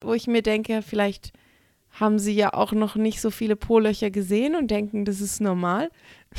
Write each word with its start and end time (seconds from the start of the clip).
wo 0.00 0.14
ich 0.14 0.26
mir 0.26 0.42
denke, 0.42 0.82
vielleicht 0.82 1.32
haben 1.90 2.18
sie 2.18 2.34
ja 2.34 2.52
auch 2.52 2.72
noch 2.72 2.96
nicht 2.96 3.20
so 3.20 3.30
viele 3.30 3.56
Po-Löcher 3.56 4.10
gesehen 4.10 4.54
und 4.54 4.70
denken, 4.70 5.04
das 5.04 5.20
ist 5.20 5.40
normal. 5.40 5.90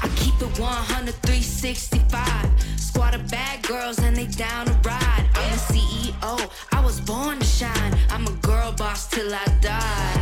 I 0.00 0.08
keep 0.16 0.40
it 0.40 0.60
100, 0.60 1.14
365. 1.22 1.98
Squad 2.98 3.14
of 3.14 3.30
bad 3.30 3.62
girls 3.62 3.98
and 4.00 4.16
they 4.16 4.26
down 4.26 4.66
to 4.66 4.72
ride. 4.82 5.24
I'm 5.34 5.52
the 5.52 5.72
CEO, 5.72 6.50
I 6.72 6.84
was 6.84 7.00
born 7.00 7.38
to 7.38 7.46
shine. 7.46 7.94
I'm 8.10 8.26
a 8.26 8.32
girl 8.42 8.72
boss 8.72 9.08
till 9.08 9.32
I 9.32 9.44
die. 9.60 10.18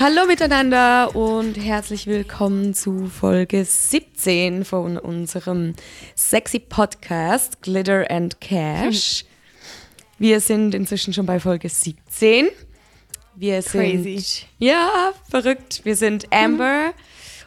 Hallo 0.00 0.26
miteinander 0.26 1.14
und 1.14 1.54
herzlich 1.54 2.08
willkommen 2.08 2.74
zu 2.74 3.06
Folge 3.06 3.64
17 3.64 4.64
von 4.64 4.98
unserem 4.98 5.74
sexy 6.16 6.58
Podcast 6.58 7.62
Glitter 7.62 8.10
and 8.10 8.40
Cash. 8.40 9.24
Wir 10.18 10.40
sind 10.40 10.74
inzwischen 10.74 11.14
schon 11.14 11.26
bei 11.26 11.38
Folge 11.38 11.68
17. 11.68 12.48
Wir 13.36 13.62
sind 13.62 14.02
Crazy. 14.02 14.46
ja 14.58 15.12
verrückt. 15.30 15.82
Wir 15.84 15.94
sind 15.94 16.26
Amber 16.32 16.94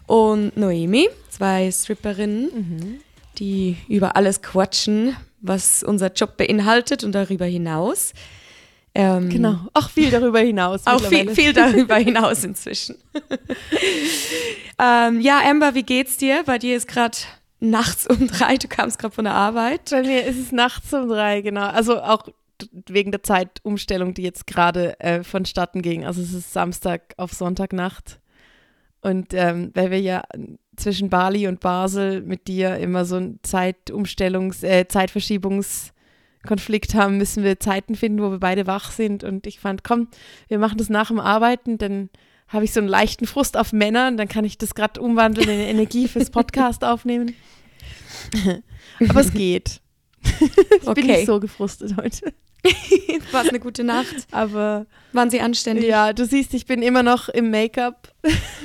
und 0.07 0.55
Noemi, 0.55 1.09
zwei 1.29 1.69
Stripperinnen, 1.69 3.01
die 3.39 3.77
über 3.87 4.15
alles 4.15 4.41
quatschen, 4.41 5.15
was 5.41 5.83
unser 5.83 6.11
Job 6.11 6.37
beinhaltet 6.37 7.03
und 7.03 7.13
darüber 7.13 7.45
hinaus. 7.45 8.13
Ähm, 8.93 9.29
Genau, 9.29 9.59
auch 9.73 9.89
viel 9.89 10.09
darüber 10.09 10.39
hinaus. 10.39 10.81
auch 10.85 11.01
viel, 11.01 11.29
viel 11.35 11.53
darüber 11.53 11.95
hinaus 11.95 12.43
inzwischen. 12.43 12.95
ähm, 14.79 15.19
ja, 15.19 15.41
Amber, 15.45 15.75
wie 15.75 15.83
geht's 15.83 16.17
dir? 16.17 16.43
Bei 16.45 16.57
dir 16.57 16.77
ist 16.77 16.87
gerade 16.87 17.17
nachts 17.59 18.07
um 18.07 18.27
drei, 18.27 18.57
du 18.57 18.67
kamst 18.67 18.99
gerade 18.99 19.13
von 19.13 19.25
der 19.25 19.33
Arbeit. 19.33 19.89
Bei 19.91 20.01
mir 20.01 20.25
ist 20.25 20.39
es 20.39 20.51
nachts 20.51 20.93
um 20.93 21.09
drei, 21.09 21.41
genau. 21.41 21.67
Also 21.67 22.01
auch 22.01 22.27
wegen 22.87 23.11
der 23.11 23.23
Zeitumstellung, 23.23 24.13
die 24.13 24.23
jetzt 24.23 24.47
gerade 24.47 24.99
äh, 24.99 25.23
vonstatten 25.23 25.81
ging. 25.81 26.05
Also 26.05 26.21
es 26.21 26.33
ist 26.33 26.53
Samstag 26.53 27.13
auf 27.17 27.33
Sonntagnacht. 27.33 28.19
Und 29.01 29.33
ähm, 29.33 29.71
weil 29.73 29.91
wir 29.91 29.99
ja 29.99 30.23
zwischen 30.77 31.09
Bali 31.09 31.47
und 31.47 31.59
Basel 31.59 32.21
mit 32.21 32.47
dir 32.47 32.77
immer 32.77 33.05
so 33.05 33.17
einen 33.17 33.39
Zeitumstellungs-, 33.43 34.63
äh, 34.63 34.87
Zeitverschiebungskonflikt 34.87 36.95
haben, 36.95 37.17
müssen 37.17 37.43
wir 37.43 37.59
Zeiten 37.59 37.95
finden, 37.95 38.21
wo 38.21 38.31
wir 38.31 38.39
beide 38.39 38.67
wach 38.67 38.91
sind. 38.91 39.23
Und 39.23 39.47
ich 39.47 39.59
fand, 39.59 39.83
komm, 39.83 40.07
wir 40.47 40.59
machen 40.59 40.77
das 40.77 40.89
nach 40.89 41.07
dem 41.07 41.19
Arbeiten, 41.19 41.77
dann 41.77 42.09
habe 42.47 42.65
ich 42.65 42.73
so 42.73 42.79
einen 42.79 42.89
leichten 42.89 43.25
Frust 43.25 43.57
auf 43.57 43.73
Männer 43.73 44.07
und 44.07 44.17
dann 44.17 44.27
kann 44.27 44.45
ich 44.45 44.57
das 44.57 44.75
gerade 44.75 45.01
umwandeln 45.01 45.49
in 45.49 45.59
Energie 45.59 46.07
fürs 46.07 46.29
Podcast 46.31 46.83
aufnehmen. 46.83 47.35
Aber 49.09 49.21
es 49.21 49.33
geht. 49.33 49.81
ich 50.41 50.59
bin 50.81 50.87
Okay. 50.89 51.01
nicht 51.03 51.25
so 51.25 51.39
gefrustet 51.39 51.95
heute. 51.97 52.33
War 53.31 53.41
eine 53.47 53.59
gute 53.59 53.83
Nacht? 53.83 54.15
Aber 54.31 54.87
Waren 55.13 55.29
sie 55.29 55.39
anständig? 55.41 55.85
ja, 55.85 56.13
du 56.13 56.25
siehst, 56.25 56.53
ich 56.53 56.65
bin 56.65 56.81
immer 56.81 57.03
noch 57.03 57.29
im 57.29 57.51
Make-up. 57.51 58.11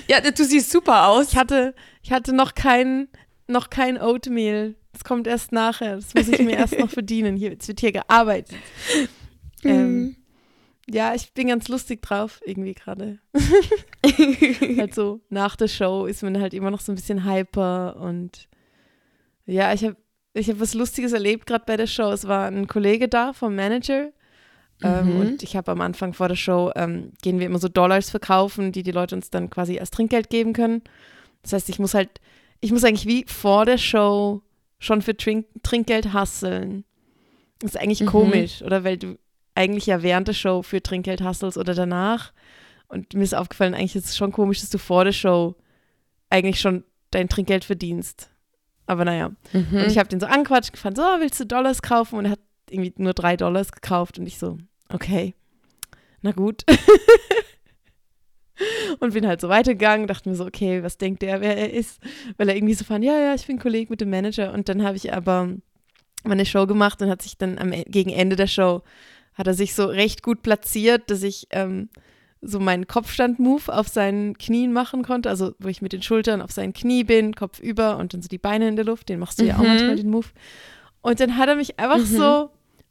Ja, 0.08 0.20
du 0.20 0.44
siehst 0.44 0.70
super 0.70 1.08
aus. 1.08 1.33
Ich 1.33 1.36
hatte, 1.36 1.75
ich 2.02 2.11
hatte 2.12 2.33
noch 2.33 2.55
kein, 2.55 3.08
noch 3.47 3.69
kein 3.69 4.00
Oatmeal. 4.00 4.75
Das 4.92 5.05
kommt 5.05 5.27
erst 5.27 5.52
nachher. 5.52 5.97
Das 5.97 6.14
muss 6.14 6.28
ich 6.28 6.41
mir 6.41 6.56
erst 6.56 6.78
noch 6.78 6.89
verdienen. 6.98 7.36
Hier, 7.36 7.55
es 7.58 7.69
wird 7.69 7.80
hier 7.80 7.92
gearbeitet. 7.92 8.56
Ähm, 9.64 10.17
ja, 10.89 11.14
ich 11.14 11.33
bin 11.33 11.48
ganz 11.48 11.69
lustig 11.69 12.00
drauf, 12.02 12.41
irgendwie 12.45 12.74
gerade. 12.74 13.19
halt 14.02 14.95
so, 14.95 15.20
nach 15.28 15.56
der 15.56 15.69
Show 15.69 16.06
ist 16.06 16.22
man 16.22 16.41
halt 16.41 16.55
immer 16.55 16.70
noch 16.70 16.80
so 16.80 16.91
ein 16.91 16.97
bisschen 16.97 17.24
hyper 17.24 17.97
und 18.00 18.48
ja, 19.47 19.72
ich 19.72 19.84
habe 19.84 19.97
ich 20.34 20.48
hab 20.48 20.61
was 20.61 20.75
Lustiges 20.75 21.12
erlebt 21.12 21.47
gerade 21.47 21.64
bei 21.67 21.77
der 21.77 21.86
Show. 21.86 22.11
Es 22.11 22.27
war 22.28 22.47
ein 22.47 22.67
Kollege 22.67 23.09
da 23.09 23.33
vom 23.33 23.55
Manager 23.56 24.11
ähm, 24.83 25.14
Mhm. 25.14 25.20
und 25.20 25.42
ich 25.42 25.56
habe 25.56 25.73
am 25.73 25.81
Anfang 25.81 26.12
vor 26.14 26.28
der 26.28 26.36
Show, 26.36 26.70
ähm, 26.77 27.12
gehen 27.23 27.39
wir 27.39 27.47
immer 27.47 27.59
so 27.59 27.69
Dollars 27.69 28.11
verkaufen, 28.11 28.73
die 28.73 28.83
die 28.83 28.92
Leute 28.92 29.14
uns 29.14 29.30
dann 29.30 29.51
quasi 29.51 29.79
als 29.79 29.91
Trinkgeld 29.91 30.30
geben 30.30 30.52
können. 30.52 30.83
Das 31.42 31.52
heißt, 31.52 31.68
ich 31.68 31.79
muss 31.79 31.95
halt, 31.95 32.20
ich 32.61 32.73
muss 32.73 32.85
eigentlich 32.85 33.07
wie 33.07 33.24
vor 33.27 33.64
der 33.67 33.79
Show 33.79 34.42
schon 34.79 35.02
für 35.02 35.17
Trink 35.17 35.46
Trinkgeld 35.63 36.13
hasseln. 36.13 36.85
Das 37.58 37.73
ist 37.74 37.80
eigentlich 37.80 38.01
Mhm. 38.02 38.07
komisch, 38.07 38.62
oder? 38.62 38.85
Weil 38.85 38.97
du 38.97 39.18
eigentlich 39.55 39.86
ja 39.86 40.02
während 40.02 40.29
der 40.29 40.33
Show 40.33 40.62
für 40.62 40.83
Trinkgeld 40.83 41.20
hasselst 41.20 41.58
oder 41.58 41.74
danach. 41.74 42.33
Und 42.89 43.12
mir 43.14 43.23
ist 43.24 43.35
aufgefallen, 43.35 43.74
eigentlich 43.74 43.97
ist 43.97 44.07
es 44.07 44.17
schon 44.17 44.33
komisch, 44.33 44.61
dass 44.61 44.70
du 44.70 44.79
vor 44.79 45.05
der 45.05 45.12
Show 45.12 45.57
eigentlich 46.30 46.61
schon 46.61 46.85
dein 47.11 47.29
Trinkgeld 47.29 47.64
verdienst. 47.64 48.30
Aber 48.90 49.05
naja. 49.05 49.30
Mhm. 49.52 49.68
Und 49.70 49.86
ich 49.86 49.98
habe 49.98 50.08
den 50.08 50.18
so 50.18 50.27
angequatscht, 50.27 50.73
gefragt, 50.73 50.96
so, 50.96 51.02
willst 51.20 51.39
du 51.39 51.46
Dollars 51.46 51.80
kaufen? 51.80 52.18
Und 52.18 52.24
er 52.24 52.33
hat 52.33 52.40
irgendwie 52.68 52.92
nur 52.96 53.14
drei 53.14 53.36
Dollars 53.36 53.70
gekauft. 53.70 54.18
Und 54.18 54.27
ich 54.27 54.36
so, 54.36 54.58
okay, 54.92 55.34
na 56.23 56.33
gut. 56.33 56.64
und 58.98 59.14
bin 59.14 59.29
halt 59.29 59.40
so 59.40 59.48
weitergegangen, 59.48 60.08
dachte 60.08 60.29
mir 60.29 60.34
so, 60.34 60.45
okay, 60.45 60.83
was 60.83 60.98
denkt 60.98 61.23
der, 61.23 61.40
wer 61.40 61.56
er 61.56 61.73
ist? 61.73 62.00
Weil 62.36 62.48
er 62.48 62.56
irgendwie 62.56 62.74
so 62.74 62.84
fand, 62.84 63.05
ja, 63.05 63.17
ja, 63.17 63.33
ich 63.34 63.46
bin 63.46 63.61
Kollege 63.61 63.90
mit 63.90 64.00
dem 64.00 64.11
Manager. 64.11 64.52
Und 64.52 64.68
dann 64.68 64.83
habe 64.83 64.96
ich 64.96 65.14
aber 65.14 65.50
meine 66.24 66.45
Show 66.45 66.67
gemacht 66.67 67.00
und 67.00 67.11
hat 67.11 67.23
sich 67.23 67.39
dann 67.39 67.58
am, 67.58 67.73
E- 67.73 67.84
gegen 67.86 68.11
Ende 68.11 68.34
der 68.34 68.48
Show, 68.48 68.83
hat 69.34 69.46
er 69.46 69.55
sich 69.55 69.77
so 69.77 69.86
recht 69.86 70.24
gut 70.24 70.42
platziert, 70.42 71.12
dass 71.12 71.23
ich 71.23 71.46
ähm, 71.50 71.90
so 72.42 72.58
meinen 72.58 72.86
Kopfstand-Move 72.86 73.73
auf 73.73 73.89
seinen 73.89 74.36
Knien 74.39 74.73
machen 74.73 75.02
konnte, 75.02 75.28
also 75.28 75.55
wo 75.58 75.68
ich 75.68 75.83
mit 75.83 75.92
den 75.92 76.02
Schultern 76.02 76.40
auf 76.40 76.51
seinen 76.52 76.73
Knie 76.73 77.05
bin, 77.05 77.34
Kopf 77.34 77.58
über 77.61 77.98
und 77.98 78.14
dann 78.14 78.23
so 78.23 78.28
die 78.28 78.39
Beine 78.39 78.67
in 78.68 78.77
der 78.77 78.84
Luft, 78.86 79.08
den 79.11 79.18
machst 79.18 79.40
du 79.40 79.45
ja 79.45 79.56
auch 79.56 79.61
Mhm. 79.61 79.67
manchmal, 79.68 79.96
den 79.96 80.11
Move. 80.11 80.27
Und 81.02 81.20
dann 81.20 81.36
hat 81.36 81.48
er 81.48 81.56
mich 81.56 81.79
einfach 81.79 81.98
Mhm. 81.98 82.05
so 82.17 82.50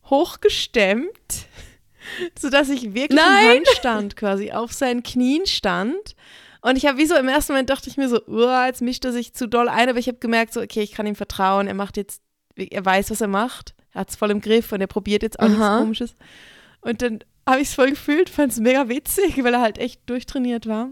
hochgestemmt, 0.10 1.48
sodass 2.40 2.70
ich 2.70 2.94
wirklich 2.94 3.20
Nein! 3.20 3.44
im 3.44 3.50
Handstand 3.58 4.16
quasi 4.16 4.52
auf 4.52 4.72
seinen 4.74 5.04
Knien 5.04 5.46
stand. 5.46 6.16
Und 6.62 6.78
ich 6.78 6.86
habe 6.86 6.98
wie 6.98 7.06
so 7.06 7.16
im 7.16 7.28
ersten 7.28 7.54
Moment 7.54 7.70
dachte 7.70 7.90
ich 7.90 7.98
mir 7.98 8.10
so, 8.10 8.22
"Uah, 8.28 8.68
jetzt 8.68 8.82
mischt 8.82 9.06
er 9.06 9.14
sich 9.14 9.34
zu 9.34 9.48
doll 9.48 9.70
ein, 9.70 9.90
aber 9.90 10.00
ich 10.00 10.08
habe 10.08 10.18
gemerkt, 10.20 10.54
so, 10.54 10.62
okay, 10.62 10.82
ich 10.82 10.92
kann 10.92 11.08
ihm 11.08 11.16
vertrauen, 11.16 11.68
er 11.68 11.74
macht 11.74 11.96
jetzt, 11.98 12.22
er 12.56 12.84
weiß, 12.86 13.12
was 13.12 13.22
er 13.22 13.28
macht, 13.30 13.74
er 13.94 14.02
hat 14.02 14.10
es 14.10 14.16
voll 14.18 14.32
im 14.32 14.42
Griff 14.42 14.72
und 14.72 14.82
er 14.82 14.88
probiert 14.88 15.24
jetzt 15.24 15.40
auch 15.40 15.48
nichts 15.48 15.64
Aha. 15.64 15.80
Komisches. 15.80 16.16
Und 16.82 17.02
dann 17.02 17.20
habe 17.50 17.62
ich 17.62 17.70
es 17.70 17.74
voll 17.74 17.90
gefühlt, 17.92 18.30
fand 18.30 18.52
es 18.52 18.60
mega 18.60 18.88
witzig, 18.90 19.44
weil 19.44 19.54
er 19.54 19.62
halt 19.62 19.78
echt 19.78 20.02
durchtrainiert 20.10 20.68
war. 20.68 20.90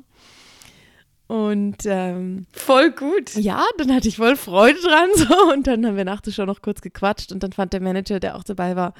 Und 1.27 1.85
ähm, 1.85 2.45
Voll 2.53 2.91
gut. 2.91 3.35
ja, 3.35 3.63
dann 3.77 3.93
hatte 3.93 4.07
ich 4.07 4.15
voll 4.15 4.37
Freude 4.37 4.79
dran 4.79 5.09
so 5.15 5.51
und 5.51 5.67
dann 5.67 5.85
haben 5.85 5.97
wir 5.97 6.05
nach 6.05 6.21
der 6.21 6.31
Show 6.31 6.45
noch 6.45 6.61
kurz 6.61 6.79
gequatscht 6.81 7.33
und 7.33 7.43
dann 7.43 7.51
fand 7.51 7.73
der 7.73 7.81
Manager, 7.81 8.19
der 8.21 8.37
auch 8.37 8.43
dabei 8.43 8.77
war, 8.77 8.93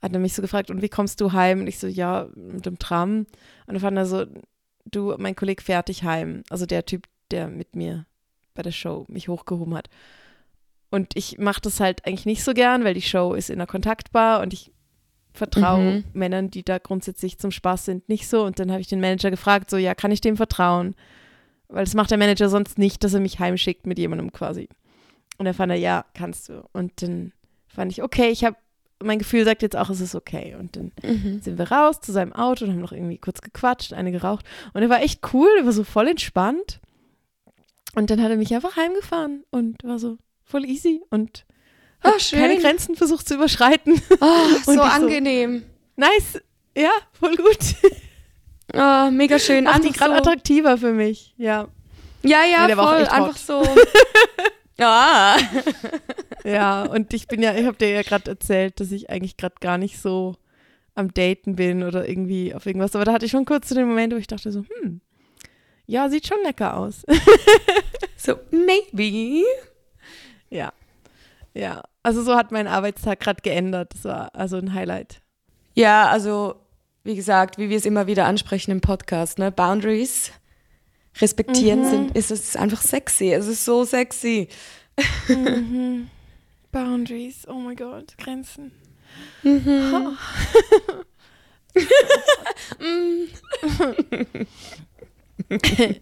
hat 0.00 0.12
er 0.12 0.20
mich 0.20 0.34
so 0.34 0.42
gefragt, 0.42 0.70
und 0.70 0.82
wie 0.82 0.88
kommst 0.88 1.20
du 1.20 1.32
heim? 1.32 1.60
Und 1.60 1.66
ich 1.66 1.78
so, 1.78 1.86
ja, 1.88 2.28
mit 2.34 2.66
dem 2.66 2.78
Tram. 2.78 3.20
Und 3.20 3.26
dann 3.66 3.80
fand 3.80 3.96
er 3.96 4.06
so, 4.06 4.26
du, 4.84 5.14
mein 5.18 5.34
Kollege 5.34 5.62
fährt 5.62 5.88
dich 5.88 6.04
heim. 6.04 6.42
Also 6.50 6.66
der 6.66 6.86
Typ, 6.86 7.06
der 7.30 7.48
mit 7.48 7.74
mir 7.74 8.06
bei 8.54 8.62
der 8.62 8.72
Show 8.72 9.04
mich 9.08 9.28
hochgehoben 9.28 9.74
hat. 9.74 9.88
Und 10.90 11.16
ich 11.16 11.38
mache 11.38 11.60
das 11.62 11.80
halt 11.80 12.06
eigentlich 12.06 12.26
nicht 12.26 12.44
so 12.44 12.54
gern, 12.54 12.84
weil 12.84 12.94
die 12.94 13.02
Show 13.02 13.34
ist 13.34 13.50
in 13.50 13.58
der 13.58 13.66
Kontaktbar 13.66 14.40
und 14.40 14.52
ich 14.52 14.70
vertraue 15.36 15.82
Mhm. 15.96 16.04
Männern, 16.12 16.50
die 16.50 16.64
da 16.64 16.78
grundsätzlich 16.78 17.38
zum 17.38 17.50
Spaß 17.50 17.84
sind, 17.84 18.08
nicht 18.08 18.26
so. 18.28 18.44
Und 18.44 18.58
dann 18.58 18.70
habe 18.70 18.80
ich 18.80 18.88
den 18.88 19.00
Manager 19.00 19.30
gefragt, 19.30 19.70
so, 19.70 19.76
ja, 19.76 19.94
kann 19.94 20.10
ich 20.12 20.20
dem 20.20 20.36
vertrauen? 20.36 20.94
Weil 21.68 21.84
das 21.84 21.94
macht 21.94 22.10
der 22.10 22.18
Manager 22.18 22.48
sonst 22.48 22.78
nicht, 22.78 23.02
dass 23.04 23.14
er 23.14 23.20
mich 23.20 23.38
heimschickt 23.38 23.86
mit 23.86 23.98
jemandem 23.98 24.32
quasi. 24.32 24.68
Und 25.38 25.44
dann 25.44 25.54
fand 25.54 25.70
er, 25.72 25.78
ja, 25.78 26.04
kannst 26.14 26.48
du. 26.48 26.64
Und 26.72 27.02
dann 27.02 27.32
fand 27.68 27.92
ich, 27.92 28.02
okay, 28.02 28.28
ich 28.30 28.44
habe, 28.44 28.56
mein 29.02 29.18
Gefühl 29.18 29.44
sagt 29.44 29.62
jetzt 29.62 29.76
auch, 29.76 29.90
es 29.90 30.00
ist 30.00 30.14
okay. 30.14 30.56
Und 30.58 30.76
dann 30.76 30.92
Mhm. 31.02 31.40
sind 31.42 31.58
wir 31.58 31.70
raus 31.70 32.00
zu 32.00 32.12
seinem 32.12 32.32
Auto 32.32 32.64
und 32.64 32.70
haben 32.72 32.80
noch 32.80 32.92
irgendwie 32.92 33.18
kurz 33.18 33.40
gequatscht, 33.42 33.92
eine 33.92 34.12
geraucht. 34.12 34.46
Und 34.72 34.82
er 34.82 34.88
war 34.88 35.02
echt 35.02 35.20
cool, 35.34 35.48
er 35.58 35.64
war 35.66 35.72
so 35.72 35.84
voll 35.84 36.08
entspannt. 36.08 36.80
Und 37.94 38.10
dann 38.10 38.22
hat 38.22 38.30
er 38.30 38.36
mich 38.36 38.54
einfach 38.54 38.76
heimgefahren 38.76 39.44
und 39.50 39.82
war 39.84 39.98
so 39.98 40.18
voll 40.44 40.64
easy 40.64 41.02
und 41.10 41.44
Ah, 42.02 42.18
schön. 42.18 42.38
keine 42.40 42.58
Grenzen 42.60 42.94
versucht 42.96 43.26
zu 43.28 43.34
überschreiten. 43.34 44.00
Oh, 44.20 44.46
so 44.64 44.72
ich 44.72 44.76
so- 44.78 44.82
angenehm. 44.82 45.64
nice, 45.96 46.40
ja, 46.76 46.90
voll 47.18 47.36
gut. 47.36 47.58
Oh, 48.74 49.10
mega 49.10 49.38
schön. 49.38 49.64
Macht 49.64 49.82
die 49.84 49.88
Einfach 49.88 49.98
gerade 50.00 50.12
so. 50.14 50.18
attraktiver 50.20 50.76
für 50.78 50.92
mich, 50.92 51.34
ja. 51.38 51.68
Ja, 52.22 52.44
ja, 52.44 52.66
Nee, 52.66 52.74
voll. 52.74 53.06
Einfach 53.06 53.36
so. 53.36 53.62
ah. 54.80 55.36
Ja, 56.44 56.84
und 56.84 57.12
ich 57.12 57.26
bin 57.26 57.42
ja, 57.42 57.54
ich 57.56 57.66
habe 57.66 57.76
dir 57.76 57.90
ja 57.90 58.02
gerade 58.02 58.30
erzählt, 58.30 58.78
dass 58.78 58.92
ich 58.92 59.10
eigentlich 59.10 59.36
gerade 59.36 59.56
gar 59.60 59.78
nicht 59.78 60.00
so 60.00 60.36
am 60.94 61.12
Daten 61.12 61.56
bin 61.56 61.82
oder 61.82 62.08
irgendwie 62.08 62.54
auf 62.54 62.66
irgendwas. 62.66 62.94
Aber 62.94 63.04
da 63.04 63.12
hatte 63.12 63.24
ich 63.26 63.32
schon 63.32 63.44
kurz 63.46 63.68
so 63.68 63.74
den 63.74 63.88
Moment, 63.88 64.12
wo 64.12 64.16
ich 64.16 64.28
dachte 64.28 64.52
so, 64.52 64.60
hm, 64.80 65.00
ja, 65.86 66.08
sieht 66.08 66.28
schon 66.28 66.38
lecker 66.44 66.76
aus. 66.76 67.02
So, 68.16 68.36
maybe. 68.52 69.42
ja, 70.50 70.72
ja. 71.56 71.82
Also 72.02 72.22
so 72.22 72.36
hat 72.36 72.52
mein 72.52 72.66
Arbeitstag 72.66 73.20
gerade 73.20 73.42
geändert. 73.42 73.94
Das 73.94 74.04
war 74.04 74.34
also 74.34 74.56
ein 74.56 74.74
Highlight. 74.74 75.20
Ja, 75.74 76.08
also, 76.08 76.56
wie 77.04 77.16
gesagt, 77.16 77.58
wie 77.58 77.68
wir 77.68 77.76
es 77.76 77.84
immer 77.86 78.06
wieder 78.06 78.26
ansprechen 78.26 78.70
im 78.70 78.80
Podcast, 78.80 79.38
ne? 79.38 79.50
Boundaries 79.52 80.32
respektieren 81.20 81.84
sind, 81.88 82.16
ist 82.16 82.30
es 82.30 82.56
einfach 82.56 82.82
sexy. 82.82 83.32
Es 83.32 83.46
ist 83.46 83.64
so 83.64 83.84
sexy. 83.84 84.48
Boundaries, 86.72 87.46
oh 87.48 87.54
mein 87.54 87.76
Gott, 87.76 88.16
Grenzen. 88.18 88.72
Mhm. 89.42 90.16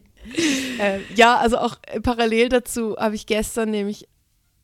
äh, 0.78 1.00
ja, 1.14 1.36
also 1.36 1.58
auch 1.58 1.76
äh, 1.86 2.00
parallel 2.00 2.48
dazu 2.48 2.96
habe 2.96 3.14
ich 3.14 3.26
gestern 3.26 3.70
nämlich 3.70 4.08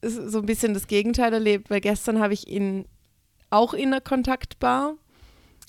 so 0.02 0.38
ein 0.38 0.47
bisschen 0.47 0.75
das 0.75 0.87
Gegenteil 0.87 1.32
erlebt, 1.32 1.70
weil 1.70 1.81
gestern 1.81 2.20
habe 2.20 2.32
ich 2.35 2.49
in, 2.49 2.87
auch 3.50 3.75
in 3.75 3.88
einer 3.88 4.00
Kontaktbar 4.00 4.94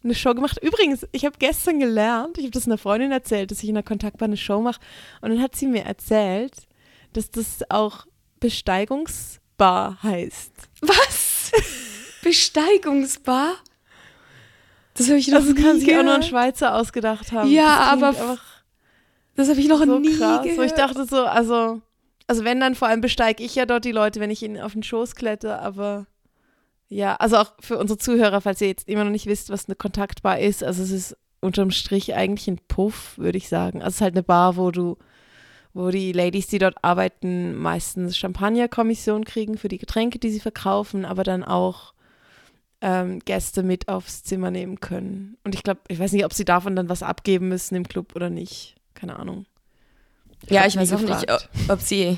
eine 0.04 0.16
Show 0.16 0.34
gemacht. 0.34 0.58
Übrigens, 0.64 1.06
ich 1.12 1.26
habe 1.26 1.36
gestern 1.38 1.80
gelernt, 1.80 2.38
ich 2.38 2.46
habe 2.46 2.52
das 2.52 2.66
einer 2.66 2.78
Freundin 2.78 3.12
erzählt, 3.12 3.52
dass 3.52 3.62
ich 3.62 3.70
in 3.70 3.76
einer 3.76 3.84
Kontaktbar 3.84 4.28
eine 4.28 4.38
Show 4.38 4.62
mache. 4.62 4.80
Und 5.22 5.30
dann 5.32 5.42
hat 5.42 5.56
sie 5.56 5.68
mir 5.68 5.84
erzählt, 5.84 6.54
dass 7.14 7.30
das 7.30 7.60
auch 7.70 8.08
Besteigungsbar 8.40 10.02
heißt. 10.02 10.52
Was? 10.82 11.52
Besteigungsbar? 12.24 13.54
Das 14.96 15.08
habe 15.08 15.20
ich 15.20 15.28
noch 15.28 15.40
Das 15.40 15.48
nie 15.50 15.62
kann 15.62 15.80
sich 15.80 15.96
auch 15.96 16.04
nur 16.04 16.16
ein 16.16 16.24
Schweizer 16.24 16.76
ausgedacht 16.76 17.32
haben. 17.32 17.50
Ja, 17.52 17.96
das 17.96 18.20
aber 18.20 18.38
Das 19.36 19.50
habe 19.50 19.60
ich 19.60 19.68
noch 19.68 19.80
so 19.84 20.00
nie 20.00 20.18
krass. 20.18 20.44
gehört. 20.44 20.66
Ich 20.66 20.74
dachte 20.74 21.06
so, 21.06 21.26
also, 21.26 21.82
also 22.32 22.46
wenn 22.46 22.62
dann 22.62 22.76
vor 22.76 22.88
allem 22.88 23.02
besteige 23.02 23.44
ich 23.44 23.56
ja 23.56 23.66
dort 23.66 23.84
die 23.84 23.92
Leute, 23.92 24.22
wenn 24.22 24.30
ich 24.30 24.42
ihnen 24.42 24.62
auf 24.62 24.72
den 24.72 24.84
Schoß 24.84 25.16
kletter, 25.16 25.62
aber 25.62 26.08
ja, 26.88 27.18
also 27.18 27.36
auch 27.36 27.52
für 27.60 27.78
unsere 27.78 28.00
Zuhörer, 28.00 28.40
falls 28.40 28.62
ihr 28.62 28.70
jetzt 28.70 28.88
immer 28.88 29.04
noch 29.04 29.12
nicht 29.12 29.26
wisst, 29.26 29.50
was 29.50 29.66
eine 29.68 29.76
Kontaktbar 29.76 30.40
ist, 30.40 30.64
also 30.64 30.82
es 30.82 30.92
ist 30.92 31.18
unterm 31.42 31.72
Strich 31.72 32.16
eigentlich 32.16 32.48
ein 32.48 32.62
Puff, 32.70 33.18
würde 33.18 33.38
ich 33.38 33.50
sagen. 33.50 33.80
Also 33.80 33.90
es 33.90 33.96
ist 33.96 34.02
halt 34.02 34.14
eine 34.14 34.24
Bar, 34.24 34.56
wo 34.56 34.72
du, 34.72 34.98
wo 35.74 35.90
die 35.90 36.14
Ladies, 36.14 36.48
die 36.48 36.58
dort 36.58 36.82
arbeiten, 36.86 37.54
meistens 37.54 38.18
Champagnerkommission 38.18 39.26
kriegen 39.26 39.58
für 39.58 39.68
die 39.68 39.78
Getränke, 39.78 40.18
die 40.18 40.32
sie 40.32 40.40
verkaufen, 40.40 41.04
aber 41.04 41.26
dann 41.26 41.44
auch 41.44 41.94
ähm, 42.80 43.20
Gäste 43.26 43.62
mit 43.62 43.90
aufs 43.90 44.24
Zimmer 44.24 44.52
nehmen 44.52 44.80
können. 44.80 45.36
Und 45.44 45.54
ich 45.54 45.64
glaube, 45.64 45.82
ich 45.90 46.00
weiß 46.00 46.14
nicht, 46.14 46.24
ob 46.24 46.32
sie 46.32 46.46
davon 46.46 46.78
dann 46.78 46.88
was 46.88 47.04
abgeben 47.04 47.50
müssen 47.50 47.76
im 47.76 47.90
Club 47.90 48.16
oder 48.16 48.30
nicht. 48.30 48.78
Keine 48.94 49.20
Ahnung. 49.20 49.48
Ja, 50.50 50.66
ich 50.66 50.76
weiß 50.76 50.94
auch 50.94 51.00
nicht, 51.02 51.28
gefragt. 51.28 51.50
ob, 51.68 51.72
ob 51.74 51.82
sie 51.82 52.18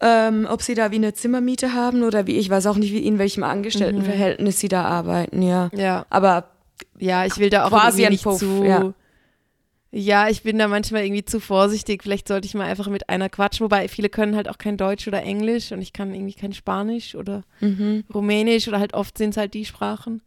ähm, 0.00 0.46
ob 0.50 0.62
sie 0.62 0.74
da 0.74 0.90
wie 0.90 0.96
eine 0.96 1.12
Zimmermiete 1.12 1.74
haben 1.74 2.02
oder 2.04 2.26
wie, 2.26 2.36
ich 2.38 2.48
weiß 2.48 2.66
auch 2.66 2.76
nicht, 2.76 2.92
wie 2.92 3.06
in 3.06 3.18
welchem 3.18 3.42
Angestelltenverhältnis 3.44 4.58
sie 4.58 4.68
da 4.68 4.84
arbeiten, 4.84 5.42
ja. 5.42 5.68
Ja. 5.74 6.06
Aber 6.08 6.48
Ja, 6.98 7.26
ich 7.26 7.36
will 7.38 7.50
da 7.50 7.66
auch 7.66 7.70
Quasi 7.70 8.08
nicht 8.08 8.24
Puff, 8.24 8.38
zu. 8.38 8.64
ja. 8.64 8.94
Ja. 9.92 10.28
ich 10.30 10.42
bin 10.42 10.58
da 10.58 10.68
manchmal 10.68 11.04
irgendwie 11.04 11.24
zu 11.26 11.38
vorsichtig. 11.38 12.02
Vielleicht 12.02 12.28
sollte 12.28 12.46
ich 12.46 12.54
mal 12.54 12.64
einfach 12.64 12.88
mit 12.88 13.10
einer 13.10 13.28
quatschen. 13.28 13.64
Wobei 13.64 13.88
viele 13.88 14.08
können 14.08 14.36
halt 14.36 14.48
auch 14.48 14.56
kein 14.56 14.78
Deutsch 14.78 15.06
oder 15.06 15.22
Englisch 15.22 15.70
und 15.72 15.82
ich 15.82 15.92
kann 15.92 16.14
irgendwie 16.14 16.34
kein 16.34 16.54
Spanisch 16.54 17.14
oder 17.14 17.42
mhm. 17.60 18.04
Rumänisch 18.14 18.68
oder 18.68 18.78
halt 18.80 18.94
oft 18.94 19.18
sind 19.18 19.30
es 19.30 19.36
halt 19.36 19.52
die 19.52 19.66
Sprachen. 19.66 20.22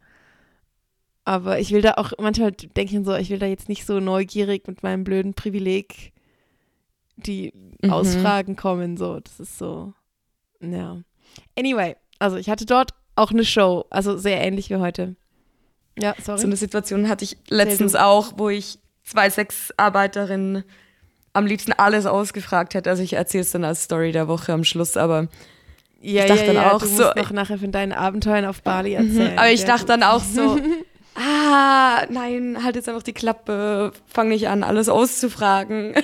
Aber 1.24 1.58
ich 1.58 1.72
will 1.72 1.80
da 1.80 1.94
auch, 1.94 2.12
manchmal 2.20 2.52
denke 2.52 2.96
ich 2.96 3.04
so, 3.04 3.16
ich 3.16 3.30
will 3.30 3.38
da 3.38 3.46
jetzt 3.46 3.68
nicht 3.68 3.86
so 3.86 3.98
neugierig 3.98 4.68
mit 4.68 4.82
meinem 4.84 5.02
blöden 5.02 5.34
Privileg 5.34 6.12
die 7.16 7.52
Mhm. 7.82 7.90
Ausfragen 7.90 8.56
kommen. 8.56 8.96
So, 8.96 9.20
das 9.20 9.40
ist 9.40 9.58
so, 9.58 9.92
ja. 10.60 10.98
Anyway, 11.58 11.96
also 12.18 12.36
ich 12.36 12.48
hatte 12.50 12.66
dort 12.66 12.92
auch 13.16 13.30
eine 13.30 13.44
Show, 13.44 13.84
also 13.90 14.16
sehr 14.16 14.40
ähnlich 14.40 14.70
wie 14.70 14.76
heute. 14.76 15.16
Ja, 15.98 16.14
sorry. 16.22 16.40
so 16.40 16.46
eine 16.46 16.56
Situation 16.56 17.08
hatte 17.08 17.24
ich 17.24 17.36
letztens 17.48 17.94
auch, 17.94 18.32
wo 18.36 18.48
ich 18.48 18.78
zwei 19.04 19.30
Sexarbeiterinnen 19.30 20.64
am 21.34 21.46
liebsten 21.46 21.72
alles 21.72 22.06
ausgefragt 22.06 22.74
hätte. 22.74 22.90
Also 22.90 23.02
ich 23.02 23.12
erzähle 23.12 23.42
es 23.42 23.50
dann 23.52 23.64
als 23.64 23.84
Story 23.84 24.10
der 24.12 24.26
Woche 24.28 24.52
am 24.52 24.64
Schluss, 24.64 24.96
aber 24.96 25.28
Ja, 26.00 26.22
Ich 26.24 26.28
dachte 26.28 26.40
ja, 26.42 26.46
dann 26.48 26.56
ja, 26.56 26.72
auch 26.72 26.80
du 26.80 26.86
so- 26.86 27.02
musst 27.04 27.16
noch 27.16 27.30
nachher 27.30 27.58
von 27.58 27.72
deinen 27.72 27.92
Abenteuern 27.92 28.44
auf 28.44 28.62
Bali 28.62 28.94
erzählen. 28.94 29.32
Mhm. 29.32 29.38
Aber 29.38 29.50
ich 29.50 29.64
dachte 29.64 29.80
gut. 29.82 29.88
dann 29.90 30.02
auch 30.02 30.22
so, 30.22 30.58
ah, 31.14 32.04
nein, 32.10 32.58
halt 32.62 32.76
jetzt 32.76 32.88
einfach 32.88 33.02
die 33.02 33.12
Klappe, 33.14 33.92
fang 34.06 34.28
nicht 34.28 34.48
an, 34.48 34.62
alles 34.64 34.88
auszufragen. 34.88 35.94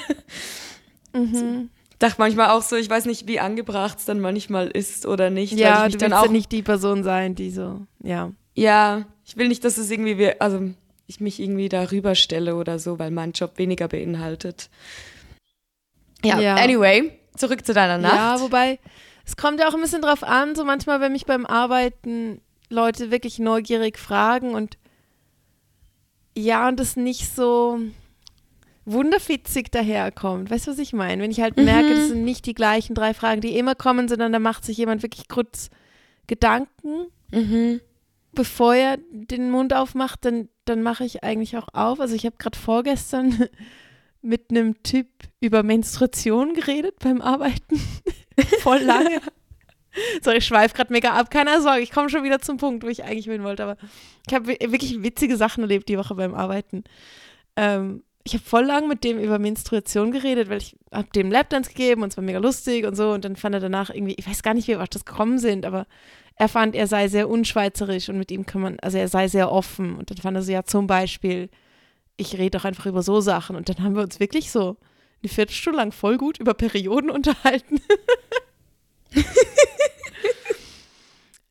Mhm. 1.12 1.70
Dachte 1.98 2.16
manchmal 2.18 2.50
auch 2.50 2.62
so, 2.62 2.76
ich 2.76 2.88
weiß 2.88 3.04
nicht, 3.04 3.28
wie 3.28 3.40
angebracht 3.40 3.98
es 3.98 4.04
dann 4.06 4.20
manchmal 4.20 4.68
ist 4.68 5.04
oder 5.04 5.28
nicht. 5.28 5.52
weil 5.52 5.58
ich 5.58 5.62
Ja, 5.62 5.88
du 5.88 5.98
dann 5.98 6.10
willst 6.10 6.20
auch, 6.22 6.26
ja 6.26 6.32
nicht 6.32 6.50
die 6.52 6.62
Person 6.62 7.04
sein, 7.04 7.34
die 7.34 7.50
so, 7.50 7.86
ja. 8.02 8.32
ja, 8.54 9.04
ich 9.24 9.36
will 9.36 9.48
nicht, 9.48 9.64
dass 9.64 9.76
es 9.76 9.90
irgendwie, 9.90 10.40
also 10.40 10.70
ich 11.06 11.20
mich 11.20 11.40
irgendwie 11.40 11.68
darüber 11.68 12.14
stelle 12.14 12.54
oder 12.56 12.78
so, 12.78 12.98
weil 12.98 13.10
mein 13.10 13.32
Job 13.32 13.52
weniger 13.58 13.88
beinhaltet. 13.88 14.70
Ja, 16.24 16.40
Ja. 16.40 16.54
anyway, 16.56 17.12
zurück 17.36 17.66
zu 17.66 17.74
deiner 17.74 17.98
Nacht. 17.98 18.14
Ja, 18.14 18.40
wobei, 18.40 18.78
es 19.26 19.36
kommt 19.36 19.60
ja 19.60 19.68
auch 19.68 19.74
ein 19.74 19.80
bisschen 19.80 20.02
drauf 20.02 20.22
an, 20.22 20.54
so 20.54 20.64
manchmal, 20.64 21.00
wenn 21.00 21.12
mich 21.12 21.26
beim 21.26 21.44
Arbeiten 21.46 22.40
Leute 22.68 23.10
wirklich 23.10 23.38
neugierig 23.38 23.98
fragen 23.98 24.54
und 24.54 24.78
ja, 26.36 26.68
und 26.68 26.78
es 26.80 26.96
nicht 26.96 27.34
so 27.34 27.78
wunderfitzig 28.84 29.70
daherkommt. 29.70 30.50
Weißt 30.50 30.66
du, 30.66 30.70
was 30.72 30.78
ich 30.78 30.92
meine? 30.92 31.22
Wenn 31.22 31.30
ich 31.30 31.40
halt 31.40 31.56
merke, 31.56 31.94
das 31.94 32.08
sind 32.08 32.24
nicht 32.24 32.46
die 32.46 32.54
gleichen 32.54 32.94
drei 32.94 33.14
Fragen, 33.14 33.40
die 33.40 33.56
immer 33.56 33.74
kommen, 33.74 34.08
sondern 34.08 34.32
da 34.32 34.38
macht 34.38 34.64
sich 34.64 34.76
jemand 34.78 35.02
wirklich 35.02 35.28
kurz 35.28 35.70
Gedanken 36.26 37.06
Mhm. 37.32 37.80
bevor 38.32 38.74
er 38.74 38.98
den 39.12 39.50
Mund 39.50 39.72
aufmacht, 39.72 40.24
dann, 40.24 40.48
dann 40.64 40.82
mache 40.82 41.04
ich 41.04 41.22
eigentlich 41.22 41.56
auch 41.56 41.68
auf. 41.72 42.00
Also 42.00 42.14
ich 42.16 42.26
habe 42.26 42.36
gerade 42.38 42.58
vorgestern 42.58 43.48
mit 44.22 44.50
einem 44.50 44.82
Typ 44.82 45.06
über 45.40 45.62
Menstruation 45.62 46.54
geredet 46.54 46.96
beim 47.00 47.20
Arbeiten. 47.20 47.80
Voll 48.60 48.80
lange. 48.80 49.20
Sorry, 50.22 50.38
ich 50.38 50.46
schweife 50.46 50.74
gerade 50.74 50.92
mega 50.92 51.10
ab. 51.12 51.30
Keine 51.30 51.60
Sorge, 51.62 51.80
ich 51.80 51.90
komme 51.90 52.10
schon 52.10 52.22
wieder 52.24 52.40
zum 52.40 52.56
Punkt, 52.56 52.84
wo 52.84 52.88
ich 52.88 53.04
eigentlich 53.04 53.26
hin 53.26 53.42
wollte. 53.44 53.64
Aber 53.64 53.76
ich 54.28 54.34
habe 54.34 54.46
wirklich 54.46 55.02
witzige 55.02 55.36
Sachen 55.36 55.62
erlebt 55.62 55.88
die 55.88 55.98
Woche 55.98 56.14
beim 56.14 56.34
Arbeiten. 56.34 56.84
Ähm, 57.56 58.02
ich 58.22 58.34
habe 58.34 58.44
voll 58.44 58.64
lang 58.64 58.86
mit 58.86 59.02
dem 59.02 59.18
über 59.18 59.38
Menstruation 59.38 60.12
geredet, 60.12 60.50
weil 60.50 60.58
ich 60.58 60.76
habe 60.92 61.08
dem 61.14 61.30
Lapdance 61.30 61.70
gegeben 61.70 62.02
und 62.02 62.10
es 62.10 62.16
war 62.16 62.24
mega 62.24 62.38
lustig 62.38 62.84
und 62.84 62.94
so. 62.94 63.12
Und 63.12 63.24
dann 63.24 63.36
fand 63.36 63.54
er 63.54 63.60
danach 63.60 63.90
irgendwie, 63.90 64.14
ich 64.18 64.28
weiß 64.28 64.42
gar 64.42 64.54
nicht, 64.54 64.68
wie 64.68 64.72
wir 64.72 64.82
auf 64.82 64.88
das 64.88 65.04
gekommen 65.04 65.38
sind, 65.38 65.64
aber 65.64 65.86
er 66.36 66.48
fand, 66.48 66.74
er 66.74 66.86
sei 66.86 67.08
sehr 67.08 67.28
unschweizerisch 67.28 68.08
und 68.08 68.18
mit 68.18 68.30
ihm 68.30 68.46
kann 68.46 68.60
man, 68.60 68.78
also 68.80 68.98
er 68.98 69.08
sei 69.08 69.28
sehr 69.28 69.50
offen. 69.50 69.96
Und 69.96 70.10
dann 70.10 70.18
fand 70.18 70.36
er 70.36 70.42
so, 70.42 70.52
ja, 70.52 70.64
zum 70.64 70.86
Beispiel, 70.86 71.48
ich 72.16 72.34
rede 72.34 72.58
doch 72.58 72.64
einfach 72.64 72.86
über 72.86 73.02
so 73.02 73.20
Sachen. 73.20 73.56
Und 73.56 73.68
dann 73.68 73.82
haben 73.82 73.94
wir 73.94 74.02
uns 74.02 74.20
wirklich 74.20 74.50
so 74.50 74.76
eine 75.22 75.30
Viertelstunde 75.30 75.78
lang 75.78 75.92
voll 75.92 76.18
gut 76.18 76.38
über 76.38 76.54
Perioden 76.54 77.10
unterhalten. 77.16 77.80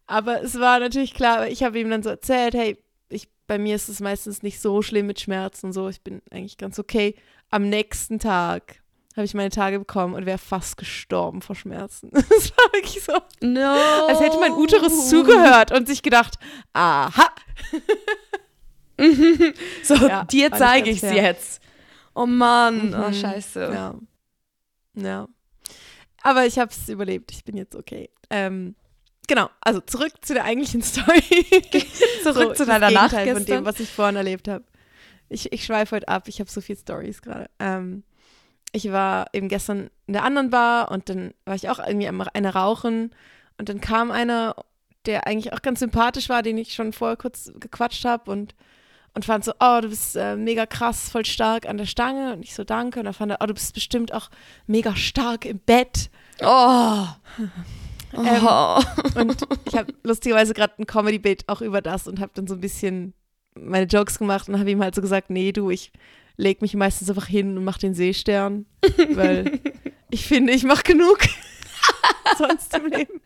Aber 0.08 0.42
es 0.42 0.60
war 0.60 0.80
natürlich 0.80 1.14
klar, 1.14 1.48
ich 1.48 1.62
habe 1.64 1.80
ihm 1.80 1.90
dann 1.90 2.04
so 2.04 2.10
erzählt, 2.10 2.56
hey, 2.56 2.78
ich, 3.10 3.28
bei 3.48 3.58
mir 3.58 3.76
ist 3.76 3.90
es 3.90 4.00
meistens 4.00 4.44
nicht 4.44 4.60
so 4.62 4.82
schlimm 4.82 5.08
mit 5.08 5.20
Schmerzen 5.20 5.68
und 5.68 5.74
so, 5.74 5.90
ich 5.90 6.02
bin 6.02 6.22
eigentlich 6.32 6.58
ganz 6.58 6.80
okay. 6.80 7.16
Am 7.50 7.68
nächsten 7.70 8.20
Tag 8.20 8.82
habe 9.16 9.26
ich 9.26 9.34
meine 9.34 9.50
Tage 9.50 9.80
bekommen 9.80 10.14
und 10.14 10.26
wäre 10.26 10.38
fast 10.38 10.78
gestorben 10.78 11.42
vor 11.42 11.56
Schmerzen. 11.56 12.10
Es 12.14 12.52
war 12.56 12.74
wirklich 12.74 13.04
so, 13.04 13.14
No. 13.42 13.74
als 14.08 14.20
hätte 14.20 14.40
mein 14.40 14.54
Uterus 14.54 15.10
zugehört 15.10 15.72
und 15.72 15.88
sich 15.88 16.02
gedacht, 16.04 16.36
aha, 16.74 17.12
So, 19.84 19.96
Ja, 19.96 20.26
dir 20.26 20.52
zeige 20.52 20.90
ich 20.90 21.02
es 21.04 21.14
jetzt. 21.14 21.62
Oh 22.14 22.26
Mann, 22.26 22.94
oh 22.94 23.08
Mhm. 23.10 23.14
scheiße. 23.14 23.72
Ja. 23.74 23.96
Ja. 24.96 25.28
Aber 26.22 26.46
ich 26.46 26.60
habe 26.60 26.70
es 26.72 26.90
überlebt. 26.90 27.32
Ich 27.32 27.46
bin 27.46 27.56
jetzt 27.56 27.76
okay. 27.76 28.10
Ähm, 28.30 28.76
genau. 29.30 29.50
Also 29.62 29.80
zurück 29.80 30.12
zu 30.22 30.34
der 30.34 30.44
eigentlichen 30.44 30.82
Story. 30.84 31.22
Zurück 32.24 32.50
So, 32.50 32.54
zu 32.54 32.66
deiner 32.66 32.92
Nacht 32.92 33.12
Gegenteil 33.12 33.28
von 33.34 33.46
gestern. 33.46 33.64
dem, 33.64 33.66
was 33.66 33.80
ich 33.80 33.90
vorhin 33.90 34.18
erlebt 34.18 34.50
habe. 34.50 34.66
Ich, 35.30 35.54
ich 35.54 35.64
schweife 35.64 35.96
heute 35.96 36.10
ab. 36.10 36.28
Ich 36.28 36.42
habe 36.42 36.50
so 36.50 36.60
viele 36.60 36.80
Stories 36.80 37.22
gerade. 37.22 37.50
Ähm, 37.60 38.04
ich 38.74 38.92
war 38.92 39.28
eben 39.32 39.48
gestern 39.48 39.90
in 40.08 40.14
der 40.14 40.24
anderen 40.24 40.50
Bar 40.50 40.92
und 40.92 41.08
dann 41.08 41.34
war 41.46 41.56
ich 41.56 41.70
auch 41.70 41.80
irgendwie 41.80 42.08
am 42.08 42.22
eine 42.34 42.54
rauchen 42.54 43.16
und 43.58 43.70
dann 43.70 43.82
kam 43.82 44.12
einer, 44.12 44.56
der 45.06 45.26
eigentlich 45.28 45.54
auch 45.54 45.62
ganz 45.62 45.80
sympathisch 45.80 46.30
war, 46.30 46.44
den 46.44 46.58
ich 46.58 46.74
schon 46.74 46.94
vorher 46.94 47.18
kurz 47.18 47.52
gequatscht 47.60 48.06
habe 48.06 48.30
und 48.30 48.56
und 49.16 49.26
fand 49.26 49.44
so, 49.44 49.54
oh, 49.60 49.80
du 49.82 49.90
bist 49.90 50.16
äh, 50.16 50.36
mega 50.36 50.68
krass, 50.68 51.10
voll 51.10 51.26
stark 51.26 51.68
an 51.68 51.78
der 51.78 51.88
Stange. 51.88 52.34
Und 52.34 52.44
ich 52.44 52.54
so, 52.54 52.64
danke. 52.64 53.00
Und 53.00 53.06
dann 53.06 53.16
fand 53.16 53.32
er, 53.32 53.40
oh, 53.42 53.48
du 53.48 53.56
bist 53.56 53.74
bestimmt 53.74 54.14
auch 54.14 54.30
mega 54.68 54.96
stark 54.96 55.46
im 55.46 55.58
Bett. 55.58 56.12
Oh. 56.42 57.06
Ähm, 58.18 58.44
oh. 58.44 58.82
Und 59.20 59.38
ich 59.66 59.76
habe 59.76 59.94
lustigerweise 60.04 60.56
gerade 60.56 60.74
ein 60.80 60.88
Comedy-Bit 60.88 61.44
auch 61.48 61.62
über 61.62 61.80
das 61.80 62.08
und 62.08 62.20
habe 62.20 62.32
dann 62.34 62.48
so 62.48 62.56
ein 62.56 62.60
bisschen 62.60 63.14
meine 63.54 63.86
Jokes 63.86 64.18
gemacht 64.18 64.50
und 64.50 64.58
habe 64.58 64.72
ihm 64.72 64.82
halt 64.82 64.96
so 64.96 65.02
gesagt, 65.02 65.30
nee, 65.30 65.52
du, 65.52 65.70
ich 65.70 65.92
leg 66.38 66.62
mich 66.62 66.74
meistens 66.74 67.10
einfach 67.10 67.28
hin 67.28 67.58
und 67.58 67.64
mach 67.64 67.78
den 67.78 67.94
Seestern, 67.94 68.66
weil 69.12 69.60
ich 70.10 70.26
finde, 70.26 70.54
ich 70.54 70.64
mache 70.64 70.84
genug 70.84 71.20
sonst 72.38 72.74
im 72.76 72.88
Leben. 72.88 73.22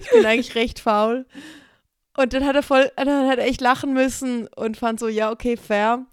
Ich 0.00 0.10
bin 0.10 0.24
eigentlich 0.24 0.54
recht 0.54 0.80
faul. 0.80 1.26
Und 2.16 2.32
dann 2.32 2.44
hat 2.44 2.56
er 2.56 2.62
voll, 2.62 2.90
dann 2.96 3.28
hat 3.28 3.38
er 3.38 3.46
echt 3.46 3.60
lachen 3.60 3.92
müssen 3.92 4.46
und 4.48 4.76
fand 4.76 5.00
so, 5.00 5.08
ja, 5.08 5.30
okay, 5.30 5.56
fair. 5.56 6.06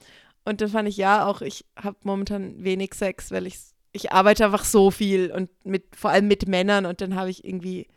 Und 0.45 0.61
dann 0.61 0.69
fand 0.69 0.87
ich, 0.87 0.97
ja, 0.97 1.25
auch 1.25 1.41
ich 1.41 1.65
habe 1.75 1.97
momentan 2.03 2.63
wenig 2.63 2.93
Sex, 2.93 3.31
weil 3.31 3.47
ich, 3.47 3.57
ich 3.91 4.11
arbeite 4.11 4.45
einfach 4.45 4.65
so 4.65 4.91
viel 4.91 5.31
und 5.31 5.49
mit, 5.65 5.83
vor 5.95 6.11
allem 6.11 6.27
mit 6.27 6.47
Männern 6.47 6.85
und 6.85 7.01
dann 7.01 7.15
habe 7.15 7.29
ich 7.29 7.43
irgendwie 7.43 7.87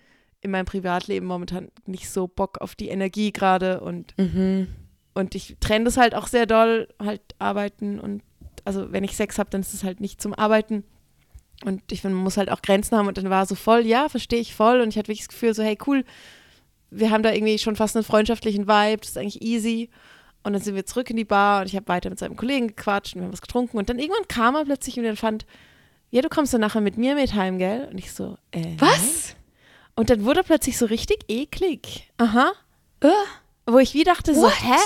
in 0.41 0.51
meinem 0.51 0.65
Privatleben 0.65 1.27
momentan 1.27 1.69
nicht 1.87 2.11
so 2.11 2.27
Bock 2.27 2.59
auf 2.61 2.75
die 2.75 2.89
Energie 2.89 3.33
gerade 3.33 3.81
und, 3.81 4.15
Mhm. 4.19 4.69
und 5.15 5.35
ich 5.35 5.57
trenne 5.61 5.85
das 5.85 5.97
halt 5.97 6.15
auch 6.15 6.27
sehr 6.27 6.47
doll, 6.47 6.89
halt 6.99 7.21
arbeiten 7.39 8.01
und 8.01 8.23
also 8.65 8.93
wenn 8.93 9.05
ich 9.05 9.17
Sex 9.17 9.39
habe, 9.39 9.51
dann 9.51 9.61
ist 9.61 9.75
es 9.75 9.83
halt 9.85 10.01
nicht 10.01 10.21
zum 10.23 10.35
Arbeiten. 10.35 10.85
Und 11.65 11.81
ich 11.93 12.01
finde, 12.01 12.15
man 12.17 12.25
muss 12.25 12.37
halt 12.37 12.51
auch 12.51 12.63
Grenzen 12.63 12.97
haben 12.97 13.07
und 13.09 13.19
dann 13.19 13.29
war 13.31 13.45
so 13.47 13.55
voll, 13.55 13.87
ja, 13.87 14.09
verstehe 14.09 14.41
ich 14.41 14.55
voll. 14.55 14.81
Und 14.81 14.89
ich 14.89 14.97
hatte 14.99 15.09
wirklich 15.09 15.21
das 15.27 15.29
Gefühl, 15.29 15.55
so, 15.55 15.63
hey, 15.63 15.77
cool, 15.87 16.05
wir 16.91 17.11
haben 17.11 17.23
da 17.23 17.33
irgendwie 17.33 17.59
schon 17.59 17.77
fast 17.77 17.97
einen 17.97 18.05
freundschaftlichen 18.05 18.67
Vibe, 18.69 18.99
das 19.01 19.11
ist 19.11 19.19
eigentlich 19.19 19.43
easy. 19.43 19.91
Und 20.45 20.53
dann 20.55 20.63
sind 20.63 20.75
wir 20.75 20.87
zurück 20.87 21.09
in 21.11 21.17
die 21.17 21.25
Bar 21.25 21.61
und 21.61 21.67
ich 21.67 21.77
habe 21.77 21.87
weiter 21.89 22.11
mit 22.11 22.19
seinem 22.19 22.37
Kollegen 22.37 22.69
gequatscht 22.69 23.15
und 23.15 23.21
wir 23.21 23.25
haben 23.27 23.33
was 23.33 23.43
getrunken. 23.43 23.79
Und 23.79 23.89
dann 23.91 23.99
irgendwann 23.99 24.27
kam 24.29 24.55
er 24.57 24.65
plötzlich 24.65 24.97
und 24.99 25.05
dann 25.05 25.17
fand, 25.17 25.47
ja, 26.13 26.21
du 26.21 26.29
kommst 26.29 26.53
dann 26.53 26.61
nachher 26.61 26.83
mit 26.83 26.99
mir 26.99 27.15
mit 27.15 27.35
heim, 27.35 27.59
gell? 27.59 27.89
Und 27.91 27.97
ich 27.99 28.13
so, 28.13 28.37
äh. 28.51 28.77
Was? 28.79 29.35
Und 29.97 30.11
dann 30.11 30.25
wurde 30.25 30.41
er 30.41 30.45
plötzlich 30.45 30.77
so 30.77 30.85
richtig 30.85 31.25
eklig. 31.29 32.13
Aha. 32.19 32.53
Äh, 33.01 33.09
Wo 33.67 33.79
ich 33.79 33.95
wie 33.95 34.05
dachte, 34.05 34.35
so, 34.35 34.43
what? 34.43 34.63
hä? 34.63 34.79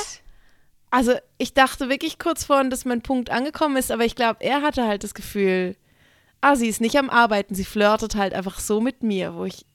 Also 0.90 1.14
ich 1.36 1.52
dachte 1.52 1.88
wirklich 1.88 2.20
kurz 2.20 2.44
vorhin, 2.44 2.70
dass 2.70 2.84
mein 2.84 3.02
Punkt 3.02 3.30
angekommen 3.30 3.76
ist, 3.76 3.90
aber 3.90 4.04
ich 4.04 4.14
glaube, 4.14 4.36
er 4.40 4.62
hatte 4.62 4.86
halt 4.86 5.02
das 5.02 5.14
Gefühl, 5.14 5.76
ah, 6.40 6.54
sie 6.54 6.68
ist 6.68 6.80
nicht 6.80 6.96
am 6.96 7.10
Arbeiten, 7.10 7.56
sie 7.56 7.64
flirtet 7.64 8.14
halt 8.14 8.32
einfach 8.32 8.60
so 8.60 8.80
mit 8.80 9.02
mir, 9.02 9.34
wo 9.34 9.44
ich 9.44 9.66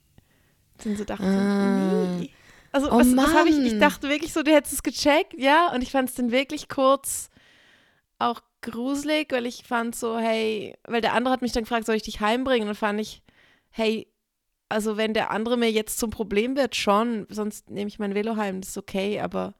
dann 0.81 0.95
so 0.95 1.03
dachte, 1.03 1.25
nee. 1.25 2.29
Also 2.71 2.89
Oh 2.89 2.97
was, 2.99 3.15
was 3.17 3.33
habe 3.33 3.49
ich, 3.49 3.57
ich 3.57 3.77
dachte 3.77 4.07
wirklich 4.07 4.31
so, 4.31 4.41
du 4.41 4.51
hättest 4.51 4.73
es 4.75 4.83
gecheckt, 4.83 5.33
ja, 5.37 5.73
und 5.73 5.81
ich 5.81 5.91
fand 5.91 6.09
es 6.09 6.15
dann 6.15 6.31
wirklich 6.31 6.69
kurz 6.69 7.29
auch 8.19 8.41
gruselig, 8.61 9.27
weil 9.31 9.45
ich 9.45 9.63
fand 9.63 9.95
so, 9.95 10.17
hey, 10.17 10.75
weil 10.87 11.01
der 11.01 11.13
andere 11.13 11.33
hat 11.33 11.41
mich 11.41 11.51
dann 11.51 11.63
gefragt, 11.63 11.85
soll 11.85 11.95
ich 11.95 12.03
dich 12.03 12.19
heimbringen? 12.21 12.63
Und 12.63 12.67
dann 12.69 12.75
fand 12.75 12.99
ich, 12.99 13.23
hey, 13.71 14.07
also 14.69 14.97
wenn 14.97 15.13
der 15.13 15.31
andere 15.31 15.57
mir 15.57 15.71
jetzt 15.71 15.99
zum 15.99 16.11
Problem 16.11 16.55
wird, 16.55 16.75
schon, 16.75 17.25
sonst 17.29 17.69
nehme 17.69 17.87
ich 17.89 17.99
mein 17.99 18.15
Velo 18.15 18.37
heim, 18.37 18.61
das 18.61 18.69
ist 18.71 18.77
okay, 18.77 19.19
aber 19.19 19.53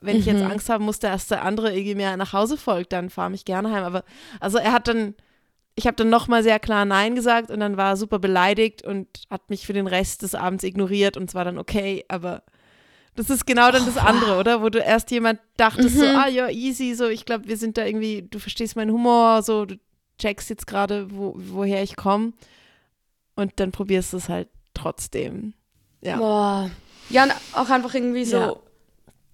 wenn 0.00 0.18
ich 0.18 0.26
jetzt 0.26 0.42
Mhm. 0.42 0.50
Angst 0.50 0.68
haben 0.70 0.84
muss, 0.84 1.00
dass 1.00 1.26
der 1.28 1.42
andere 1.44 1.72
irgendwie 1.72 1.96
mir 1.96 2.16
nach 2.16 2.32
Hause 2.32 2.56
folgt, 2.56 2.92
dann 2.92 3.10
fahre 3.10 3.30
mich 3.30 3.44
gerne 3.44 3.70
heim. 3.72 3.84
Aber 3.84 4.04
also 4.40 4.58
er 4.58 4.72
hat 4.72 4.88
dann, 4.88 5.14
ich 5.74 5.86
habe 5.86 5.96
dann 5.96 6.08
nochmal 6.08 6.42
sehr 6.42 6.60
klar 6.60 6.84
Nein 6.84 7.14
gesagt 7.14 7.50
und 7.50 7.60
dann 7.60 7.76
war 7.76 7.90
er 7.90 7.96
super 7.96 8.18
beleidigt 8.18 8.84
und 8.86 9.08
hat 9.28 9.50
mich 9.50 9.66
für 9.66 9.72
den 9.72 9.86
Rest 9.88 10.22
des 10.22 10.34
Abends 10.34 10.64
ignoriert 10.64 11.16
und 11.16 11.28
es 11.28 11.34
war 11.34 11.44
dann 11.44 11.58
okay, 11.58 12.04
aber 12.08 12.42
das 13.18 13.30
ist 13.30 13.46
genau 13.46 13.70
dann 13.70 13.84
das 13.86 13.96
andere, 13.96 14.38
oder? 14.38 14.62
Wo 14.62 14.68
du 14.68 14.78
erst 14.78 15.10
jemand 15.10 15.40
dachtest, 15.56 15.96
so, 15.96 16.04
Mhm. 16.04 16.16
ah 16.16 16.28
ja, 16.28 16.48
easy, 16.48 16.94
so, 16.94 17.06
ich 17.08 17.24
glaube, 17.24 17.48
wir 17.48 17.56
sind 17.56 17.76
da 17.76 17.84
irgendwie, 17.84 18.22
du 18.22 18.38
verstehst 18.38 18.76
meinen 18.76 18.92
Humor, 18.92 19.42
so, 19.42 19.64
du 19.66 19.76
checkst 20.18 20.48
jetzt 20.50 20.66
gerade, 20.66 21.08
wo, 21.14 21.34
woher 21.36 21.82
ich 21.82 21.96
komme 21.96 22.32
und 23.36 23.52
dann 23.60 23.72
probierst 23.72 24.12
du 24.12 24.16
es 24.18 24.28
halt 24.28 24.48
trotzdem. 24.74 25.54
Ja. 26.00 26.16
Boah. 26.16 26.70
Ja, 27.10 27.24
und 27.24 27.32
auch 27.54 27.68
einfach 27.70 27.94
irgendwie 27.94 28.24
so 28.24 28.36
Ja. 28.36 28.56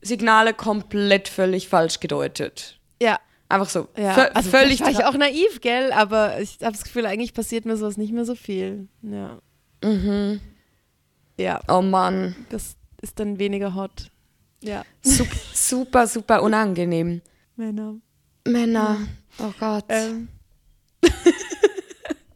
Signale 0.02 0.52
komplett 0.54 1.28
völlig 1.28 1.68
falsch 1.68 2.00
gedeutet. 2.00 2.78
Ja, 3.00 3.18
Einfach 3.48 3.68
so. 3.68 3.88
ja. 3.96 4.14
vö- 4.14 4.30
also 4.32 4.50
völlig 4.50 4.80
war 4.80 4.90
ich 4.90 5.04
auch 5.04 5.14
naiv, 5.14 5.60
gell? 5.60 5.92
Aber 5.92 6.40
ich 6.40 6.58
habe 6.62 6.72
das 6.72 6.84
Gefühl, 6.84 7.06
eigentlich 7.06 7.34
passiert 7.34 7.64
mir 7.66 7.76
sowas 7.76 7.96
nicht 7.96 8.12
mehr 8.12 8.24
so 8.24 8.34
viel. 8.34 8.88
Ja. 9.02 9.38
Mhm. 9.82 10.40
Ja, 11.38 11.60
Oh 11.68 11.82
Mann. 11.82 12.34
das 12.50 12.76
ist 13.04 13.20
dann 13.20 13.38
weniger 13.38 13.74
hot. 13.74 14.10
Ja, 14.62 14.84
Super, 15.02 15.36
super, 15.52 16.06
super 16.06 16.42
unangenehm. 16.42 17.20
Männer. 17.54 17.96
Männer. 18.46 18.98
Oh 19.38 19.52
Gott. 19.60 19.84
Ähm, 19.88 20.28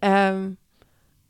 ähm, 0.03 0.57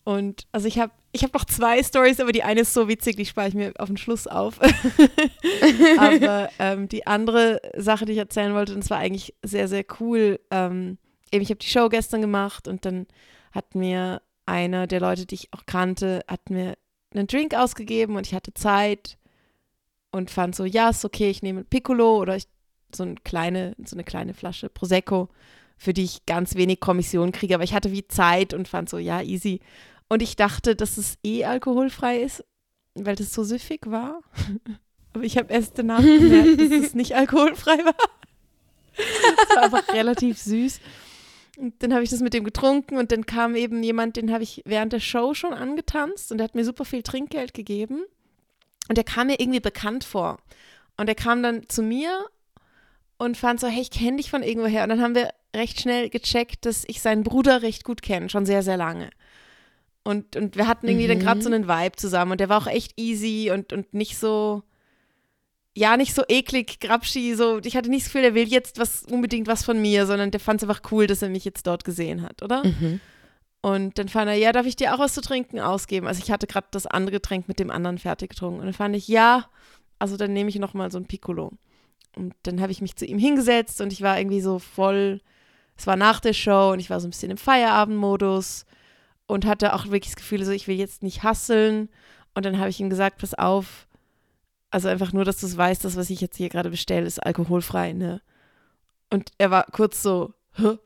und 0.05 0.47
also 0.53 0.67
ich 0.67 0.79
habe 0.79 0.93
ich 1.13 1.25
hab 1.25 1.33
noch 1.33 1.45
zwei 1.45 1.83
Stories, 1.83 2.21
aber 2.21 2.33
die 2.33 2.43
eine 2.43 2.61
ist 2.61 2.75
so 2.75 2.89
witzig, 2.89 3.17
die 3.17 3.27
spare 3.27 3.49
ich 3.49 3.55
mir 3.55 3.73
auf 3.79 3.89
den 3.89 3.97
Schluss 3.97 4.27
auf. 4.27 4.61
aber 5.99 6.51
ähm, 6.59 6.89
die 6.89 7.07
andere 7.07 7.61
Sache, 7.77 8.05
die 8.05 8.13
ich 8.13 8.19
erzählen 8.19 8.55
wollte, 8.55 8.75
und 8.75 8.83
zwar 8.83 8.99
eigentlich 8.99 9.35
sehr, 9.43 9.69
sehr 9.69 9.85
cool. 10.01 10.39
Ähm, 10.51 10.99
eben, 11.33 11.43
ich 11.43 11.51
habe 11.51 11.59
die 11.59 11.67
Show 11.67 11.89
gestern 11.89 12.21
gemacht 12.21 12.69
und 12.69 12.85
dann 12.85 13.07
hat 13.53 13.75
mir 13.75 14.21
einer 14.47 14.87
der 14.87 15.01
Leute, 15.01 15.27
die 15.27 15.35
ich 15.35 15.53
auch 15.53 15.67
kannte, 15.67 16.25
hat 16.29 16.51
mir 16.51 16.77
einen 17.15 17.27
Drink 17.27 17.55
ausgegeben 17.55 18.17
und 18.17 18.27
ich 18.27 18.35
hatte 18.35 18.55
Zeit 18.55 19.18
und 20.11 20.31
fand 20.31 20.55
so, 20.55 20.65
ja, 20.65 20.91
ist 20.91 21.05
okay, 21.05 21.31
ich 21.31 21.43
nehme 21.43 21.61
ein 21.61 21.67
Piccolo 21.67 22.19
oder 22.19 22.37
ich, 22.37 22.47
so, 22.95 23.03
eine 23.03 23.17
kleine, 23.17 23.75
so 23.85 23.97
eine 23.97 24.05
kleine 24.05 24.35
Flasche 24.35 24.69
Prosecco 24.69 25.29
für 25.79 25.95
die 25.95 26.05
ich 26.05 26.27
ganz 26.27 26.57
wenig 26.57 26.81
Kommission 26.81 27.33
kriege. 27.33 27.55
Aber 27.55 27.65
ich 27.65 27.73
hatte 27.73 27.93
wie 27.93 28.07
Zeit 28.07 28.53
und 28.53 28.69
fand 28.69 28.91
so, 28.91 28.99
ja, 28.99 29.23
easy. 29.23 29.61
Und 30.09 30.23
ich 30.23 30.37
dachte, 30.37 30.75
dass 30.75 30.99
es 30.99 31.17
eh 31.25 31.45
alkoholfrei 31.45 32.19
ist, 32.19 32.45
weil 32.95 33.15
das 33.15 33.33
so 33.33 33.45
süffig 33.45 33.83
war. 33.87 34.21
Aber 35.15 35.25
ich 35.25 35.39
habe 35.39 35.53
erst 35.53 35.79
danach 35.79 36.03
gemerkt, 36.03 36.61
dass 36.61 36.71
es 36.71 36.95
nicht 36.95 37.15
alkoholfrei 37.15 37.79
war. 37.85 37.95
Es 38.97 39.57
war 39.57 39.63
einfach 39.63 39.89
relativ 39.95 40.39
süß. 40.43 40.81
Und 41.59 41.83
dann 41.83 41.95
habe 41.95 42.05
ich 42.05 42.11
das 42.11 42.21
mit 42.21 42.35
dem 42.35 42.45
getrunken 42.45 42.99
und 42.99 43.11
dann 43.11 43.27
kam 43.27 43.57
eben 43.57 43.83
jemand, 43.83 44.17
den 44.17 44.33
habe 44.33 44.45
ich 44.45 44.63
während 44.65 44.93
der 44.93 45.01
Show 45.01 45.35
schon 45.35 45.53
angetanzt 45.53 46.31
und 46.31 46.39
der 46.39 46.45
hat 46.45 46.55
mir 46.55 46.65
super 46.65 46.85
viel 46.85 47.03
Trinkgeld 47.03 47.53
gegeben. 47.53 48.05
Und 48.89 48.97
der 48.97 49.05
kam 49.05 49.29
mir 49.29 49.39
irgendwie 49.39 49.61
bekannt 49.61 50.05
vor. 50.05 50.39
Und 50.97 51.09
er 51.09 51.15
kam 51.15 51.43
dann 51.43 51.69
zu 51.69 51.83
mir 51.83 52.27
und 53.19 53.37
fand 53.37 53.61
so, 53.61 53.67
hey, 53.67 53.83
ich 53.83 53.91
kenne 53.91 54.17
dich 54.17 54.31
von 54.31 54.43
irgendwoher. 54.43 54.83
Und 54.83 54.89
dann 54.89 55.03
haben 55.03 55.15
wir 55.15 55.31
recht 55.55 55.81
schnell 55.81 56.09
gecheckt, 56.09 56.67
dass 56.67 56.85
ich 56.87 57.01
seinen 57.01 57.23
Bruder 57.23 57.63
recht 57.63 57.85
gut 57.85 58.03
kenne, 58.03 58.29
schon 58.29 58.47
sehr, 58.47 58.63
sehr 58.63 58.77
lange. 58.77 59.11
Und, 60.05 60.37
und 60.37 60.57
wir 60.57 60.67
hatten 60.67 60.89
irgendwie 60.89 61.07
dann 61.07 61.19
gerade 61.19 61.43
so 61.43 61.51
einen 61.51 61.69
Vibe 61.69 61.97
zusammen 61.97 62.33
und 62.33 62.41
der 62.41 62.49
war 62.49 62.63
auch 62.63 62.67
echt 62.67 62.99
easy 62.99 63.51
und, 63.53 63.73
und 63.73 63.93
nicht 63.93 64.17
so, 64.17 64.63
ja, 65.75 65.97
nicht 65.97 66.15
so 66.15 66.23
eklig, 66.29 66.81
grapschi, 66.81 67.35
so, 67.35 67.59
ich 67.59 67.77
hatte 67.77 67.91
nicht 67.91 68.07
das 68.07 68.13
Gefühl, 68.13 68.23
der 68.23 68.35
will 68.35 68.49
jetzt 68.49 68.79
was, 68.79 69.03
unbedingt 69.03 69.49
was 69.49 69.65
von 69.65 69.81
mir, 69.81 70.07
sondern 70.07 70.31
der 70.31 70.41
fand 70.41 70.63
es 70.63 70.69
einfach 70.69 70.91
cool, 70.93 71.07
dass 71.07 71.21
er 71.21 71.29
mich 71.29 71.45
jetzt 71.45 71.67
dort 71.67 71.85
gesehen 71.85 72.23
hat, 72.23 72.43
oder? 72.43 72.65
Mhm. 72.65 73.01
Und 73.61 73.99
dann 73.99 74.09
fand 74.09 74.29
er, 74.29 74.37
ja, 74.37 74.53
darf 74.53 74.67
ich 74.67 74.77
dir 74.77 74.95
auch 74.95 74.99
was 74.99 75.15
zu 75.15 75.21
trinken 75.21 75.61
ausgeben? 75.61 76.07
Also 76.07 76.23
ich 76.23 76.31
hatte 76.31 76.47
gerade 76.47 76.69
das 76.71 76.87
andere 76.87 77.17
Getränk 77.17 77.49
mit 77.49 77.59
dem 77.59 77.71
anderen 77.71 77.99
fertig 77.99 78.31
getrunken. 78.31 78.61
Und 78.61 78.67
dann 78.67 78.75
fand 78.75 78.95
ich, 78.95 79.09
ja, 79.09 79.47
also 79.99 80.17
dann 80.17 80.33
nehme 80.33 80.49
ich 80.49 80.59
nochmal 80.59 80.91
so 80.93 80.99
ein 80.99 81.07
Piccolo. 81.07 81.53
Und 82.17 82.35
dann 82.45 82.61
habe 82.61 82.73
ich 82.73 82.81
mich 82.81 82.97
zu 82.97 83.05
ihm 83.05 83.19
hingesetzt 83.19 83.81
und 83.81 83.93
ich 83.93 84.03
war 84.03 84.19
irgendwie 84.19 84.41
so 84.41 84.59
voll, 84.59 85.21
es 85.77 85.87
war 85.87 85.97
nach 85.97 86.21
der 86.21 86.33
Show 86.33 86.71
und 86.73 86.81
ich 86.81 86.91
war 86.91 87.01
so 87.01 87.07
ein 87.07 87.11
bisschen 87.11 87.31
im 87.31 87.37
Feierabendmodus 87.37 88.65
und 89.27 89.45
hatte 89.45 89.75
auch 89.75 89.87
wirklich 89.87 90.15
das 90.15 90.17
Gefühl, 90.17 90.45
so 90.45 90.53
ich 90.53 90.67
will 90.69 90.77
jetzt 90.77 91.03
nicht 91.03 91.23
hasseln. 91.23 91.89
Und 92.35 92.45
dann 92.47 92.59
habe 92.59 92.71
ich 92.71 92.81
ihm 92.81 92.91
gesagt, 92.91 93.19
pass 93.19 93.35
auf, 93.35 93.89
also 94.71 94.89
einfach 94.89 95.13
nur, 95.13 95.25
dass 95.25 95.39
du 95.41 95.47
es 95.47 95.57
weißt, 95.57 95.85
das, 95.85 95.97
was 95.97 96.11
ich 96.11 96.21
jetzt 96.21 96.37
hier 96.37 96.49
gerade 96.49 96.71
bestelle, 96.71 97.07
ist 97.07 97.25
alkoholfrei, 97.25 97.93
ne? 97.93 98.21
Und 99.11 99.33
er 99.39 99.51
war 99.51 99.65
kurz 99.73 100.03
so, 100.03 100.35
äh, 100.59 100.77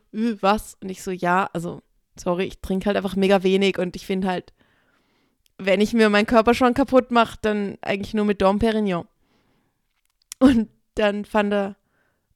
was? 0.41 0.77
Und 0.81 0.89
ich 0.89 1.03
so, 1.03 1.11
ja, 1.11 1.51
also 1.53 1.83
sorry, 2.17 2.45
ich 2.45 2.61
trinke 2.61 2.87
halt 2.87 2.97
einfach 2.97 3.17
mega 3.17 3.43
wenig 3.43 3.79
und 3.79 3.97
ich 3.97 4.07
finde 4.07 4.29
halt, 4.29 4.53
wenn 5.59 5.81
ich 5.81 5.93
mir 5.93 6.09
meinen 6.09 6.27
Körper 6.27 6.55
schon 6.55 6.75
kaputt 6.75 7.11
mache, 7.11 7.39
dann 7.43 7.79
eigentlich 7.83 8.15
nur 8.15 8.25
mit 8.25 8.43
Dom 8.43 8.59
Perignon. 8.59 9.07
Und 10.39 10.69
dann 10.95 11.25
fand 11.25 11.53
er, 11.53 11.77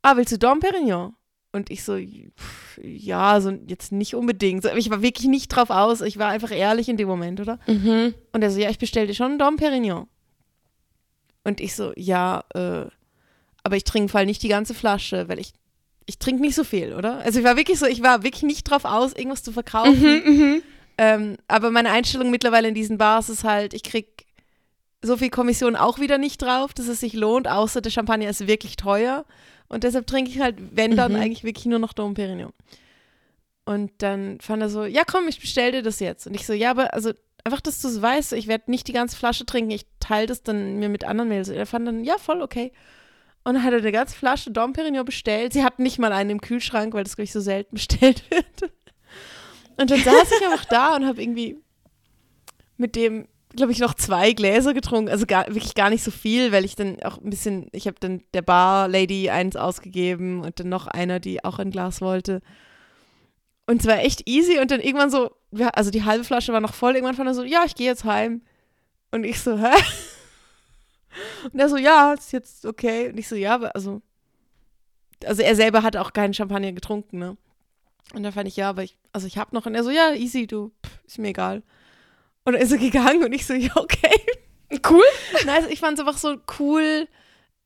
ah, 0.03 0.17
willst 0.17 0.33
du 0.33 0.39
Dom 0.39 0.61
Perignon? 0.61 1.15
Und 1.53 1.71
ich 1.71 1.83
so, 1.85 1.97
pff, 1.97 2.79
ja, 2.83 3.41
so 3.41 3.51
jetzt 3.67 3.91
nicht 3.91 4.15
unbedingt. 4.15 4.63
So, 4.63 4.69
ich 4.71 4.91
war 4.91 5.03
wirklich 5.03 5.27
nicht 5.27 5.49
drauf 5.49 5.71
aus. 5.71 6.03
Ich 6.03 6.19
war 6.19 6.29
einfach 6.29 6.51
ehrlich 6.51 6.89
in 6.89 6.99
dem 6.99 7.09
Moment, 7.09 7.41
oder? 7.41 7.59
Mhm. 7.67 8.15
Und 8.33 8.43
er 8.43 8.51
so, 8.51 8.61
ja, 8.61 8.71
ich 8.71 8.79
bestell 8.79 9.07
dir 9.07 9.15
schon 9.15 9.39
Dom 9.39 9.57
Perignon. 9.57 10.07
Und 11.45 11.61
ich 11.61 11.75
so, 11.75 11.93
ja, 11.97 12.45
äh, 12.55 12.87
aber 13.63 13.77
ich 13.77 13.85
trinke 13.85 14.11
vor 14.11 14.19
allem 14.19 14.27
nicht 14.29 14.43
die 14.43 14.49
ganze 14.49 14.75
Flasche, 14.75 15.29
weil 15.29 15.39
ich, 15.39 15.55
ich 16.07 16.19
trinke 16.19 16.41
nicht 16.41 16.55
so 16.55 16.65
viel, 16.65 16.95
oder? 16.95 17.19
Also 17.19 17.39
ich 17.41 17.45
war 17.45 17.57
wirklich 17.57 17.79
so, 17.79 17.87
ich 17.87 18.03
war 18.03 18.23
wirklich 18.23 18.45
nicht 18.45 18.65
drauf 18.65 18.85
aus, 18.85 19.13
irgendwas 19.13 19.43
zu 19.43 19.53
verkaufen. 19.53 20.23
Mhm. 20.25 20.63
Ähm, 20.99 21.37
aber 21.49 21.71
meine 21.71 21.91
Einstellung 21.91 22.31
mittlerweile 22.31 22.69
in 22.69 22.75
diesen 22.75 22.97
Bars 22.97 23.29
ist 23.29 23.45
halt, 23.45 23.75
ich 23.75 23.83
krieg 23.83 24.25
so 25.03 25.17
viel 25.17 25.31
Kommission 25.31 25.77
auch 25.77 25.99
wieder 25.99 26.17
nicht 26.19 26.41
drauf, 26.41 26.73
dass 26.73 26.89
es 26.89 27.01
sich 27.01 27.13
lohnt, 27.13 27.49
außer 27.49 27.81
der 27.81 27.91
Champagner 27.91 28.29
ist 28.31 28.47
wirklich 28.47 28.77
teuer. 28.77 29.25
Und 29.69 29.85
deshalb 29.85 30.07
trinke 30.07 30.31
ich 30.31 30.41
halt, 30.41 30.57
wenn 30.73 30.97
dann, 30.97 31.13
Mhm. 31.13 31.19
eigentlich 31.21 31.45
wirklich 31.45 31.67
nur 31.67 31.79
noch 31.81 31.93
Dom 31.93 32.15
Perignon. 32.15 32.53
Und 33.65 33.91
dann 33.99 34.41
fand 34.41 34.63
er 34.63 34.69
so, 34.71 34.85
ja 34.85 35.03
komm, 35.05 35.27
ich 35.29 35.41
bestell 35.41 35.73
dir 35.73 35.83
das 35.83 35.99
jetzt. 36.01 36.27
Und 36.27 36.35
ich 36.35 36.47
so, 36.47 36.53
ja, 36.53 36.71
aber 36.71 36.95
also 36.95 37.13
einfach, 37.45 37.61
dass 37.61 37.81
du 37.83 37.89
es 37.89 38.01
weißt, 38.01 38.33
ich 38.35 38.47
werde 38.47 38.71
nicht 38.71 38.87
die 38.89 38.93
ganze 38.93 39.17
Flasche 39.17 39.45
trinken, 39.45 39.73
ich 39.73 39.87
teile 40.01 40.27
das 40.29 40.43
dann 40.43 40.77
mir 40.79 40.89
mit 40.89 41.05
anderen 41.05 41.29
Mädels. 41.29 41.49
Und 41.49 41.57
er 41.57 41.67
fand 41.67 41.87
dann, 41.87 42.05
ja, 42.05 42.17
voll 42.19 42.43
okay. 42.43 42.73
Und 43.47 43.55
dann 43.55 43.63
hat 43.63 43.75
er 43.75 43.79
eine 43.79 43.93
ganze 43.93 44.17
Flasche 44.17 44.51
Dom 44.51 44.73
Perignon 44.73 45.05
bestellt. 45.05 45.53
Sie 45.53 45.63
hatten 45.63 45.85
nicht 45.85 46.01
mal 46.01 46.13
einen 46.13 46.31
im 46.31 46.41
Kühlschrank, 46.41 46.93
weil 46.95 47.05
das, 47.05 47.15
glaube 47.15 47.27
ich, 47.27 47.33
so 47.33 47.39
selten 47.39 47.75
bestellt 47.77 48.29
wird. 48.29 48.73
Und 49.77 49.89
dann 49.89 50.03
saß 50.03 50.33
ich 50.33 50.45
einfach 50.45 50.65
da 50.65 50.97
und 50.97 51.07
habe 51.07 51.23
irgendwie 51.23 51.57
mit 52.77 52.97
dem, 52.97 53.29
glaube 53.55 53.71
ich, 53.71 53.79
noch 53.79 53.95
zwei 53.95 54.33
Gläser 54.33 54.75
getrunken. 54.75 55.11
Also 55.11 55.27
gar, 55.27 55.47
wirklich 55.47 55.77
gar 55.77 55.91
nicht 55.91 56.03
so 56.03 56.11
viel, 56.11 56.51
weil 56.51 56.65
ich 56.65 56.75
dann 56.75 57.01
auch 57.05 57.19
ein 57.19 57.31
bisschen, 57.31 57.69
ich 57.71 57.87
habe 57.87 57.99
dann 58.01 58.25
der 58.35 58.43
Bar-Lady 58.43 59.31
eins 59.31 59.55
ausgegeben 59.55 60.41
und 60.43 60.59
dann 60.59 60.69
noch 60.69 60.89
einer, 60.89 61.21
die 61.21 61.45
auch 61.45 61.61
ein 61.61 61.71
Glas 61.71 62.01
wollte. 62.01 62.43
Und 63.69 63.81
es 63.81 63.87
war 63.87 64.01
echt 64.01 64.29
easy 64.29 64.59
und 64.59 64.73
dann 64.73 64.81
irgendwann 64.81 65.11
so, 65.11 65.31
also 65.73 65.93
die 65.93 66.03
halbe 66.03 66.25
Flasche 66.25 66.53
war 66.53 66.61
noch 66.61 66.75
voll, 66.75 66.97
irgendwann 66.97 67.15
fand 67.15 67.29
er 67.29 67.35
so, 67.35 67.45
ja, 67.45 67.63
ich 67.65 67.77
gehe 67.77 67.87
jetzt 67.87 68.03
heim. 68.03 68.43
Und 69.13 69.23
ich 69.23 69.39
so, 69.39 69.57
hä? 69.57 69.71
Und 71.53 71.59
er 71.61 71.69
so, 71.69 71.77
ja, 71.77 72.13
ist 72.15 72.33
jetzt 72.33 72.67
okay. 72.67 73.11
Und 73.11 73.19
ich 73.19 73.29
so, 73.29 73.35
ja, 73.37 73.55
aber 73.55 73.75
also, 73.75 74.03
also 75.25 75.43
er 75.43 75.57
selber 75.57 75.83
hat 75.83 75.97
auch 75.97 76.13
keinen 76.13 76.35
Champagner 76.35 76.73
getrunken, 76.73 77.19
ne? 77.19 77.37
Und 78.15 78.23
da 78.23 78.31
fand 78.33 78.47
ich, 78.49 78.57
ja, 78.57 78.69
aber 78.71 78.85
ich, 78.85 78.97
also 79.13 79.27
ich 79.27 79.37
hab 79.39 79.53
noch. 79.53 79.67
Und 79.67 79.75
er 79.75 79.83
so, 79.85 79.91
ja, 79.91 80.13
easy, 80.15 80.47
du, 80.47 80.73
pff, 80.85 81.01
ist 81.07 81.19
mir 81.19 81.29
egal. 81.29 81.63
Und 82.45 82.53
dann 82.53 82.63
ist 82.63 82.71
er 82.73 82.79
gegangen 82.79 83.25
und 83.25 83.33
ich 83.33 83.45
so, 83.47 83.55
ja, 83.55 83.75
okay. 83.77 84.15
Cool. 84.89 85.03
Nein, 85.45 85.57
also 85.57 85.69
ich 85.69 85.81
fand 85.81 85.99
es 85.99 86.01
einfach 86.07 86.19
so 86.19 86.37
cool, 86.59 87.09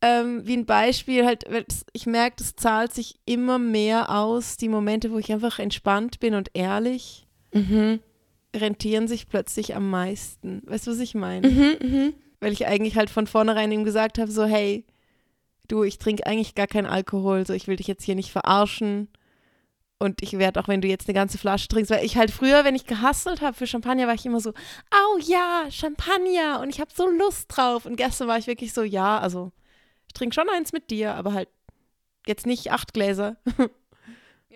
ähm, 0.02 0.46
wie 0.46 0.56
ein 0.56 0.64
Beispiel, 0.64 1.26
halt, 1.26 1.44
ich 1.92 2.06
merke, 2.06 2.36
das 2.38 2.56
zahlt 2.56 2.94
sich 2.94 3.18
immer 3.26 3.58
mehr 3.58 4.08
aus, 4.10 4.56
die 4.56 4.68
Momente, 4.70 5.10
wo 5.10 5.18
ich 5.18 5.30
einfach 5.32 5.58
entspannt 5.58 6.20
bin 6.20 6.34
und 6.34 6.50
ehrlich, 6.54 7.26
Mhm. 7.52 8.00
rentieren 8.56 9.08
sich 9.08 9.28
plötzlich 9.28 9.74
am 9.74 9.90
meisten. 9.90 10.62
Weißt 10.66 10.86
du, 10.86 10.92
was 10.92 11.00
ich 11.00 11.14
meine? 11.14 11.48
Mhm, 11.48 11.76
mhm. 11.82 12.14
Weil 12.40 12.52
ich 12.52 12.66
eigentlich 12.66 12.96
halt 12.96 13.10
von 13.10 13.26
vornherein 13.26 13.70
ihm 13.72 13.84
gesagt 13.84 14.18
habe, 14.18 14.30
so, 14.30 14.44
hey, 14.44 14.84
du, 15.68 15.84
ich 15.84 15.98
trinke 15.98 16.26
eigentlich 16.26 16.54
gar 16.54 16.66
keinen 16.66 16.86
Alkohol, 16.86 17.46
so, 17.46 17.52
ich 17.52 17.68
will 17.68 17.76
dich 17.76 17.86
jetzt 17.86 18.04
hier 18.04 18.14
nicht 18.14 18.32
verarschen. 18.32 19.08
Und 19.98 20.22
ich 20.22 20.38
werde 20.38 20.58
auch, 20.58 20.68
wenn 20.68 20.80
du 20.80 20.88
jetzt 20.88 21.08
eine 21.08 21.14
ganze 21.14 21.36
Flasche 21.36 21.68
trinkst, 21.68 21.90
weil 21.90 22.04
ich 22.04 22.16
halt 22.16 22.30
früher, 22.30 22.64
wenn 22.64 22.74
ich 22.74 22.86
gehustelt 22.86 23.42
habe 23.42 23.54
für 23.54 23.66
Champagner, 23.66 24.06
war 24.06 24.14
ich 24.14 24.24
immer 24.24 24.40
so, 24.40 24.50
au 24.90 25.18
ja, 25.18 25.66
Champagner 25.70 26.60
und 26.62 26.70
ich 26.70 26.80
habe 26.80 26.90
so 26.94 27.06
Lust 27.06 27.54
drauf. 27.54 27.84
Und 27.84 27.96
gestern 27.96 28.26
war 28.26 28.38
ich 28.38 28.46
wirklich 28.46 28.72
so, 28.72 28.82
ja, 28.82 29.18
also 29.18 29.52
ich 30.06 30.14
trinke 30.14 30.34
schon 30.34 30.48
eins 30.48 30.72
mit 30.72 30.90
dir, 30.90 31.14
aber 31.14 31.34
halt 31.34 31.48
jetzt 32.26 32.46
nicht 32.46 32.72
acht 32.72 32.94
Gläser. 32.94 33.36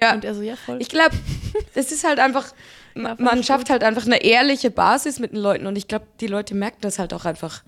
Ja. 0.00 0.14
Und 0.14 0.24
er 0.24 0.34
so, 0.34 0.42
ja, 0.42 0.56
voll. 0.56 0.78
Ich 0.80 0.88
glaube, 0.88 1.14
es 1.74 1.92
ist 1.92 2.04
halt 2.04 2.18
einfach, 2.18 2.46
Ja, 2.96 3.16
man 3.18 3.42
schafft 3.42 3.70
halt 3.70 3.82
einfach 3.82 4.06
eine 4.06 4.22
ehrliche 4.22 4.70
Basis 4.70 5.18
mit 5.18 5.32
den 5.32 5.38
Leuten 5.40 5.66
und 5.66 5.76
ich 5.76 5.88
glaube, 5.88 6.06
die 6.20 6.28
Leute 6.28 6.54
merken 6.54 6.78
das 6.80 6.98
halt 7.00 7.12
auch 7.12 7.24
einfach, 7.24 7.64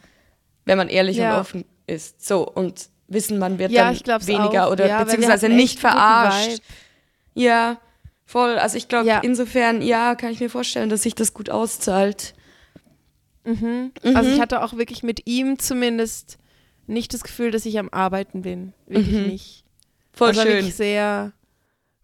wenn 0.65 0.79
man 0.79 0.89
ehrlich 0.89 1.17
Ja. 1.17 1.35
und 1.35 1.41
offen 1.41 1.65
ist. 1.89 2.25
So 2.25 2.47
und 2.49 2.89
wissen, 3.09 3.39
man 3.39 3.59
wird 3.59 3.73
ja, 3.73 3.93
dann 3.93 4.27
weniger 4.27 4.67
auch. 4.69 4.73
oder 4.73 4.87
wir 4.87 5.05
beziehungsweise 5.05 5.49
nicht 5.49 5.79
verarscht. 5.81 6.61
Ja, 7.35 7.79
voll. 8.25 8.59
Also 8.59 8.77
ich 8.77 8.89
glaube, 8.89 9.11
insofern, 9.23 9.83
ja, 9.83 10.15
kann 10.15 10.31
ich 10.33 10.41
mir 10.41 10.51
vorstellen, 10.51 10.91
dass 10.91 11.03
sich 11.03 11.15
das 11.17 11.35
gut 11.35 11.51
auszahlt. 11.51 12.35
Mhm. 13.45 13.93
Also 14.03 14.29
Mhm. 14.29 14.35
ich 14.35 14.41
hatte 14.41 14.63
auch 14.63 14.75
wirklich 14.77 15.03
mit 15.03 15.27
ihm 15.27 15.59
zumindest 15.59 16.39
nicht 16.87 17.15
das 17.15 17.23
Gefühl, 17.23 17.51
dass 17.51 17.67
ich 17.67 17.79
am 17.79 17.89
Arbeiten 17.91 18.43
bin. 18.43 18.73
Wirklich 18.87 19.15
Mhm. 19.17 19.27
nicht. 19.29 19.65
Voll 20.13 20.29
also 20.29 20.43
schön. 20.43 20.51
wirklich 20.53 20.75
sehr 20.75 21.33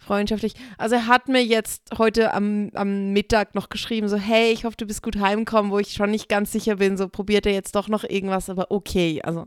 freundschaftlich. 0.03 0.55
Also 0.79 0.97
er 0.97 1.07
hat 1.07 1.29
mir 1.29 1.43
jetzt 1.45 1.83
heute 1.99 2.35
am, 2.35 2.71
am 2.75 3.13
Mittag 3.13 3.55
noch 3.55 3.69
geschrieben, 3.69 4.09
so, 4.09 4.17
hey, 4.17 4.53
ich 4.53 4.65
hoffe, 4.65 4.77
du 4.77 4.87
bist 4.87 5.03
gut 5.03 5.19
heimgekommen, 5.19 5.71
wo 5.71 5.79
ich 5.79 5.93
schon 5.95 6.11
nicht 6.11 6.29
ganz 6.29 6.53
sicher 6.53 6.77
bin, 6.77 6.97
so 6.97 7.09
probiert 7.09 7.47
er 7.47 7.53
jetzt 7.53 7.75
doch 7.75 7.89
noch 7.89 8.05
irgendwas, 8.05 8.51
aber 8.51 8.71
okay. 8.71 9.21
Also 9.23 9.47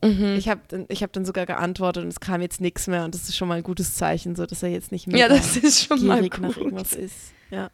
Mhm. 0.00 0.36
ich 0.38 0.48
habe 0.48 0.86
ich 0.90 1.02
hab 1.02 1.12
dann 1.12 1.24
sogar 1.24 1.44
geantwortet 1.44 2.04
und 2.04 2.08
es 2.10 2.20
kam 2.20 2.40
jetzt 2.40 2.60
nichts 2.60 2.86
mehr 2.86 3.04
und 3.04 3.14
das 3.16 3.22
ist 3.28 3.36
schon 3.36 3.48
mal 3.48 3.56
ein 3.56 3.62
gutes 3.64 3.94
Zeichen, 3.96 4.36
so 4.36 4.46
dass 4.46 4.62
er 4.62 4.68
jetzt 4.68 4.92
nicht 4.92 5.08
mehr 5.08 5.18
Ja, 5.18 5.28
das 5.28 5.56
ist 5.56 5.86
schon 5.86 6.06
mal 6.06 6.16
gierig 6.20 6.38
nach 6.38 6.54
gut. 6.54 6.58
irgendwas 6.58 6.92
ist. 6.92 7.32
Ja. 7.50 7.70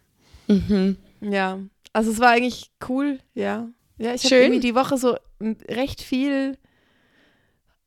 Mhm. 0.49 0.97
Ja, 1.21 1.59
also 1.93 2.11
es 2.11 2.21
war 2.21 2.31
eigentlich 2.31 2.71
cool, 2.89 3.19
ja. 3.35 3.69
Ja, 3.99 4.15
ich 4.15 4.25
habe 4.25 4.37
irgendwie 4.37 4.61
die 4.61 4.75
Woche 4.75 4.97
so 4.97 5.17
recht 5.69 6.01
viel 6.01 6.57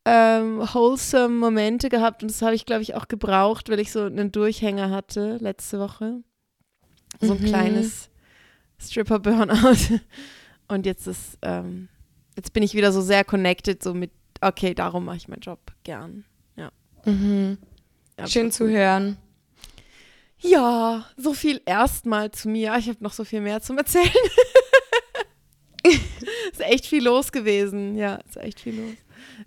ähm, 0.10 0.60
wholesome 0.74 1.36
Momente 1.36 1.90
gehabt 1.90 2.22
und 2.24 2.32
das 2.32 2.42
habe 2.42 2.56
ich, 2.56 2.66
glaube 2.66 2.82
ich, 2.82 2.96
auch 2.96 3.08
gebraucht, 3.08 3.70
weil 3.70 3.80
ich 3.80 3.92
so 3.92 4.04
einen 4.04 4.32
Durchhänger 4.32 4.90
hatte 4.90 5.38
letzte 5.42 5.80
Woche. 5.80 6.22
So 7.20 7.34
ein 7.34 7.42
Mhm. 7.42 7.46
kleines 7.46 8.10
Stripper-Burnout. 8.80 10.00
Und 10.70 10.86
jetzt 10.86 11.08
ist, 11.08 11.38
ähm, 11.42 11.88
jetzt 12.36 12.52
bin 12.54 12.62
ich 12.62 12.74
wieder 12.74 12.92
so 12.92 13.02
sehr 13.02 13.24
connected, 13.24 13.82
so 13.82 13.94
mit, 13.94 14.12
okay, 14.42 14.74
darum 14.74 15.06
mache 15.06 15.16
ich 15.18 15.28
meinen 15.28 15.40
Job 15.42 15.60
gern. 15.84 16.26
Mhm. 17.06 17.58
Ja, 18.20 18.28
Schön 18.28 18.52
zu 18.52 18.68
hören. 18.68 19.18
Ja, 20.40 21.06
so 21.16 21.34
viel 21.34 21.62
erstmal 21.66 22.32
zu 22.32 22.50
mir. 22.50 22.76
Ich 22.78 22.90
habe 22.90 23.02
noch 23.02 23.14
so 23.14 23.24
viel 23.24 23.40
mehr 23.40 23.62
zum 23.62 23.78
Erzählen. 23.78 24.12
ist 26.52 26.60
echt 26.62 26.86
viel 26.86 27.04
los 27.06 27.32
gewesen. 27.32 27.96
Ja, 27.96 28.16
ist 28.28 28.38
echt 28.38 28.60
viel 28.60 28.76
los. 28.80 28.96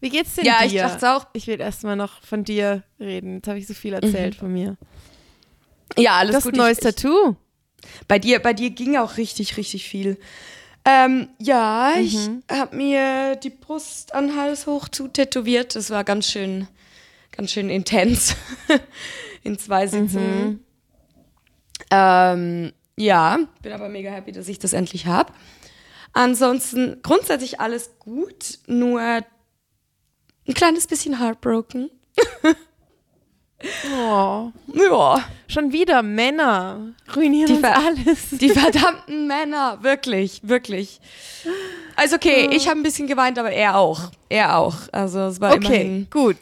Wie 0.00 0.08
geht's 0.10 0.34
denn 0.34 0.44
Ja, 0.44 0.60
dir? 0.60 0.66
ich 0.66 0.74
dachte 0.74 1.12
auch. 1.16 1.26
Ich 1.32 1.46
will 1.46 1.60
erstmal 1.60 1.96
noch 1.96 2.22
von 2.22 2.44
dir 2.44 2.82
reden. 2.98 3.36
Jetzt 3.36 3.48
habe 3.48 3.58
ich 3.58 3.66
so 3.66 3.74
viel 3.74 3.92
erzählt 3.94 4.34
von 4.34 4.52
mir. 4.52 4.76
Ja, 5.98 6.12
alles 6.18 6.30
Du 6.32 6.36
hast 6.36 6.44
gut. 6.44 6.54
ein 6.54 6.58
neues 6.58 6.78
ich, 6.78 6.84
ich, 6.84 6.94
Tattoo. 6.94 7.36
bei 8.08 8.18
dir, 8.18 8.38
bei 8.40 8.52
dir 8.52 8.70
ging 8.70 8.96
auch 8.96 9.16
richtig, 9.16 9.56
richtig 9.56 9.88
viel. 9.88 10.18
Ähm, 10.84 11.28
ja, 11.38 11.92
ich 12.00 12.14
Mhm. 12.14 12.42
habe 12.50 12.76
mir 12.76 13.36
die 13.36 13.50
Brust 13.50 14.14
an 14.14 14.36
Hals 14.36 14.66
hoch 14.66 14.88
zu 14.88 15.08
tätowiert. 15.08 15.74
Das 15.76 15.90
war 15.90 16.04
ganz 16.04 16.26
schön, 16.30 16.68
ganz 17.32 17.50
schön 17.52 17.68
intens. 17.68 18.34
In 19.42 19.58
zwei 19.58 19.86
Sitzen. 19.86 20.44
Mhm. 20.44 20.60
Ähm, 21.90 22.72
ja, 22.96 23.38
bin 23.62 23.72
aber 23.72 23.88
mega 23.88 24.10
happy, 24.10 24.32
dass 24.32 24.48
ich 24.48 24.58
das 24.58 24.72
endlich 24.72 25.06
habe. 25.06 25.32
Ansonsten 26.12 27.00
grundsätzlich 27.02 27.60
alles 27.60 27.98
gut, 27.98 28.58
nur 28.66 29.22
ein 30.48 30.54
kleines 30.54 30.86
bisschen 30.86 31.18
heartbroken. 31.20 31.90
Oh, 33.94 34.50
Ja, 34.72 35.22
schon 35.46 35.70
wieder 35.70 36.02
Männer 36.02 36.94
ruinieren 37.14 37.60
Die 37.60 37.64
alles. 37.66 38.30
die 38.30 38.48
verdammten 38.48 39.26
Männer, 39.26 39.78
wirklich, 39.82 40.40
wirklich. 40.42 40.98
Also 41.94 42.16
okay, 42.16 42.48
ich 42.52 42.68
habe 42.68 42.80
ein 42.80 42.82
bisschen 42.82 43.06
geweint, 43.06 43.38
aber 43.38 43.50
er 43.50 43.76
auch. 43.76 44.10
Er 44.30 44.56
auch. 44.56 44.76
Also 44.92 45.20
es 45.26 45.42
war 45.42 45.52
Okay, 45.52 45.66
immerhin. 45.66 46.06
gut. 46.10 46.38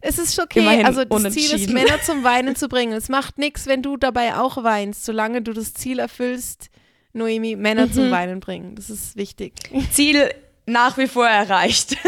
Es 0.00 0.18
ist 0.18 0.38
okay, 0.40 0.60
Immerhin 0.60 0.86
also 0.86 1.04
das 1.04 1.34
Ziel 1.34 1.52
ist. 1.52 1.68
Männer 1.70 2.00
zum 2.00 2.22
Weinen 2.24 2.56
zu 2.56 2.68
bringen. 2.68 2.94
Es 2.94 3.10
macht 3.10 3.36
nichts, 3.36 3.66
wenn 3.66 3.82
du 3.82 3.98
dabei 3.98 4.36
auch 4.36 4.62
weinst, 4.64 5.04
solange 5.04 5.42
du 5.42 5.52
das 5.52 5.74
Ziel 5.74 5.98
erfüllst, 5.98 6.70
Noemi, 7.12 7.56
Männer 7.56 7.88
Mhm. 7.88 7.92
zum 7.92 8.10
Weinen 8.10 8.40
bringen. 8.40 8.74
Das 8.74 8.88
ist 8.88 9.16
wichtig. 9.16 9.52
Ziel 9.92 10.30
nach 10.68 10.96
wie 10.98 11.06
vor 11.08 11.26
erreicht. 11.26 11.96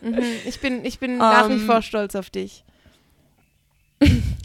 Mhm. 0.00 0.18
Ich 0.46 0.60
bin, 0.60 0.84
ich 0.84 0.98
bin 0.98 1.16
nach 1.16 1.48
wie 1.48 1.54
Ähm. 1.54 1.66
vor 1.66 1.80
stolz 1.80 2.14
auf 2.14 2.28
dich. 2.28 2.62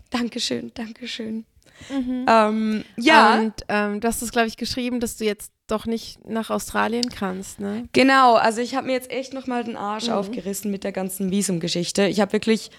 Dankeschön, 0.09 0.71
Dankeschön. 0.73 1.45
Mhm. 1.89 2.25
Ähm, 2.27 2.83
ja, 2.97 3.39
Und 3.39 3.53
ähm, 3.67 3.99
du 3.99 4.07
hast 4.07 4.21
es, 4.21 4.31
glaube 4.31 4.47
ich, 4.47 4.57
geschrieben, 4.57 4.99
dass 4.99 5.17
du 5.17 5.25
jetzt 5.25 5.51
doch 5.67 5.85
nicht 5.85 6.25
nach 6.27 6.49
Australien 6.49 7.09
kannst, 7.09 7.59
ne? 7.59 7.87
Genau, 7.93 8.35
also 8.35 8.59
ich 8.61 8.75
habe 8.75 8.87
mir 8.87 8.93
jetzt 8.93 9.11
echt 9.11 9.33
nochmal 9.33 9.63
den 9.63 9.75
Arsch 9.77 10.07
Mhm. 10.07 10.13
aufgerissen 10.13 10.71
mit 10.71 10.83
der 10.83 10.91
ganzen 10.91 11.29
Visumgeschichte. 11.31 12.07
Ich 12.07 12.19
habe 12.21 12.33
wirklich 12.33 12.71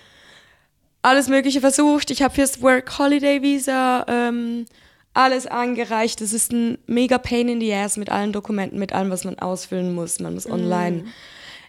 alles 1.03 1.29
Mögliche 1.29 1.61
versucht. 1.61 2.11
Ich 2.11 2.23
habe 2.23 2.35
fürs 2.35 2.61
Work 2.63 2.99
Holiday 2.99 3.43
Visa 3.43 4.05
ähm, 4.09 4.67
alles 5.23 5.47
angereicht. 5.47 6.21
Es 6.21 6.33
ist 6.33 6.53
ein 6.53 6.79
mega 6.87 7.19
Pain 7.19 7.49
in 7.49 7.61
the 7.61 7.73
Ass 7.75 7.97
mit 7.97 8.11
allen 8.11 8.33
Dokumenten, 8.33 8.79
mit 8.79 8.93
allem, 8.93 9.11
was 9.11 9.25
man 9.25 9.39
ausfüllen 9.39 9.95
muss. 9.95 10.19
Man 10.21 10.35
muss 10.35 10.47
online 10.49 11.05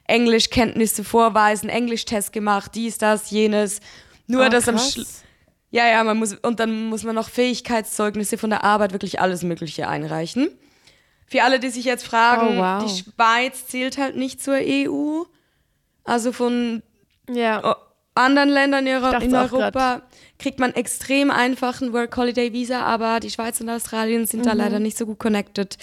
Englischkenntnisse 0.08 1.04
vorweisen, 1.04 1.70
Englischtest 1.70 2.34
gemacht, 2.34 2.72
dies, 2.76 2.98
das, 2.98 3.30
jenes. 3.32 3.80
Nur 4.28 4.46
Oh, 4.46 4.50
das 4.50 4.68
am. 4.68 4.78
Schluss. 4.78 5.24
Ja, 5.70 5.88
ja, 5.88 6.04
man 6.04 6.18
muss, 6.18 6.34
und 6.34 6.60
dann 6.60 6.88
muss 6.90 7.04
man 7.04 7.16
noch 7.16 7.30
Fähigkeitszeugnisse 7.30 8.38
von 8.38 8.50
der 8.50 8.66
Arbeit, 8.66 8.92
wirklich 8.92 9.22
alles 9.22 9.42
Mögliche 9.44 9.88
einreichen. 9.88 10.50
Für 11.28 11.44
alle, 11.44 11.60
die 11.62 11.70
sich 11.70 11.86
jetzt 11.86 12.06
fragen, 12.06 12.58
Oh, 12.58 12.62
wow. 12.62 12.84
die 12.84 13.04
Schweiz 13.04 13.68
zählt 13.68 13.98
halt 13.98 14.18
nicht 14.18 14.44
zur 14.44 14.56
EU. 14.60 15.24
Also 16.04 16.34
von 16.34 16.84
Ja. 17.30 17.78
Anderen 18.15 18.50
Ländern 18.50 18.88
in, 18.88 18.95
Euro 19.36 19.58
Europa 19.58 20.02
kriegt 20.38 20.60
man 20.60 20.74
extrem 20.74 21.32
einfach 21.32 21.82
ein 21.82 21.93
Work 21.93 22.17
Holiday 22.17 22.52
Visa, 22.52 22.82
aber 22.82 23.19
die 23.19 23.30
Schweiz 23.30 23.62
und 23.62 23.69
Australien 23.69 24.26
sind 24.26 24.45
da 24.45 24.54
leider 24.54 24.80
nicht 24.80 24.97
so 24.97 25.06
gut 25.06 25.19
connected. 25.19 25.78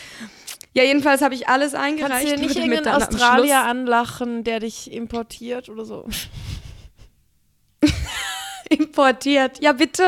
Ja, 0.75 0.83
jedenfalls 0.85 1.23
habe 1.23 1.35
ich 1.35 1.49
alles 1.49 1.75
eingereicht. 1.75 2.11
Kannst 2.11 2.33
du 2.33 2.37
dir 2.37 2.43
nicht 2.43 2.57
irgendeinen 2.57 3.03
Australier 3.03 3.65
anlachen, 3.65 4.45
der 4.45 4.61
dich 4.61 4.93
importiert 4.93 5.69
oder 5.69 5.85
so? 5.85 6.07
importiert. 8.69 9.61
Ja, 9.63 9.73
bitte. 9.73 10.05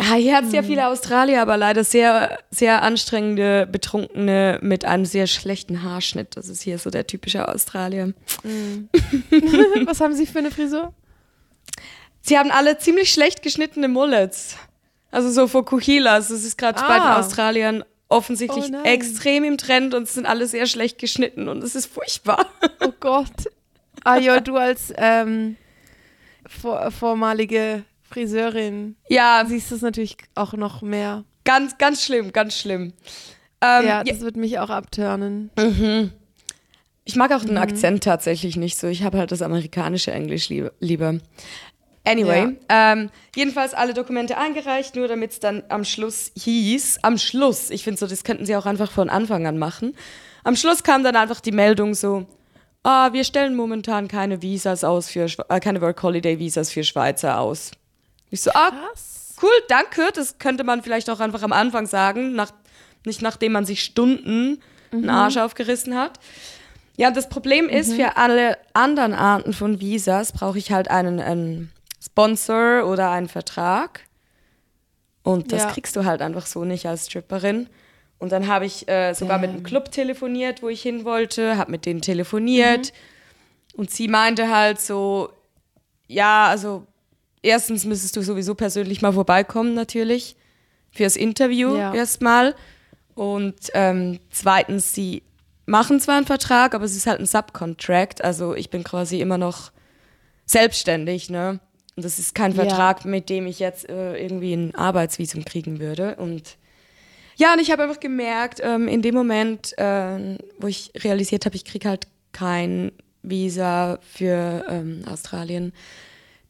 Ja, 0.00 0.14
hier 0.14 0.36
hat 0.36 0.44
es 0.44 0.52
ja 0.52 0.62
viele 0.62 0.86
Australier, 0.88 1.42
aber 1.42 1.56
leider 1.56 1.84
sehr, 1.84 2.38
sehr 2.50 2.82
anstrengende 2.82 3.66
Betrunkene 3.70 4.58
mit 4.62 4.84
einem 4.86 5.04
sehr 5.04 5.26
schlechten 5.26 5.82
Haarschnitt. 5.82 6.36
Das 6.36 6.48
ist 6.48 6.62
hier 6.62 6.78
so 6.78 6.88
der 6.90 7.06
typische 7.06 7.46
Australier. 7.48 8.14
Was 9.84 10.00
haben 10.00 10.14
sie 10.14 10.26
für 10.26 10.38
eine 10.38 10.50
Frisur? 10.50 10.94
Sie 12.22 12.38
haben 12.38 12.50
alle 12.50 12.78
ziemlich 12.78 13.10
schlecht 13.10 13.42
geschnittene 13.42 13.88
Mullets. 13.88 14.56
Also 15.10 15.30
so 15.30 15.46
Fokuhilas. 15.46 16.28
Das 16.28 16.44
ist 16.44 16.56
gerade 16.56 16.80
bei 16.80 16.94
den 16.94 17.02
Ah. 17.02 17.18
Australiern 17.18 17.84
offensichtlich 18.08 18.72
Oh 18.72 18.82
extrem 18.84 19.44
im 19.44 19.58
Trend 19.58 19.94
und 19.94 20.04
es 20.04 20.14
sind 20.14 20.26
alle 20.26 20.46
sehr 20.46 20.66
schlecht 20.66 20.98
geschnitten 20.98 21.48
und 21.48 21.62
es 21.62 21.74
ist 21.74 21.86
furchtbar. 21.86 22.46
Oh 22.80 22.92
Gott. 23.00 23.30
Ah 24.04 24.16
ja, 24.16 24.40
du 24.40 24.56
als 24.56 24.92
ähm, 24.96 25.56
vor, 26.46 26.90
vormalige 26.90 27.84
Friseurin 28.10 28.96
Ja, 29.08 29.44
siehst 29.46 29.72
es 29.72 29.82
natürlich 29.82 30.16
auch 30.34 30.52
noch 30.52 30.82
mehr. 30.82 31.24
ganz, 31.44 31.78
ganz 31.78 32.04
schlimm, 32.04 32.32
ganz 32.32 32.56
schlimm. 32.56 32.92
Ähm, 33.62 33.86
ja, 33.86 34.04
das 34.04 34.20
wird 34.20 34.36
mich 34.36 34.58
auch 34.58 34.70
abturnen. 34.70 35.50
Ich 37.04 37.16
mag 37.16 37.32
auch 37.32 37.44
den 37.44 37.58
Akzent 37.58 38.04
tatsächlich 38.04 38.56
nicht 38.56 38.78
so. 38.78 38.86
Ich 38.86 39.02
habe 39.02 39.18
halt 39.18 39.32
das 39.32 39.42
amerikanische 39.42 40.12
Englisch 40.12 40.48
lieb 40.48 40.70
lieber. 40.80 41.18
Anyway, 42.04 42.56
ähm, 42.70 43.10
jedenfalls 43.36 43.74
alle 43.74 43.92
Dokumente 43.92 44.38
eingereicht, 44.38 44.96
nur 44.96 45.06
damit 45.06 45.32
es 45.32 45.40
dann 45.40 45.62
am 45.68 45.84
Schluss 45.84 46.32
hieß, 46.34 47.00
am 47.02 47.18
Schluss, 47.18 47.68
ich 47.70 47.84
finde 47.84 48.00
so, 48.00 48.06
das 48.06 48.24
könnten 48.24 48.46
sie 48.46 48.56
auch 48.56 48.64
einfach 48.64 48.90
von 48.90 49.10
Anfang 49.10 49.46
an 49.46 49.58
machen. 49.58 49.94
Am 50.42 50.56
Schluss 50.56 50.82
kam 50.82 51.04
dann 51.04 51.14
einfach 51.14 51.40
die 51.40 51.52
Meldung 51.52 51.92
so, 51.94 52.26
ah, 52.84 53.12
wir 53.12 53.24
stellen 53.24 53.54
momentan 53.54 54.08
keine 54.08 54.40
Visas 54.40 54.82
aus 54.82 55.10
für, 55.10 55.26
äh, 55.50 55.60
keine 55.60 55.82
Work 55.82 56.02
Holiday 56.02 56.38
Visas 56.38 56.70
für 56.70 56.84
Schweizer 56.84 57.38
aus. 57.38 57.72
Ich 58.30 58.42
so, 58.42 58.50
ah, 58.52 58.72
cool, 59.42 59.50
danke, 59.68 60.10
das 60.14 60.38
könnte 60.38 60.64
man 60.64 60.82
vielleicht 60.82 61.10
auch 61.10 61.20
einfach 61.20 61.42
am 61.42 61.52
Anfang 61.52 61.86
sagen, 61.86 62.34
nach, 62.34 62.52
nicht 63.04 63.22
nachdem 63.22 63.52
man 63.52 63.64
sich 63.64 63.82
Stunden 63.82 64.60
einen 64.92 65.10
Arsch 65.10 65.36
aufgerissen 65.36 65.96
hat. 65.96 66.18
Ja, 66.96 67.10
das 67.10 67.28
Problem 67.28 67.68
ist, 67.68 67.94
für 67.94 68.16
alle 68.16 68.58
anderen 68.74 69.14
Arten 69.14 69.52
von 69.52 69.80
Visas 69.80 70.32
brauche 70.32 70.58
ich 70.58 70.70
halt 70.72 70.90
einen, 70.90 71.18
einen 71.20 71.72
Sponsor 72.02 72.84
oder 72.86 73.10
einen 73.10 73.28
Vertrag. 73.28 74.02
Und 75.22 75.52
das 75.52 75.62
Ja. 75.62 75.70
kriegst 75.70 75.96
du 75.96 76.04
halt 76.04 76.22
einfach 76.22 76.46
so 76.46 76.64
nicht 76.64 76.86
als 76.86 77.06
Stripperin. 77.06 77.68
Und 78.18 78.32
dann 78.32 78.48
habe 78.48 78.66
ich 78.66 78.86
äh, 78.88 79.14
sogar 79.14 79.38
mit 79.38 79.50
einem. 79.50 79.62
Club 79.62 79.90
telefoniert, 79.90 80.62
wo 80.62 80.68
ich 80.68 80.82
hin 80.82 81.04
wollte, 81.04 81.56
habe 81.56 81.70
mit 81.70 81.86
denen 81.86 82.02
telefoniert. 82.02 82.92
Und 83.74 83.90
sie 83.90 84.08
meinte 84.08 84.50
halt 84.54 84.78
so, 84.80 85.30
ja, 86.06 86.48
also 86.48 86.86
erstens 87.42 87.84
müsstest 87.84 88.16
du 88.16 88.22
sowieso 88.22 88.54
persönlich 88.54 89.02
mal 89.02 89.12
vorbeikommen 89.12 89.74
natürlich 89.74 90.36
fürs 90.90 91.16
Interview 91.16 91.76
Ja. 91.76 91.94
erstmal. 91.94 92.54
Und 93.14 93.56
ähm, 93.74 94.18
zweitens, 94.30 94.92
sie 94.92 95.22
machen 95.66 96.00
zwar 96.00 96.16
einen 96.16 96.26
Vertrag, 96.26 96.74
aber 96.74 96.84
es 96.84 96.96
ist 96.96 97.06
halt 97.06 97.20
ein 97.20 97.26
Subcontract. 97.26 98.22
Also 98.24 98.54
ich 98.54 98.70
bin 98.70 98.82
quasi 98.82 99.20
immer 99.20 99.38
noch 99.38 99.72
selbstständig, 100.46 101.30
ne? 101.30 101.60
Und 101.96 102.04
das 102.04 102.18
ist 102.18 102.34
kein 102.34 102.52
Ja. 102.52 102.64
Vertrag, 102.64 103.04
mit 103.04 103.28
dem 103.28 103.46
ich 103.46 103.58
jetzt 103.58 103.88
äh, 103.88 104.16
irgendwie 104.16 104.54
ein 104.54 104.74
Arbeitsvisum 104.74 105.44
kriegen 105.44 105.80
würde. 105.80 106.16
Und 106.16 106.56
ja, 107.36 107.52
und 107.52 107.60
ich 107.60 107.70
habe 107.70 107.82
einfach 107.82 108.00
gemerkt, 108.00 108.60
ähm, 108.62 108.88
in 108.88 109.02
dem 109.02 109.14
Moment, 109.14 109.76
äh, 109.78 110.36
wo 110.58 110.66
ich 110.66 110.92
realisiert 111.02 111.46
habe, 111.46 111.56
ich 111.56 111.64
kriege 111.64 111.88
halt 111.88 112.06
kein 112.32 112.92
Visa 113.22 113.98
für 114.02 114.64
ähm, 114.68 115.02
Australien, 115.06 115.72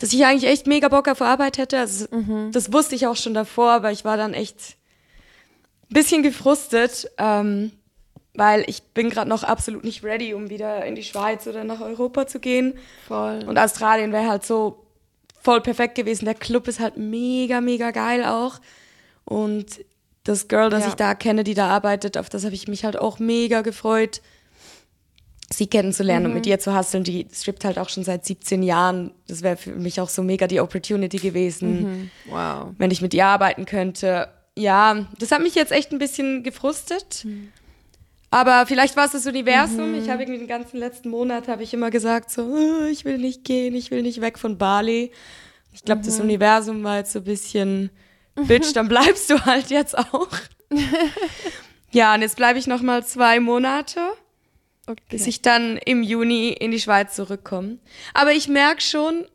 dass 0.01 0.13
ich 0.13 0.25
eigentlich 0.25 0.51
echt 0.51 0.67
mega 0.67 0.89
Bock 0.89 1.07
auf 1.09 1.23
Arbeit 1.23 1.59
hätte. 1.59 1.79
Also, 1.79 2.07
Das 2.53 2.73
wusste 2.73 2.95
ich 2.95 3.07
auch 3.07 3.17
schon 3.17 3.35
davor, 3.35 3.71
aber 3.71 3.93
ich 3.93 4.05
war 4.05 4.17
dann 4.17 4.35
echt 4.35 4.77
ein 5.91 5.95
bisschen 5.95 6.23
gefrustet, 6.23 7.11
ähm, 7.19 7.73
weil 8.35 8.65
ich 8.67 8.83
bin 8.95 9.11
gerade 9.11 9.29
noch 9.29 9.43
absolut 9.45 9.85
nicht 9.85 10.03
ready, 10.03 10.35
um 10.35 10.49
wieder 10.51 10.85
in 10.87 10.95
die 10.95 11.03
Schweiz 11.03 11.47
oder 11.47 11.65
nach 11.65 11.81
Europa 11.81 12.27
zu 12.27 12.41
gehen. 12.41 12.79
Voll. 13.09 13.45
Und 13.47 13.59
Australien 13.59 14.13
wäre 14.13 14.29
halt 14.29 14.45
so 14.47 14.85
voll 15.43 15.61
perfekt 15.61 15.97
gewesen. 15.97 16.25
Der 16.25 16.35
Club 16.35 16.67
ist 16.69 16.81
halt 16.81 16.97
mega, 16.97 17.61
mega 17.61 17.91
geil 17.91 18.25
auch. 18.25 18.61
Und 19.25 19.67
das 20.25 20.49
Girl, 20.49 20.71
das 20.71 20.85
Ja. 20.85 20.89
ich 20.89 20.95
da 20.95 21.15
kenne, 21.15 21.45
die 21.45 21.55
da 21.55 21.69
arbeitet, 21.69 22.17
auf 22.17 22.29
das 22.29 22.45
habe 22.45 22.55
ich 22.55 22.69
mich 22.69 22.85
halt 22.85 22.97
auch 22.97 23.19
mega 23.19 23.63
gefreut, 23.63 24.21
sie 25.53 25.67
kennenzulernen 25.67 26.27
und 26.27 26.35
mit 26.35 26.47
ihr 26.47 26.59
zu 26.59 26.77
hustlen. 26.77 27.05
Die 27.05 27.27
strippt 27.33 27.65
halt 27.65 27.79
auch 27.79 27.89
schon 27.89 28.05
seit 28.05 28.25
17 28.25 28.63
Jahren. 28.63 29.13
Das 29.27 29.43
wäre 29.43 29.57
für 29.57 29.73
mich 29.73 30.01
auch 30.01 30.09
so 30.09 30.23
mega 30.23 30.47
die 30.47 30.61
Opportunity 30.61 31.19
gewesen, 31.19 32.11
wow. 32.27 32.69
wenn 32.79 32.91
ich 32.91 33.03
mit 33.03 33.15
ihr 33.15 33.27
arbeiten 33.27 33.65
könnte. 33.65 34.29
Ja, 34.57 35.07
das 35.19 35.33
hat 35.33 35.43
mich 35.43 35.55
jetzt 35.55 35.73
echt 35.73 35.93
ein 35.93 35.99
bisschen 35.99 36.43
gefrustet. 36.43 37.27
Aber 38.31 38.65
vielleicht 38.67 38.97
war 38.97 39.07
es 39.07 39.13
das 39.13 39.27
Universum. 39.27 39.95
Ich 39.97 40.09
habe 40.09 40.23
irgendwie 40.23 40.39
den 40.39 40.49
ganzen 40.49 40.77
letzten 40.77 41.11
Monat 41.11 41.49
habe 41.49 41.65
ich 41.65 41.75
immer 41.75 41.91
gesagt 41.91 42.31
so, 42.31 42.43
"Oh, 42.43 42.85
ich 42.85 43.05
will 43.05 43.19
nicht 43.19 43.43
gehen, 43.45 43.75
ich 43.75 43.91
will 43.91 44.03
nicht 44.03 44.21
weg 44.21 44.39
von 44.39 44.57
Bali. 44.57 45.11
Ich 45.73 45.85
glaube, 45.85 46.03
das 46.05 46.21
Universum 46.21 46.85
war 46.85 46.99
jetzt 46.99 47.13
so 47.13 47.21
ein 47.21 47.25
bisschen, 47.25 47.91
Bitch, 48.35 48.73
dann 48.75 48.89
bleibst 48.89 49.31
du 49.31 49.45
halt 49.45 49.71
jetzt 49.71 49.97
auch. 49.97 50.29
ja, 51.91 52.15
und 52.15 52.23
jetzt 52.23 52.37
bleibe 52.37 52.59
ich 52.59 52.67
noch 52.67 52.83
mal 52.83 53.05
zwei 53.05 53.41
Monate, 53.41 54.01
bis 55.09 55.23
Okay. 55.23 55.31
ich 55.31 55.43
dann 55.43 55.77
im 55.79 56.03
Juni 56.03 56.49
in 56.51 56.71
die 56.71 56.81
Schweiz 56.81 57.15
zurückkomme. 57.15 57.79
Aber 58.15 58.33
ich 58.33 58.49
merke 58.49 58.81
schon, 58.81 59.27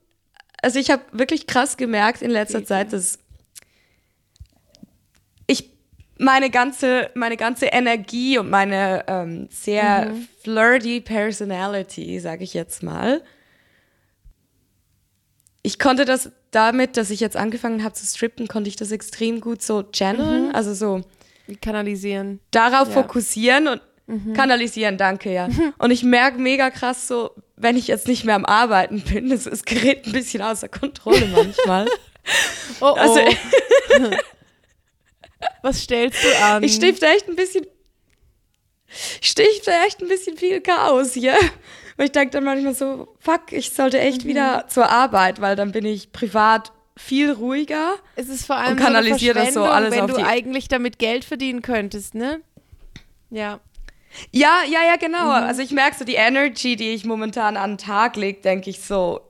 also 0.62 0.80
ich 0.80 0.89
habe 0.91 1.04
wirklich 1.12 1.48
krass 1.48 1.78
gemerkt 1.78 2.22
in 2.22 2.32
letzter 2.32 2.65
Zeit, 2.65 2.94
dass 2.94 3.20
ich 5.48 5.70
meine 6.18 6.50
ganze, 6.50 7.10
meine 7.13 7.38
ganze 7.38 7.68
Energie 7.68 8.38
und 8.38 8.50
meine 8.50 9.04
ähm, 9.08 9.48
sehr 9.52 10.13
flirty 10.44 11.02
Personality, 11.02 12.20
sage 12.20 12.44
ich 12.44 12.54
jetzt 12.54 12.84
mal, 12.84 13.22
ich 15.62 15.80
konnte 15.80 16.06
das 16.06 16.32
damit, 16.52 16.96
dass 16.96 17.10
ich 17.10 17.20
jetzt 17.20 17.36
angefangen 17.36 17.84
habe 17.84 17.94
zu 17.96 18.06
strippen, 18.06 18.48
konnte 18.48 18.70
ich 18.70 18.76
das 18.76 18.91
extrem 18.91 19.41
gut 19.41 19.62
so 19.62 19.84
channeln, 19.84 20.54
also 20.54 20.74
so 20.74 21.02
kanalisieren. 21.62 22.39
darauf 22.52 22.88
Ja. 22.89 23.02
fokussieren 23.02 23.68
und 23.68 23.82
kanalisieren, 24.36 24.98
danke, 24.98 25.34
ja. 25.34 25.50
Und 25.78 25.91
ich 25.91 26.04
merke 26.04 26.38
mega 26.38 26.70
krass 26.70 27.08
so, 27.08 27.32
wenn 27.56 27.78
ich 27.78 27.88
jetzt 27.88 28.08
nicht 28.08 28.24
mehr 28.24 28.36
am 28.36 28.46
Arbeiten 28.46 29.02
bin, 29.02 29.30
das, 29.30 29.46
es 29.46 29.65
gerät 29.65 30.06
ein 30.06 30.12
bisschen 30.12 30.41
außer 30.41 30.70
Kontrolle 30.70 31.28
manchmal. 31.28 31.88
Oh, 32.80 32.86
oh. 32.91 32.94
Also 32.94 33.20
Was 35.62 35.82
stellst 35.82 36.24
du 36.24 36.44
an? 36.44 36.63
ich 36.63 36.76
stifte 36.76 37.08
echt 37.08 37.28
ein 37.28 37.36
bisschen, 37.36 37.65
ich 39.22 39.30
stifte 39.30 39.72
echt 39.86 40.02
ein 40.02 40.08
bisschen 40.08 40.38
viel 40.38 40.62
Chaos 40.62 41.13
hier. 41.13 41.36
Weil 41.98 42.08
ich 42.08 42.12
denke 42.12 42.32
dann 42.32 42.44
manchmal 42.44 42.76
so, 42.76 43.15
fuck, 43.20 43.52
ich 43.52 43.70
sollte 43.72 44.00
echt 44.00 44.26
wieder 44.26 44.65
zur 44.68 44.89
Arbeit, 44.89 45.39
weil 45.39 45.56
dann 45.56 45.72
bin 45.72 45.86
ich 45.86 46.12
privat 46.12 46.74
viel 46.98 47.32
ruhiger. 47.32 47.96
es 48.15 48.30
ist 48.30 48.46
vor 48.46 48.58
allem 48.58 48.74
und 48.74 48.80
kanalisier 48.80 49.34
so 49.34 49.39
das 49.39 49.54
so 49.54 49.63
alles 49.63 49.91
wenn 49.91 50.02
auf 50.02 50.13
du 50.13 50.26
eigentlich 50.26 50.68
damit 50.68 51.00
Geld 51.00 51.26
verdienen 51.26 51.62
könntest, 51.62 52.15
ne? 52.15 52.41
Ja. 53.30 53.60
Ja, 54.32 54.60
ja, 54.69 54.80
ja, 54.86 54.95
genau. 54.97 55.30
Also 55.30 55.62
ich 55.62 55.71
merke 55.71 55.97
so 55.97 56.06
die 56.06 56.15
Energy, 56.15 56.75
die 56.75 56.91
ich 56.93 57.06
momentan 57.06 57.58
an 57.58 57.71
den 57.71 57.78
Tag 57.78 58.15
lege, 58.15 58.41
denke 58.41 58.69
ich 58.69 58.82
so, 58.82 59.21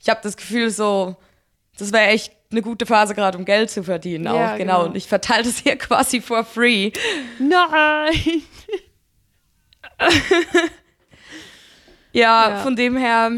ich 0.00 0.08
habe 0.08 0.20
das 0.22 0.36
Gefühl 0.36 0.70
so, 0.70 1.16
das 1.78 1.92
wäre 1.92 2.06
echt 2.08 2.32
eine 2.50 2.62
gute 2.62 2.84
Phase 2.86 3.14
gerade, 3.14 3.38
um 3.38 3.44
Geld 3.44 3.70
zu 3.70 3.82
verdienen 3.84 4.26
auch, 4.26 4.34
Ja, 4.34 4.56
genau. 4.56 4.78
genau. 4.78 4.88
Und 4.90 4.96
ich 4.96 5.06
verteile 5.06 5.44
das 5.44 5.58
hier 5.58 5.76
quasi 5.78 6.20
for 6.20 6.44
free. 6.44 6.90
Nein! 7.38 8.42
Ja, 12.12 12.50
Ja. 12.50 12.56
von 12.62 12.74
dem 12.76 12.96
her, 12.96 13.30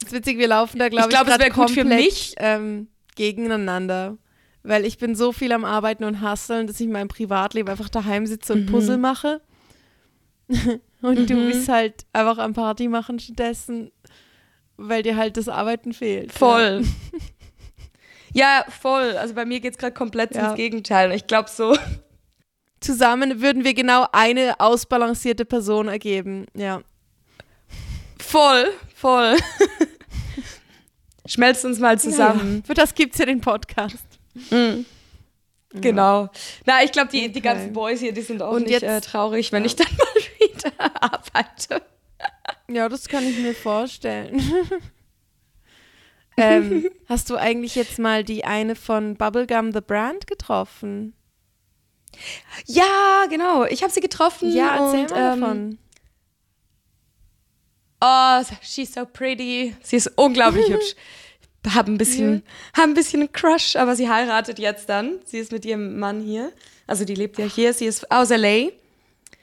Das 0.00 0.12
ist 0.12 0.18
witzig, 0.18 0.38
wir 0.38 0.48
laufen 0.48 0.78
da, 0.78 0.88
glaube 0.88 1.00
Ich 1.00 1.06
ich, 1.06 1.10
glaub, 1.10 1.26
es 1.26 1.28
grad 1.28 1.40
wär 1.40 1.50
gut 1.50 1.70
für 1.70 1.80
komplett, 1.80 2.00
mich. 2.04 2.34
Ähm, 2.38 2.88
gegeneinander. 3.14 4.16
Weil 4.62 4.84
ich 4.84 4.98
bin 4.98 5.14
so 5.14 5.32
viel 5.32 5.52
am 5.52 5.64
Arbeiten 5.64 6.04
und 6.04 6.22
Hustlen, 6.22 6.66
dass 6.66 6.80
ich 6.80 6.86
in 6.86 6.92
meinem 6.92 7.08
Privatleben 7.08 7.68
einfach 7.68 7.88
daheim 7.88 8.26
sitze 8.26 8.54
Mhm. 8.54 8.60
und 8.62 8.66
Puzzle 8.72 8.98
mache. 8.98 9.40
und 11.02 11.30
du 11.30 11.46
bist 11.46 11.68
halt 11.68 12.06
einfach 12.12 12.38
am 12.38 12.52
Party 12.54 12.88
machen 12.88 13.18
stattdessen, 13.18 13.90
weil 14.76 15.02
dir 15.02 15.16
halt 15.16 15.36
das 15.36 15.48
Arbeiten 15.48 15.92
fehlt. 15.92 16.32
voll. 16.32 16.84
Ja, 18.32 18.66
voll. 18.68 19.16
Also 19.16 19.32
bei 19.32 19.46
mir 19.46 19.60
geht 19.60 19.72
es 19.72 19.78
gerade 19.78 19.94
komplett 19.94 20.34
Ja. 20.34 20.48
ins 20.48 20.56
Gegenteil. 20.56 21.10
Ich 21.12 21.26
glaube 21.26 21.48
so, 21.48 21.74
Ja. 21.74 21.80
Zusammen 22.80 23.40
würden 23.40 23.64
wir 23.64 23.72
genau 23.72 24.06
eine 24.12 24.60
ausbalancierte 24.60 25.46
Person 25.46 25.88
ergeben. 25.88 26.44
Ja. 26.54 26.82
voll, 28.20 28.66
voll. 28.94 29.36
Schmelzt 31.24 31.64
uns 31.64 31.78
mal 31.80 31.98
zusammen. 31.98 32.56
Ja, 32.58 32.62
Für 32.66 32.74
das 32.74 32.94
gibt 32.94 33.14
es 33.14 33.18
ja 33.18 33.24
den 33.26 33.40
Podcast. 33.40 34.04
Mhm. 34.50 34.84
Genau. 35.80 36.28
Na, 36.64 36.82
ich 36.84 36.92
glaube, 36.92 37.08
die, 37.10 37.22
die 37.32 37.38
Okay. 37.38 37.40
ganzen 37.40 37.72
Boys 37.72 38.00
hier, 38.00 38.12
die 38.12 38.22
sind 38.22 38.42
auch 38.42 38.52
Und 38.52 38.62
nicht 38.62 38.70
jetzt- 38.72 38.82
äh, 38.84 39.00
traurig, 39.00 39.52
wenn 39.52 39.62
ja. 39.62 39.66
ich 39.66 39.76
dann 39.76 39.86
mal 39.96 40.22
wieder 40.48 41.02
arbeite. 41.02 41.82
Ja, 42.68 42.88
das 42.88 43.08
kann 43.08 43.26
ich 43.26 43.38
mir 43.38 43.54
vorstellen. 43.54 44.40
ähm, 46.36 46.88
hast 47.08 47.30
du 47.30 47.36
eigentlich 47.36 47.74
jetzt 47.76 47.98
mal 47.98 48.24
die 48.24 48.44
eine 48.44 48.74
von 48.76 49.16
Bubblegum 49.16 49.72
The 49.72 49.80
Brand 49.80 50.26
getroffen? 50.26 51.14
Ja, 52.66 53.24
genau. 53.28 53.64
Ich 53.64 53.82
habe 53.82 53.92
sie 53.92 54.00
getroffen. 54.00 54.52
Ja, 54.52 54.76
erzähl 54.86 55.00
und, 55.02 55.10
mal 55.10 55.32
ähm, 55.34 55.40
davon. 55.40 55.78
Oh, 58.00 58.56
she's 58.62 58.92
so 58.94 59.06
pretty. 59.06 59.74
Sie 59.82 59.96
ist 59.96 60.08
unglaublich 60.16 60.66
hübsch. 60.70 60.94
Hab 61.74 61.88
ein 61.88 61.98
bisschen, 61.98 62.42
hab 62.76 62.84
ein 62.84 62.94
bisschen 62.94 63.20
einen 63.20 63.32
Crush, 63.32 63.76
aber 63.76 63.96
sie 63.96 64.08
heiratet 64.08 64.58
jetzt 64.58 64.88
dann. 64.88 65.18
Sie 65.24 65.38
ist 65.38 65.52
mit 65.52 65.64
ihrem 65.64 65.98
Mann 65.98 66.20
hier. 66.20 66.52
Also 66.86 67.04
die 67.04 67.14
lebt 67.14 67.38
ja 67.38 67.46
hier. 67.46 67.72
Sie 67.72 67.86
ist 67.86 68.10
aus 68.10 68.30
LA. 68.30 68.68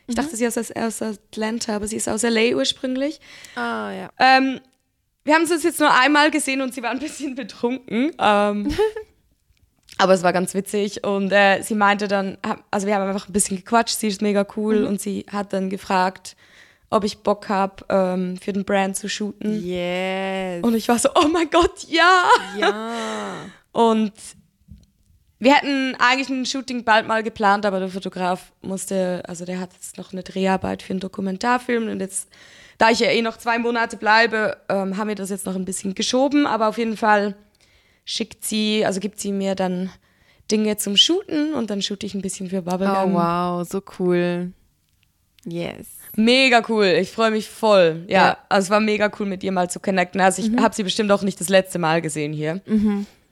Ich 0.08 0.16
dachte, 0.16 0.36
sie 0.36 0.46
ist 0.46 0.58
aus, 0.58 0.72
aus 0.72 1.02
Atlanta, 1.02 1.76
aber 1.76 1.88
sie 1.88 1.96
ist 1.98 2.08
aus 2.10 2.24
LA 2.24 2.56
ursprünglich. 2.56 3.20
Ah, 3.56 3.92
ja. 3.92 4.10
Ähm, 4.20 4.60
wir 5.24 5.34
haben 5.36 5.46
sie 5.46 5.54
uns 5.54 5.64
jetzt 5.64 5.80
nur 5.80 5.94
einmal 5.94 6.30
gesehen 6.32 6.62
und 6.62 6.74
sie 6.74 6.84
war 6.84 6.92
ein 6.92 7.00
bisschen 7.00 7.36
betrunken. 7.44 8.12
Ähm, 8.20 8.74
Aber 10.00 10.14
es 10.14 10.24
war 10.24 10.34
ganz 10.34 10.56
witzig 10.56 11.04
und 11.04 11.32
äh, 11.32 11.62
sie 11.62 11.76
meinte 11.76 12.08
dann, 12.08 12.38
also 12.72 12.88
wir 12.88 12.96
haben 12.96 13.08
einfach 13.08 13.30
ein 13.30 13.34
bisschen 13.34 13.58
gequatscht, 13.58 14.00
sie 14.00 14.08
ist 14.08 14.24
mega 14.24 14.46
cool 14.58 14.80
Mhm. 14.82 14.88
und 14.88 15.02
sie 15.02 15.26
hat 15.32 15.54
dann 15.54 15.70
gefragt, 15.70 16.36
ob 16.94 17.04
ich 17.04 17.20
Bock 17.20 17.50
habe, 17.50 17.84
ähm, 17.90 18.38
für 18.38 18.54
den 18.54 18.66
Brand 18.66 18.96
zu 18.96 19.10
shooten. 19.10 19.64
Yes. 19.66 20.64
Und 20.64 20.76
ich 20.76 20.88
war 20.88 21.00
so, 21.00 21.10
oh 21.16 21.28
mein 21.28 21.50
Gott, 21.50 21.86
ja! 21.90 22.24
ja. 22.60 22.92
Und 23.72 24.14
wir 25.40 25.56
hätten 25.56 25.96
eigentlich 26.00 26.30
ein 26.30 26.46
Shooting 26.46 26.84
bald 26.86 27.08
mal 27.08 27.24
geplant, 27.24 27.66
aber 27.66 27.80
der 27.80 27.90
Fotograf 27.90 28.54
musste, 28.62 29.24
also 29.28 29.44
der 29.44 29.60
hat 29.60 29.74
jetzt 29.74 29.98
noch 29.98 30.14
eine 30.14 30.24
Dreharbeit 30.24 30.84
für 30.84 30.94
einen 30.94 31.00
Dokumentarfilm 31.02 31.90
und 31.90 32.00
jetzt, 32.00 32.30
da 32.78 32.92
ich 32.92 33.00
ja 33.00 33.10
eh 33.10 33.22
noch 33.22 33.38
zwei 33.38 33.60
Monate 33.60 33.98
bleibe, 33.98 34.56
ähm, 34.70 34.96
haben 34.96 35.10
wir 35.10 35.16
das 35.16 35.32
jetzt 35.32 35.46
noch 35.46 35.56
ein 35.56 35.66
bisschen 35.66 35.96
geschoben, 35.96 36.48
aber 36.48 36.70
auf 36.70 36.78
jeden 36.78 36.96
Fall 36.96 37.36
schickt 38.06 38.46
sie, 38.46 38.86
also 38.86 39.02
gibt 39.02 39.20
sie 39.20 39.34
mir 39.34 39.56
dann 39.56 39.90
Dinge 40.50 40.78
zum 40.78 40.96
Shooten 40.96 41.54
und 41.56 41.70
dann 41.70 41.82
shoote 41.82 42.06
ich 42.06 42.14
ein 42.14 42.22
bisschen 42.22 42.50
für 42.50 42.60
Oh, 42.60 42.62
Bubblegum. 42.62 43.14
wow, 43.14 43.68
so 43.68 43.82
cool. 44.00 44.54
Yes. 45.46 45.88
Mega 46.16 46.62
cool, 46.70 46.86
ich 46.86 47.12
freue 47.12 47.32
mich 47.32 47.50
voll. 47.50 48.04
Ja, 48.08 48.28
Ja. 48.28 48.38
also 48.50 48.66
es 48.66 48.70
war 48.70 48.80
mega 48.80 49.12
cool 49.20 49.26
mit 49.26 49.44
ihr 49.44 49.52
mal 49.52 49.68
zu 49.70 49.80
connecten. 49.80 50.22
Also 50.22 50.44
ich 50.44 50.52
habe 50.62 50.76
sie 50.76 50.84
bestimmt 50.84 51.12
auch 51.12 51.24
nicht 51.24 51.40
das 51.40 51.50
letzte 51.50 51.80
Mal 51.80 52.02
gesehen 52.02 52.34
hier. 52.34 52.62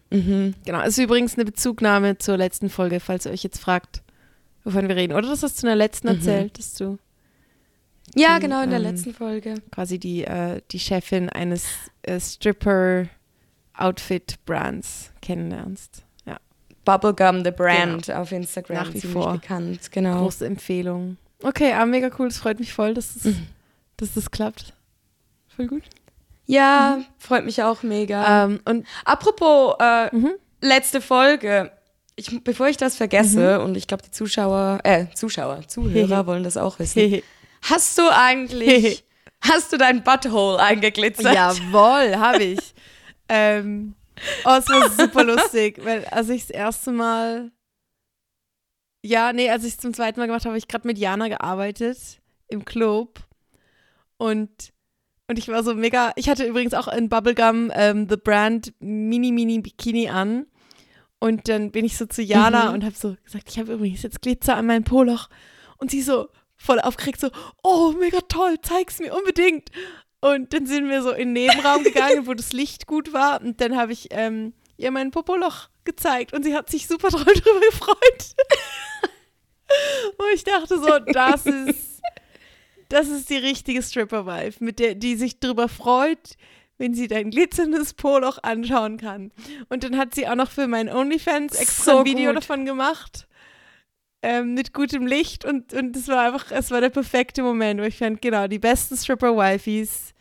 Genau, 0.10 0.82
ist 0.84 0.98
übrigens 0.98 1.36
eine 1.36 1.46
Bezugnahme 1.46 2.18
zur 2.18 2.38
letzten 2.38 2.70
Folge, 2.70 3.00
falls 3.00 3.26
ihr 3.26 3.32
euch 3.32 3.44
jetzt 3.44 3.60
fragt, 3.60 4.02
wovon 4.64 4.88
wir 4.90 4.96
reden. 4.96 5.14
Oder 5.14 5.28
das 5.30 5.44
hast 5.44 5.62
du 5.62 5.68
in 5.68 5.70
der 5.70 5.76
letzten 5.78 6.08
erzählt, 6.10 6.58
dass 6.58 6.74
du 6.74 6.98
Ja, 8.16 8.36
Die, 8.36 8.42
genau, 8.42 8.62
in 8.64 8.72
der 8.72 8.80
ähm, 8.80 8.86
letzten 8.86 9.14
Folge. 9.14 9.54
quasi 9.72 10.00
die, 10.00 10.24
äh, 10.26 10.62
die 10.72 10.80
Chefin 10.80 11.30
eines 11.30 11.66
äh, 12.02 12.20
Stripper-Outfit-Brands 12.20 15.12
kennenlernst. 15.22 16.04
Ja, 16.26 16.38
Bubblegum, 16.84 17.44
the 17.46 17.52
brand 17.52 18.12
auf 18.12 18.32
Instagram. 18.32 18.78
Nach 18.78 18.88
wie 18.94 19.00
ziemlich 19.00 19.14
vor. 19.14 19.34
bekannt, 19.34 19.92
genau. 19.92 20.24
große 20.24 20.46
Empfehlung. 20.46 21.18
Okay, 21.44 21.74
ah, 21.74 21.86
mega 21.86 22.10
cool, 22.20 22.28
es 22.28 22.38
freut 22.38 22.60
mich 22.60 22.74
voll, 22.74 22.94
dass 22.94 23.14
das, 23.16 23.34
dass 23.98 24.14
das 24.14 24.32
klappt. 24.32 24.74
Voll 25.56 25.68
gut. 25.68 25.84
Ja, 26.46 27.00
freut 27.18 27.46
mich 27.46 27.62
auch 27.64 27.84
mega. 27.84 28.46
Ähm, 28.46 28.60
und 28.66 28.86
Apropos 29.06 29.76
äh, 29.80 30.14
Mhm. 30.16 30.34
letzte 30.62 31.02
Folge. 31.02 31.72
Ich, 32.16 32.44
bevor 32.44 32.68
ich 32.68 32.78
das 32.78 32.96
vergesse, 32.98 33.62
und 33.62 33.76
ich 33.76 33.88
glaube, 33.88 34.04
die 34.04 34.12
Zuschauer, 34.12 34.80
äh, 34.84 35.06
Zuschauer, 35.16 35.68
Zuhörer 35.68 36.28
wollen 36.28 36.44
das 36.44 36.58
auch 36.58 36.78
wissen. 36.78 37.22
Hast 37.64 37.98
du 37.98 38.04
eigentlich, 38.12 39.04
hast 39.40 39.72
du 39.72 39.78
dein 39.78 40.04
Butthole 40.04 40.60
eingeglitzert? 40.60 41.34
Jawohl, 41.34 42.18
habe 42.18 42.44
ich. 42.44 42.60
ähm, 43.30 43.96
oh, 44.46 44.56
es 44.60 44.68
war 44.68 44.90
super 44.92 45.24
lustig, 45.24 45.80
weil 45.84 46.04
als 46.06 46.30
ich 46.30 46.42
das 46.42 46.50
erste 46.52 46.92
Mal, 46.92 47.52
ja, 49.04 49.34
nee, 49.34 49.50
als 49.50 49.64
ich 49.64 49.74
es 49.74 49.78
zum 49.80 49.94
zweiten 49.94 50.20
Mal 50.20 50.28
gemacht 50.28 50.42
habe, 50.46 50.52
habe 50.52 50.58
ich 50.58 50.68
gerade 50.68 50.88
mit 50.88 50.98
Jana 50.98 51.28
gearbeitet 51.28 51.98
im 52.48 52.66
Club 52.66 53.20
und 54.18 54.50
und 55.28 55.38
ich 55.40 55.48
war 55.48 55.64
so 55.64 55.74
mega, 55.76 56.12
ich 56.18 56.28
hatte 56.28 56.44
übrigens 56.46 56.74
auch 56.74 56.90
in 56.90 57.08
Bubblegum 57.08 57.72
ähm, 57.74 58.08
The 58.10 58.18
Brand 58.18 58.74
Mini 58.80 59.32
Mini 59.32 59.60
Bikini 59.60 60.10
an 60.10 60.46
und 61.20 61.48
dann 61.48 61.72
bin 61.72 61.86
ich 61.86 61.98
so 61.98 62.06
zu 62.06 62.22
Jana 62.22 62.68
Mhm. 62.70 62.74
und 62.74 62.84
habe 62.84 62.96
so 62.96 63.16
gesagt, 63.24 63.50
ich 63.50 63.58
habe 63.58 63.74
übrigens 63.74 64.04
jetzt 64.04 64.22
Glitzer 64.22 64.58
an 64.58 64.66
meinem 64.66 64.84
Poloch 64.84 65.30
und 65.78 65.90
sie 65.90 66.02
so 66.02 66.28
voll 66.58 66.80
aufgeregt 66.82 67.20
so, 67.22 67.30
oh, 67.64 67.94
mega 67.94 68.20
toll, 68.28 68.58
zeig's 68.62 69.00
mir 69.00 69.16
unbedingt. 69.16 69.70
Und 70.20 70.54
dann 70.54 70.68
sind 70.68 70.88
wir 70.90 71.02
so 71.02 71.10
in 71.10 71.34
den 71.34 71.48
Nebenraum 71.48 71.84
gegangen, 71.84 72.28
wo 72.28 72.36
das 72.36 72.54
Licht 72.54 72.86
gut 72.86 73.14
war. 73.14 73.42
Und 73.42 73.60
dann 73.62 73.76
habe 73.76 73.92
ich 73.94 74.10
ähm, 74.12 74.54
ihr 74.78 74.92
mein 74.92 75.10
Popoloch 75.10 75.70
gezeigt 75.86 76.34
und 76.34 76.44
sie 76.44 76.56
hat 76.56 76.70
sich 76.70 76.88
super 76.88 77.10
doll 77.10 77.24
drüber 77.26 77.60
gefreut. 77.72 78.36
und 80.18 80.26
ich 80.34 80.44
dachte 80.44 80.78
so, 80.80 81.00
das 81.00 81.46
ist, 81.46 82.02
das 82.90 83.08
ist 83.08 83.30
die 83.30 83.38
richtige 83.38 83.82
Stripper-Wife, 83.82 84.64
mit 84.64 84.80
der, 84.80 84.96
die 84.96 85.16
sich 85.16 85.40
drüber 85.40 85.68
freut, 85.70 86.36
wenn 86.78 86.94
sie 86.94 87.08
dein 87.08 87.30
glitzerndes 87.30 87.94
Poloch 87.94 88.40
anschauen 88.42 88.98
kann. 88.98 89.32
Und 89.70 89.84
dann 89.84 89.98
hat 89.98 90.16
sie 90.16 90.28
auch 90.28 90.36
noch 90.36 90.50
für 90.52 90.68
mein 90.68 90.90
OnlyFans 90.90 91.56
extra 91.56 91.84
So 91.84 91.98
ein 92.00 92.06
Video 92.06 92.34
gut. 92.34 92.38
davon 92.42 92.66
gemacht. 92.66 93.28
Ähm, 94.24 94.54
mit 94.54 94.74
gutem 94.74 95.08
Licht 95.08 95.46
und, 95.46 95.74
und 95.74 95.96
es 95.96 96.08
war 96.08 96.28
einfach, 96.28 96.52
es 96.52 96.70
war 96.70 96.80
der 96.80 96.92
perfekte 96.92 97.42
Moment, 97.42 97.80
wo 97.82 97.86
ich 97.86 97.98
fand, 97.98 98.22
genau, 98.22 98.48
die 98.48 98.60
besten 98.60 98.96
Stripper-Wifis 98.96 100.14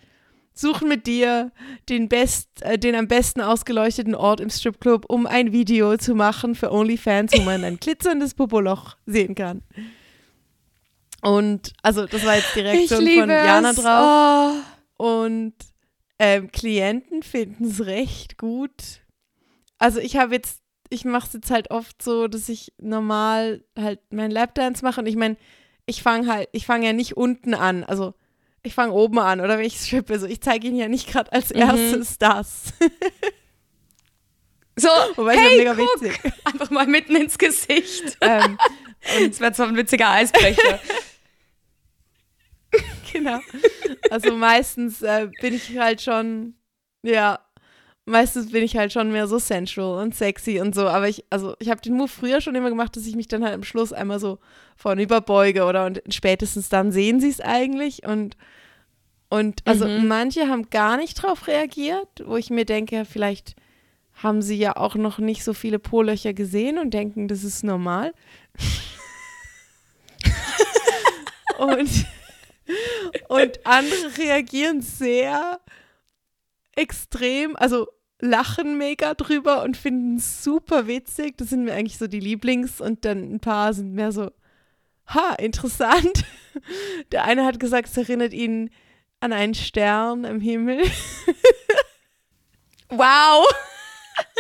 suchen 0.61 0.89
mit 0.89 1.07
dir 1.07 1.53
den, 1.89 2.09
best, 2.09 2.63
äh, 2.63 2.79
den 2.79 2.95
am 2.95 3.09
besten 3.09 3.41
ausgeleuchteten 3.41 4.15
Ort 4.15 4.41
im 4.41 4.51
Stripclub, 4.51 5.07
um 5.09 5.27
ein 5.27 5.53
Video 5.53 5.97
zu 5.97 6.15
machen 6.15 6.55
für 6.55 6.73
OnlyFans, 6.73 7.33
wo 7.37 7.43
man 7.43 7.65
ein 7.65 7.77
glitzerndes 7.81 8.35
Popoloch 8.35 8.97
sehen 9.07 9.35
kann. 9.35 9.63
Und 11.23 11.73
also 11.83 12.07
das 12.07 12.25
war 12.25 12.37
jetzt 12.37 12.55
die 12.55 12.61
Reaktion 12.61 13.07
von 13.07 13.29
Jana 13.29 13.71
es. 13.71 13.77
drauf. 13.77 14.55
Oh. 14.99 15.21
Und 15.23 15.55
ähm, 16.19 16.51
Klienten 16.53 17.23
finden 17.23 17.65
es 17.65 17.85
recht 17.87 18.39
gut. 18.39 19.01
Also 19.79 20.01
ich 20.01 20.17
habe 20.17 20.35
jetzt, 20.35 20.61
ich 20.91 21.05
mache 21.05 21.27
es 21.27 21.33
jetzt 21.33 21.51
halt 21.51 21.71
oft 21.71 22.03
so, 22.03 22.29
dass 22.29 22.49
ich 22.49 22.73
normal 22.79 23.65
halt 23.79 24.01
meinen 24.13 24.31
Lapdance 24.31 24.85
mache 24.85 25.01
und 25.01 25.07
ich 25.07 25.17
meine, 25.17 25.37
ich 25.87 26.03
fange 26.03 26.31
halt, 26.33 26.49
ich 26.53 26.67
fange 26.67 26.87
ja 26.87 26.93
nicht 26.93 27.17
unten 27.17 27.55
an, 27.55 27.85
also 27.85 28.15
ich 28.63 28.75
fange 28.75 28.93
oben 28.93 29.19
an 29.19 29.41
oder 29.41 29.57
wenn 29.59 29.65
ich 29.65 29.79
strippe, 29.79 30.19
so 30.19 30.27
ich 30.27 30.41
zeige 30.41 30.69
ihn 30.69 30.77
ja 30.77 30.89
nicht 30.89 31.09
gerade 31.09 31.33
als 31.33 31.51
Mhm. 31.51 31.61
erstes 31.61 32.19
das. 32.19 32.73
So, 34.77 34.89
Wobei 35.17 35.35
es 35.35 35.41
hey, 35.41 35.65
ja 35.65 35.75
mega 35.75 35.75
guck, 35.75 36.03
witzig. 36.03 36.21
einfach 36.45 36.71
mal 36.71 36.87
mitten 36.87 37.17
ins 37.17 37.39
Gesicht. 37.39 38.17
ähm, 38.21 38.59
Das 39.29 39.41
wäre 39.41 39.53
zwar 39.53 39.69
ein 39.69 39.77
witziger 39.77 40.11
Eisbrecher. 40.11 40.79
genau. 43.13 43.41
Also 44.11 44.37
meistens 44.37 45.03
äh, 45.03 45.29
bin 45.41 45.55
ich 45.55 45.77
halt 45.79 46.03
schon, 46.03 46.55
ja, 47.03 47.41
meistens 48.11 48.51
bin 48.53 48.63
ich 48.63 48.77
halt 48.77 48.93
schon 48.93 49.11
mehr 49.13 49.27
so 49.27 49.39
sensual 49.39 50.03
und 50.03 50.15
sexy 50.15 50.61
und 50.61 50.75
so. 50.75 50.87
Aber 50.89 51.09
ich, 51.09 51.25
also 51.31 51.55
ich 51.59 51.71
habe 51.71 51.81
den 51.81 51.95
Move 51.95 52.09
früher 52.09 52.41
schon 52.41 52.55
immer 52.55 52.69
gemacht, 52.69 52.97
dass 52.97 53.07
ich 53.07 53.17
mich 53.17 53.29
dann 53.29 53.45
halt 53.45 53.55
am 53.55 53.65
Schluss 53.65 53.93
einmal 53.93 54.21
so 54.21 54.39
vorne 54.77 55.03
überbeuge 55.03 55.65
oder 55.65 55.87
und 55.87 56.03
spätestens 56.11 56.69
dann 56.69 56.93
sehen 56.93 57.21
sie 57.21 57.31
es 57.31 57.41
eigentlich 57.41 58.05
und 58.07 58.37
und 59.33 59.61
also 59.65 59.87
Mhm. 59.87 60.09
manche 60.09 60.49
haben 60.49 60.71
gar 60.71 60.97
nicht 60.97 61.23
drauf 61.23 61.47
reagiert, 61.47 62.09
wo 62.25 62.37
ich 62.37 62.51
mir 62.51 62.65
denke, 62.65 63.05
vielleicht 63.05 63.55
haben 64.15 64.43
sie 64.43 64.57
ja 64.57 64.77
auch 64.77 64.97
noch 64.97 65.19
nicht 65.19 65.45
so 65.45 65.55
viele 65.55 65.79
Po-Löcher 65.79 66.35
gesehen 66.35 66.79
und 66.79 66.91
denken, 66.93 67.29
das 67.29 67.45
ist 67.45 67.63
normal. 67.63 68.13
und, 71.59 72.07
und 73.29 73.67
andere 73.67 74.19
reagieren 74.19 74.83
sehr 74.83 75.61
extrem, 76.77 77.57
also 77.57 77.89
lachen 78.21 78.79
mega 78.79 79.15
drüber 79.15 79.63
und 79.63 79.77
finden 79.77 80.17
es 80.17 80.45
super 80.45 80.87
witzig. 80.87 81.37
Das 81.39 81.51
sind 81.51 81.65
mir 81.65 81.75
eigentlich 81.75 81.99
so 81.99 82.07
die 82.07 82.21
Lieblings 82.21 82.81
und 82.81 83.05
dann 83.05 83.35
ein 83.35 83.41
paar 83.41 83.73
sind 83.75 83.93
mehr 83.93 84.13
so, 84.13 84.31
ha, 85.07 85.35
interessant. 85.39 86.25
Der 87.13 87.25
eine 87.25 87.45
hat 87.45 87.59
gesagt, 87.61 87.89
es 87.89 87.97
erinnert 87.97 88.33
ihn 88.33 88.71
an 89.21 89.33
einen 89.33 89.55
Stern 89.55 90.25
im 90.25 90.41
Himmel. 90.41 90.83
Wow. 92.91 93.47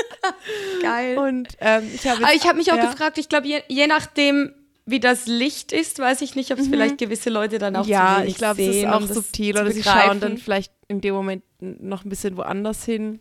Geil. 0.82 1.18
Und 1.18 1.48
ähm, 1.60 1.90
ich 1.94 2.06
habe 2.06 2.24
Aber 2.24 2.34
ich 2.34 2.46
habe 2.46 2.58
mich 2.58 2.72
auch 2.72 2.76
ja. 2.76 2.90
gefragt, 2.90 3.18
ich 3.18 3.28
glaube, 3.28 3.46
je, 3.46 3.62
je 3.68 3.86
nachdem, 3.86 4.52
wie 4.86 5.00
das 5.00 5.26
Licht 5.26 5.72
ist, 5.72 5.98
weiß 5.98 6.20
ich 6.22 6.34
nicht, 6.34 6.50
ob 6.52 6.58
es 6.58 6.68
vielleicht 6.68 6.98
gewisse 6.98 7.30
Leute 7.30 7.58
dann 7.58 7.76
auch 7.76 7.82
zu 7.82 7.88
Mhm. 7.88 7.92
ja, 7.92 8.16
wenig 8.18 8.30
ich 8.30 8.36
glaube, 8.36 8.62
es 8.62 8.68
ist 8.68 8.74
sehen, 8.74 8.90
auch 8.90 9.00
um 9.00 9.06
subtil 9.06 9.56
oder 9.56 9.70
sie 9.70 9.82
schauen 9.82 10.20
dann 10.20 10.38
vielleicht 10.38 10.72
in 10.88 11.00
dem 11.00 11.14
Moment 11.14 11.44
noch 11.60 12.04
ein 12.04 12.08
bisschen 12.08 12.36
woanders 12.36 12.84
hin. 12.84 13.20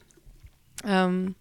Ähm, 0.86 1.36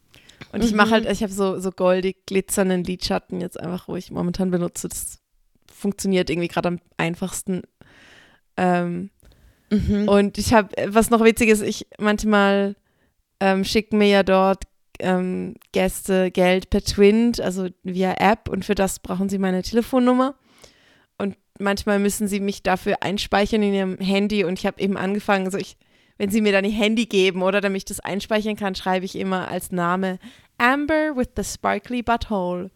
und 0.52 0.64
ich 0.64 0.72
mache 0.72 0.88
Mhm. 0.88 0.92
halt, 0.92 1.10
ich 1.10 1.22
habe 1.22 1.32
so, 1.32 1.58
so 1.60 1.70
goldig 1.70 2.26
glitzernden 2.26 2.84
Lidschatten 2.84 3.40
jetzt 3.40 3.58
einfach, 3.60 3.88
wo 3.88 3.96
ich 3.96 4.10
momentan 4.10 4.50
benutze. 4.50 4.88
Das 4.88 5.18
funktioniert 5.72 6.30
irgendwie 6.30 6.48
gerade 6.48 6.68
am 6.68 6.80
einfachsten. 6.96 7.62
Ähm, 8.56 9.10
Mhm. 9.70 10.08
Und 10.08 10.38
ich 10.38 10.54
habe, 10.54 10.70
was 10.86 11.10
noch 11.10 11.22
witzig 11.22 11.50
ist, 11.50 11.60
ich 11.60 11.86
manchmal 11.98 12.74
ähm, 13.38 13.64
schicken 13.66 13.98
mir 13.98 14.08
ja 14.08 14.22
dort 14.22 14.62
ähm, 14.98 15.56
Gäste 15.72 16.30
Geld 16.30 16.70
per 16.70 16.80
Twint, 16.80 17.38
also 17.38 17.68
via 17.82 18.14
App 18.18 18.48
und 18.48 18.64
für 18.64 18.74
das 18.74 18.98
brauchen 18.98 19.28
sie 19.28 19.36
meine 19.36 19.62
Telefonnummer. 19.62 20.36
Und 21.18 21.36
manchmal 21.58 21.98
müssen 21.98 22.28
sie 22.28 22.40
mich 22.40 22.62
dafür 22.62 23.02
einspeichern 23.02 23.62
in 23.62 23.74
ihrem 23.74 23.98
Handy 23.98 24.42
und 24.44 24.58
ich 24.58 24.64
habe 24.64 24.80
eben 24.80 24.96
angefangen, 24.96 25.50
so 25.50 25.58
ich, 25.58 25.76
wenn 26.18 26.30
sie 26.30 26.40
mir 26.40 26.52
dann 26.52 26.64
ihr 26.64 26.72
Handy 26.72 27.06
geben 27.06 27.42
oder 27.42 27.60
damit 27.60 27.78
ich 27.78 27.84
das 27.86 28.00
einspeichern 28.00 28.56
kann, 28.56 28.74
schreibe 28.74 29.04
ich 29.06 29.16
immer 29.16 29.48
als 29.48 29.70
Name 29.72 30.18
Amber 30.58 31.16
with 31.16 31.28
the 31.36 31.44
sparkly 31.44 32.02
butthole. 32.02 32.70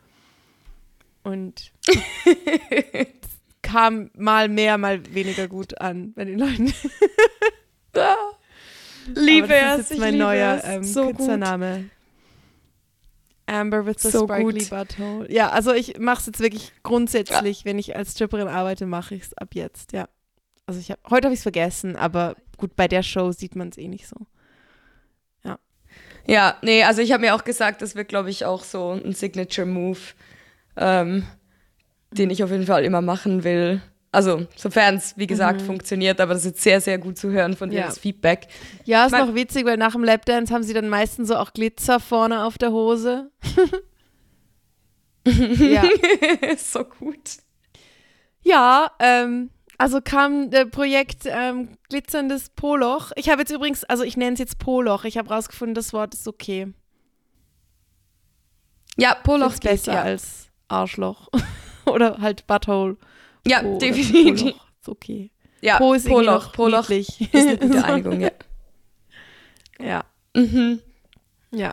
Und 1.25 1.73
kam 3.63 4.11
mal 4.17 4.49
mehr, 4.49 4.79
mal 4.79 5.03
weniger 5.15 5.49
gut 5.49 5.81
an 5.81 6.13
bei 6.15 6.25
den 6.25 6.39
Leuten. 6.39 6.73
Liebe 9.15 9.45
Aber 9.45 9.55
das 9.55 9.75
es, 9.79 9.81
ist 9.85 9.91
jetzt 9.91 10.01
mein 10.01 10.19
neuer 10.19 10.59
es. 10.63 10.65
ähm, 10.65 10.85
so 10.85 11.07
gut. 11.07 11.17
Künstlername. 11.17 11.91
Amber 13.47 13.85
with 13.85 13.97
the 14.01 14.11
So 14.11 14.25
sparkly 14.25 14.61
gut. 14.61 14.71
butthole. 14.71 15.31
Ja, 15.33 15.51
also 15.51 15.73
ich 15.73 15.99
mache 15.99 16.21
es 16.21 16.27
jetzt 16.27 16.41
wirklich 16.41 16.73
grundsätzlich, 16.85 17.65
wenn 17.65 17.79
ich 17.79 17.97
als 17.97 18.13
Stripperin 18.13 18.47
arbeite, 18.49 18.87
mache 18.87 19.17
ich 19.17 19.23
es 19.23 19.35
ab 19.35 19.55
jetzt, 19.55 19.93
ja. 19.93 20.09
Also 20.73 20.81
ich 20.81 20.91
habe 20.91 21.01
heute 21.11 21.27
habe 21.27 21.35
ich 21.35 21.41
es 21.41 21.43
vergessen, 21.43 21.97
aber 21.97 22.35
gut, 22.57 22.77
bei 22.77 22.89
der 22.89 23.03
Show 23.03 23.31
sieht 23.31 23.57
man 23.57 23.69
es 23.69 23.77
eh 23.77 23.89
nicht 23.89 24.09
so. 24.09 24.17
Ja, 26.25 26.57
nee, 26.63 26.85
also 26.85 27.03
ich 27.03 27.11
habe 27.13 27.21
mir 27.23 27.35
auch 27.35 27.43
gesagt, 27.45 27.83
das 27.83 27.95
wird, 27.97 28.09
glaube 28.09 28.31
ich, 28.31 28.45
auch 28.47 28.63
so 28.63 28.93
ein 28.93 29.13
Signature-Move, 29.13 29.99
ähm, 30.77 31.25
den 32.13 32.31
ich 32.31 32.45
auf 32.45 32.51
jeden 32.53 32.65
Fall 32.65 32.85
immer 32.85 33.01
machen 33.03 33.43
will. 33.43 33.83
Also, 34.13 34.47
sofern 34.55 34.95
es, 34.97 35.19
wie 35.19 35.27
gesagt, 35.27 35.61
funktioniert, 35.61 36.21
aber 36.21 36.35
das 36.35 36.45
ist 36.45 36.53
jetzt 36.53 36.63
sehr, 36.63 36.81
sehr 36.81 36.99
gut 36.99 37.19
zu 37.19 37.31
hören 37.33 37.57
von 37.57 37.71
dir, 37.71 37.81
Ja. 37.81 37.87
das 37.87 37.99
Feedback. 37.99 38.47
Ja, 38.85 39.05
ist 39.05 39.11
Mein- 39.11 39.27
noch 39.27 39.35
witzig, 39.35 39.67
weil 39.67 39.77
nach 39.79 39.93
dem 39.95 40.05
Lapdance 40.05 40.55
haben 40.55 40.63
sie 40.63 40.75
dann 40.75 40.89
meistens 40.89 41.27
so 41.29 41.35
auch 41.37 41.53
Glitzer 41.53 41.99
vorne 41.99 42.45
auf 42.45 42.57
der 42.57 42.71
Hose. 42.71 43.31
ja. 45.27 45.83
so 46.57 46.85
gut. 46.85 47.39
Ja, 48.43 48.93
ähm, 49.01 49.51
also 49.79 50.01
kam 50.01 50.51
der 50.51 50.67
Projekt 50.67 51.23
ähm, 51.27 51.77
Glitzerndes 51.89 52.51
Poloch. 52.51 53.13
Ich 53.17 53.29
habe 53.29 53.41
jetzt 53.43 53.51
übrigens, 53.51 53.85
also 53.85 54.05
ich 54.05 54.17
nenne 54.17 54.35
es 54.35 54.39
jetzt 54.39 54.59
Poloch. 54.59 55.05
Ich 55.05 55.19
habe 55.19 55.29
rausgefunden, 55.29 55.75
das 55.75 55.93
Wort 55.93 56.15
ist 56.15 56.29
okay. 56.29 56.73
Ja, 58.97 59.15
Poloch 59.15 59.55
geht, 59.55 59.63
besser 59.63 59.95
ja. 59.95 60.03
als 60.03 60.49
Arschloch. 60.69 61.29
Oder 61.87 62.19
halt 62.19 62.47
Butthole. 62.47 62.97
Ja, 63.47 63.63
Po 63.63 63.79
definitiv. 63.79 64.43
Poloch. 64.43 64.67
Ist 64.81 64.89
okay. 64.89 65.31
Ja, 65.61 65.79
Po 65.79 65.95
ist 65.95 66.09
Poloch, 66.09 66.53
Poloch 66.53 66.91
ist 66.91 67.21
eine 67.33 67.57
gute 67.57 67.85
Einigung, 67.85 68.21
ja. 68.21 68.31
ja. 69.79 70.05
Mhm. 70.35 70.81
Ja. 71.53 71.73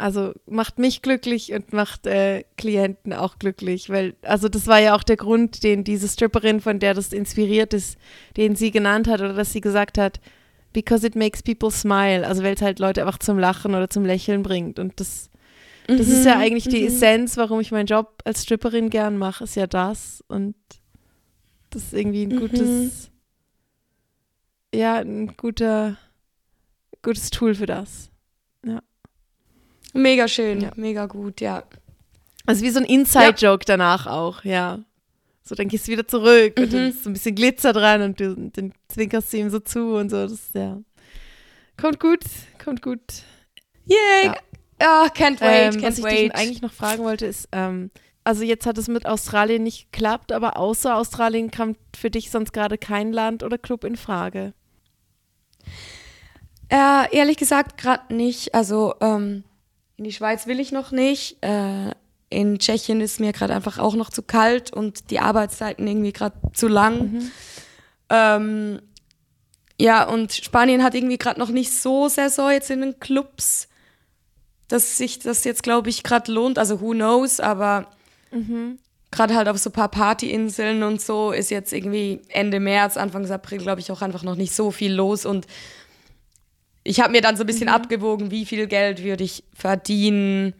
Also 0.00 0.32
macht 0.46 0.78
mich 0.78 1.02
glücklich 1.02 1.52
und 1.52 1.74
macht 1.74 2.06
äh, 2.06 2.44
Klienten 2.56 3.12
auch 3.12 3.38
glücklich, 3.38 3.90
weil, 3.90 4.14
also 4.22 4.48
das 4.48 4.66
war 4.66 4.78
ja 4.78 4.94
auch 4.94 5.02
der 5.02 5.18
Grund, 5.18 5.62
den 5.62 5.84
diese 5.84 6.08
Stripperin, 6.08 6.62
von 6.62 6.78
der 6.78 6.94
das 6.94 7.12
inspiriert 7.12 7.74
ist, 7.74 7.98
den 8.38 8.56
sie 8.56 8.70
genannt 8.70 9.08
hat 9.08 9.20
oder 9.20 9.34
dass 9.34 9.52
sie 9.52 9.60
gesagt 9.60 9.98
hat, 9.98 10.18
because 10.72 11.06
it 11.06 11.16
makes 11.16 11.42
people 11.42 11.70
smile, 11.70 12.26
also 12.26 12.42
weil 12.42 12.54
es 12.54 12.62
halt 12.62 12.78
Leute 12.78 13.02
einfach 13.02 13.18
zum 13.18 13.38
Lachen 13.38 13.74
oder 13.74 13.90
zum 13.90 14.06
Lächeln 14.06 14.42
bringt. 14.42 14.78
Und 14.78 14.98
das, 15.00 15.28
das 15.86 16.08
ist 16.08 16.24
ja 16.24 16.38
eigentlich 16.38 16.64
die 16.64 16.86
Essenz, 16.86 17.36
warum 17.36 17.60
ich 17.60 17.70
meinen 17.70 17.86
Job 17.86 18.22
als 18.24 18.44
Stripperin 18.44 18.88
gern 18.88 19.18
mache, 19.18 19.44
ist 19.44 19.54
ja 19.56 19.66
das. 19.66 20.24
Und 20.28 20.54
das 21.68 21.84
ist 21.84 21.92
irgendwie 21.92 22.22
ein 22.22 22.36
gutes, 22.38 23.10
ja, 24.74 24.96
ein 24.96 25.36
guter, 25.36 25.98
gutes 27.02 27.28
Tool 27.28 27.54
für 27.54 27.66
das. 27.66 28.10
Mega 29.92 30.28
schön, 30.28 30.60
Ja. 30.60 30.70
mega 30.76 31.06
gut, 31.06 31.40
ja. 31.40 31.64
Also 32.46 32.62
wie 32.64 32.70
so 32.70 32.78
ein 32.80 32.84
Inside-Joke 32.86 33.64
danach 33.66 34.06
auch, 34.06 34.44
ja. 34.44 34.80
So, 35.42 35.54
dann 35.54 35.68
gehst 35.68 35.88
du 35.88 35.92
wieder 35.92 36.06
zurück 36.06 36.54
und 36.58 36.72
dann 36.72 36.84
Mhm. 36.84 36.88
ist 36.90 37.02
so 37.04 37.10
ein 37.10 37.12
bisschen 37.14 37.34
Glitzer 37.34 37.72
dran 37.72 38.02
und 38.02 38.20
du, 38.20 38.34
dann 38.52 38.72
zwinkerst 38.88 39.32
du 39.32 39.36
ihm 39.38 39.50
so 39.50 39.58
zu 39.60 39.94
und 39.96 40.08
so. 40.10 40.26
Das, 40.26 40.50
ja. 40.54 40.78
Kommt 41.80 41.98
gut, 41.98 42.20
kommt 42.62 42.82
gut. 42.82 43.00
Yay! 43.86 44.26
Ja. 44.26 44.34
Ja, 44.82 45.04
can't 45.08 45.40
wait, 45.42 45.74
ähm, 45.74 45.80
can't 45.80 45.82
was 45.88 45.98
ich 45.98 46.04
wait. 46.04 46.18
dich 46.32 46.34
eigentlich 46.34 46.62
noch 46.62 46.72
fragen 46.72 47.02
wollte, 47.04 47.26
ist, 47.26 47.48
ähm, 47.52 47.90
also 48.24 48.44
jetzt 48.44 48.64
hat 48.64 48.78
es 48.78 48.88
mit 48.88 49.04
Australien 49.06 49.62
nicht 49.62 49.92
geklappt, 49.92 50.32
aber 50.32 50.56
außer 50.56 50.96
Australien 50.96 51.50
kam 51.50 51.76
für 51.94 52.10
dich 52.10 52.30
sonst 52.30 52.52
gerade 52.52 52.78
kein 52.78 53.12
Land 53.12 53.42
oder 53.42 53.58
Club 53.58 53.84
in 53.84 53.96
Frage. 53.96 54.54
Äh, 56.68 57.14
ehrlich 57.14 57.36
gesagt, 57.36 57.76
gerade 57.76 58.14
nicht. 58.14 58.54
Also 58.54 58.94
ähm, 59.00 59.44
in 60.00 60.04
die 60.04 60.12
Schweiz 60.12 60.46
will 60.46 60.60
ich 60.60 60.72
noch 60.72 60.92
nicht. 60.92 61.36
Äh, 61.42 61.90
in 62.30 62.58
Tschechien 62.58 63.02
ist 63.02 63.20
mir 63.20 63.34
gerade 63.34 63.54
einfach 63.54 63.78
auch 63.78 63.94
noch 63.94 64.08
zu 64.08 64.22
kalt 64.22 64.72
und 64.72 65.10
die 65.10 65.20
Arbeitszeiten 65.20 65.86
irgendwie 65.86 66.14
gerade 66.14 66.36
zu 66.54 66.68
lang. 66.68 67.30
Ähm, 68.08 68.80
ja, 69.78 70.08
und 70.08 70.32
Spanien 70.32 70.82
hat 70.82 70.94
irgendwie 70.94 71.18
gerade 71.18 71.38
noch 71.38 71.50
nicht 71.50 71.70
so 71.70 72.08
Saison 72.08 72.50
jetzt 72.50 72.70
in 72.70 72.80
den 72.80 72.98
Clubs, 72.98 73.68
dass 74.68 74.96
sich 74.96 75.18
das 75.18 75.44
jetzt, 75.44 75.62
glaube 75.62 75.90
ich, 75.90 76.02
gerade 76.02 76.32
lohnt. 76.32 76.58
Also 76.58 76.80
who 76.80 76.92
knows, 76.92 77.38
aber 77.38 77.86
gerade 79.10 79.34
halt 79.34 79.48
auf 79.48 79.58
so 79.58 79.68
ein 79.68 79.74
paar 79.74 79.90
Partyinseln 79.90 80.82
und 80.82 81.02
so 81.02 81.30
ist 81.30 81.50
jetzt 81.50 81.74
irgendwie 81.74 82.22
Ende 82.28 82.58
März, 82.58 82.96
Anfang 82.96 83.30
April, 83.30 83.58
glaube 83.58 83.82
ich, 83.82 83.92
auch 83.92 84.00
einfach 84.00 84.22
noch 84.22 84.36
nicht 84.36 84.54
so 84.54 84.70
viel 84.70 84.94
los 84.94 85.26
und 85.26 85.46
ich 86.84 87.00
habe 87.00 87.12
mir 87.12 87.20
dann 87.20 87.36
so 87.36 87.42
ein 87.44 87.46
bisschen 87.46 87.68
abgewogen, 87.68 88.30
wie 88.30 88.46
viel 88.46 88.66
Geld 88.66 89.02
würde 89.02 89.24
ich 89.24 89.44
verdienen 89.54 90.54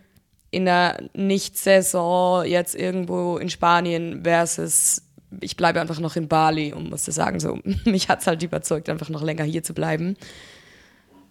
in 0.50 0.64
der 0.64 1.08
Nicht-Saison 1.14 2.44
jetzt 2.44 2.74
irgendwo 2.74 3.38
in 3.38 3.48
Spanien 3.50 4.22
versus 4.24 5.02
ich 5.40 5.56
bleibe 5.56 5.80
einfach 5.80 6.00
noch 6.00 6.16
in 6.16 6.26
Bali 6.26 6.72
und 6.72 6.90
musste 6.90 7.12
sagen, 7.12 7.38
so, 7.38 7.60
mich 7.84 8.08
hat 8.08 8.20
es 8.20 8.26
halt 8.26 8.42
überzeugt, 8.42 8.88
einfach 8.88 9.08
noch 9.10 9.22
länger 9.22 9.44
hier 9.44 9.62
zu 9.62 9.74
bleiben. 9.74 10.16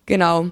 Genau. 0.05 0.51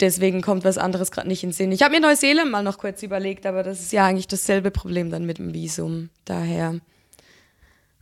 Deswegen 0.00 0.42
kommt 0.42 0.64
was 0.64 0.78
anderes 0.78 1.12
gerade 1.12 1.28
nicht 1.28 1.44
in 1.44 1.50
den 1.50 1.54
Sinn. 1.54 1.70
Ich 1.72 1.82
habe 1.82 1.94
mir 1.94 2.00
Neuseeland 2.00 2.50
mal 2.50 2.64
noch 2.64 2.78
kurz 2.78 3.02
überlegt, 3.04 3.46
aber 3.46 3.62
das 3.62 3.80
ist 3.80 3.92
ja 3.92 4.04
eigentlich 4.04 4.26
dasselbe 4.26 4.72
Problem 4.72 5.10
dann 5.10 5.24
mit 5.24 5.38
dem 5.38 5.54
Visum. 5.54 6.10
Daher. 6.24 6.80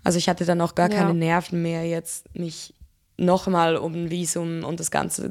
Also 0.03 0.17
ich 0.17 0.31
hatte 0.31 0.47
dann 0.47 0.63
auch 0.63 0.75
gar 0.75 0.91
Ja. 0.91 0.97
keine 0.97 1.13
Nerven 1.15 1.61
mehr, 1.61 1.85
jetzt 1.87 2.35
mich 2.35 2.73
nochmal 3.21 3.77
um 3.77 3.93
ein 3.95 4.11
Visum 4.11 4.65
und 4.65 4.81
das 4.81 4.91
ganze, 4.91 5.31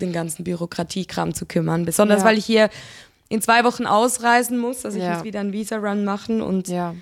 den 0.00 0.12
ganzen 0.12 0.44
Bürokratiekram 0.44 1.34
zu 1.34 1.46
kümmern. 1.46 1.84
Besonders 1.84 2.20
Ja. 2.20 2.26
weil 2.26 2.38
ich 2.38 2.44
hier 2.46 2.70
in 3.28 3.40
zwei 3.42 3.64
Wochen 3.64 3.86
ausreisen 3.86 4.58
muss. 4.58 4.84
Also 4.84 4.98
ich 4.98 5.04
Ja. 5.04 5.14
muss 5.16 5.24
wieder 5.24 5.40
einen 5.40 5.52
Visa-Run 5.52 6.04
machen 6.04 6.42
und 6.42 6.68
Ja. 6.68 6.94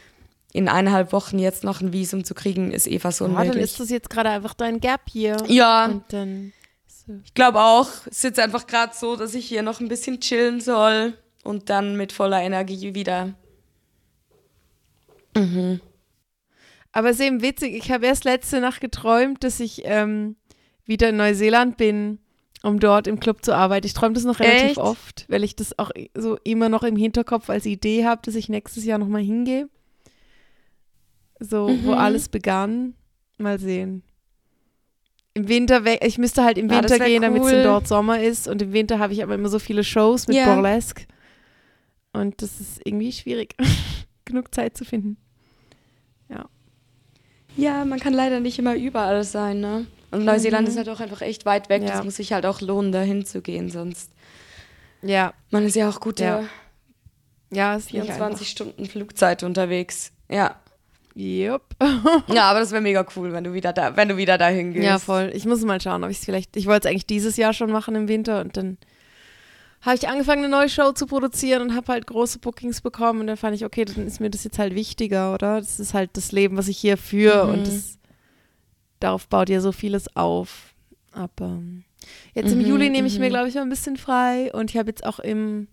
in 0.52 0.68
eineinhalb 0.68 1.12
Wochen 1.12 1.38
jetzt 1.38 1.64
noch 1.64 1.80
ein 1.80 1.92
Visum 1.92 2.24
zu 2.24 2.34
kriegen, 2.34 2.70
ist 2.72 2.86
eh 2.86 2.98
fast 2.98 3.20
ja 3.20 3.26
dann 3.26 3.36
unmöglich. 3.36 3.62
ist 3.64 3.80
das 3.80 3.90
jetzt 3.90 4.10
gerade 4.10 4.30
einfach 4.30 4.54
dein 4.54 4.80
Gap 4.80 5.02
hier. 5.10 5.36
ja, 5.48 5.86
Und 5.86 6.04
dann. 6.12 6.52
So. 6.86 7.12
ich 7.24 7.34
glaube 7.34 7.60
auch. 7.60 7.88
Es 8.06 8.18
ist 8.18 8.24
jetzt 8.24 8.38
einfach 8.40 8.66
gerade 8.66 8.92
so, 8.94 9.16
dass 9.16 9.34
ich 9.34 9.46
hier 9.46 9.62
noch 9.62 9.80
ein 9.80 9.88
bisschen 9.88 10.20
chillen 10.20 10.60
soll 10.60 11.14
und 11.42 11.68
dann 11.70 11.96
mit 11.96 12.12
voller 12.12 12.40
Energie 12.40 12.94
wieder. 12.94 13.34
Aber 16.96 17.10
es 17.10 17.18
ist 17.18 17.26
eben 17.26 17.42
witzig, 17.42 17.74
ich 17.74 17.90
habe 17.90 18.06
erst 18.06 18.22
letzte 18.24 18.60
Nacht 18.60 18.80
geträumt, 18.80 19.42
dass 19.42 19.58
ich 19.58 19.82
ähm, 19.84 20.36
wieder 20.84 21.08
in 21.08 21.16
Neuseeland 21.16 21.76
bin, 21.76 22.18
um 22.62 22.78
dort 22.78 23.08
im 23.08 23.18
Club 23.18 23.44
zu 23.44 23.52
arbeiten. 23.54 23.84
Ich 23.86 23.94
träume 23.94 24.14
das 24.14 24.22
noch 24.22 24.38
relativ 24.38 24.70
Echt? 24.70 24.78
oft, 24.78 25.24
weil 25.28 25.42
ich 25.42 25.56
das 25.56 25.76
auch 25.78 25.90
so 26.14 26.38
immer 26.44 26.68
noch 26.68 26.84
im 26.84 26.94
Hinterkopf 26.96 27.50
als 27.50 27.66
Idee 27.66 28.04
habe, 28.04 28.22
dass 28.24 28.36
ich 28.36 28.48
nächstes 28.48 28.84
Jahr 28.84 28.98
nochmal 28.98 29.22
hingehe. 29.22 29.68
So, 31.40 31.66
wo 31.82 31.90
Mhm. 31.92 31.98
alles 31.98 32.28
begann. 32.28 32.94
Mal 33.38 33.58
sehen. 33.58 34.04
Im 35.34 35.48
Winter, 35.48 35.82
ich 36.06 36.16
müsste 36.18 36.44
halt 36.44 36.58
im 36.58 36.68
Ja, 36.70 36.76
Winter 36.78 37.00
gehen, 37.00 37.22
damit 37.22 37.42
es 37.42 37.52
cool. 37.52 37.62
dort 37.64 37.88
Sommer 37.88 38.22
ist. 38.22 38.46
Und 38.46 38.62
im 38.62 38.72
Winter 38.72 39.00
habe 39.00 39.12
ich 39.12 39.22
aber 39.24 39.34
immer 39.34 39.48
so 39.48 39.58
viele 39.58 39.82
Shows 39.82 40.28
mit 40.28 40.36
Ja. 40.36 40.54
Burlesque. 40.54 41.06
Und 42.12 42.40
das 42.40 42.60
ist 42.60 42.80
irgendwie 42.84 43.10
schwierig, 43.10 43.56
genug 44.24 44.54
Zeit 44.54 44.76
zu 44.76 44.84
finden. 44.84 45.16
Ja, 47.56 47.84
man 47.84 48.00
kann 48.00 48.12
leider 48.12 48.40
nicht 48.40 48.58
immer 48.58 48.74
überall 48.74 49.22
sein, 49.24 49.60
ne? 49.60 49.86
Und 50.10 50.24
Neuseeland 50.24 50.66
Mhm. 50.66 50.70
ist 50.72 50.76
halt 50.78 50.88
auch 50.88 51.00
einfach 51.00 51.20
echt 51.22 51.44
weit 51.44 51.68
weg. 51.68 51.82
Ja. 51.82 51.88
Das 51.90 52.04
muss 52.04 52.16
sich 52.16 52.32
halt 52.32 52.46
auch 52.46 52.60
lohnen, 52.60 52.92
da 52.92 53.00
hinzugehen, 53.02 53.70
sonst. 53.70 54.10
Ja, 55.02 55.34
Man 55.50 55.64
ist 55.66 55.76
ja 55.76 55.88
auch 55.88 56.00
gute 56.00 56.24
Ja. 56.24 56.44
ja, 57.50 57.74
ist 57.76 57.92
nicht 57.92 58.02
24 58.04 58.48
Stunden 58.48 58.86
Flugzeit 58.86 59.42
unterwegs. 59.42 60.12
Ja. 60.30 60.56
Yep. 61.16 61.62
Ja, 62.28 62.44
aber 62.50 62.58
das 62.60 62.72
wäre 62.72 62.80
mega 62.82 63.06
cool, 63.14 63.32
wenn 63.32 63.44
du 63.44 63.52
wieder 63.52 63.72
da, 63.72 63.96
wenn 63.96 64.08
du 64.08 64.16
wieder 64.16 64.36
dahin 64.38 64.72
gehst. 64.72 64.84
Ja, 64.84 64.98
voll. 64.98 65.30
Ich 65.34 65.44
muss 65.44 65.62
mal 65.62 65.80
schauen, 65.80 66.02
ob 66.02 66.10
ich 66.10 66.18
es 66.18 66.24
vielleicht. 66.24 66.56
Ich 66.56 66.66
wollte 66.66 66.88
es 66.88 66.90
eigentlich 66.90 67.06
dieses 67.06 67.36
Jahr 67.36 67.52
schon 67.52 67.70
machen 67.70 67.94
im 67.94 68.08
Winter 68.08 68.40
und 68.40 68.56
dann 68.56 68.78
habe 69.84 69.96
ich 69.96 70.08
angefangen, 70.08 70.44
eine 70.44 70.48
neue 70.50 70.68
Show 70.68 70.92
zu 70.92 71.06
produzieren 71.06 71.62
und 71.62 71.74
habe 71.74 71.92
halt 71.92 72.06
große 72.06 72.38
Bookings 72.38 72.80
bekommen 72.80 73.20
und 73.20 73.26
dann 73.26 73.36
fand 73.36 73.54
ich, 73.54 73.64
okay, 73.64 73.84
dann 73.84 74.06
ist 74.06 74.20
mir 74.20 74.30
das 74.30 74.44
jetzt 74.44 74.58
halt 74.58 74.74
wichtiger, 74.74 75.34
oder? 75.34 75.58
Das 75.60 75.78
ist 75.80 75.92
halt 75.94 76.10
das 76.16 76.32
Leben, 76.32 76.56
was 76.56 76.68
ich 76.68 76.78
hier 76.78 76.96
führe 76.96 77.46
Mhm. 77.46 77.52
und 77.52 77.66
das, 77.66 77.98
darauf 79.00 79.28
baut 79.28 79.48
ja 79.48 79.60
so 79.60 79.72
vieles 79.72 80.14
auf. 80.16 80.74
Aber 81.12 81.46
ähm, 81.46 81.84
jetzt 82.34 82.52
im 82.52 82.58
Mhm, 82.60 82.66
Juli 82.66 82.90
nehme 82.90 83.06
ich 83.08 83.18
mir, 83.18 83.26
mhm. 83.26 83.30
glaube 83.30 83.48
ich, 83.48 83.54
mal 83.54 83.62
ein 83.62 83.68
bisschen 83.70 83.96
frei 83.96 84.50
und 84.52 84.70
ich 84.70 84.76
habe 84.78 84.90
jetzt 84.90 85.04
auch 85.04 85.18
im. 85.18 85.68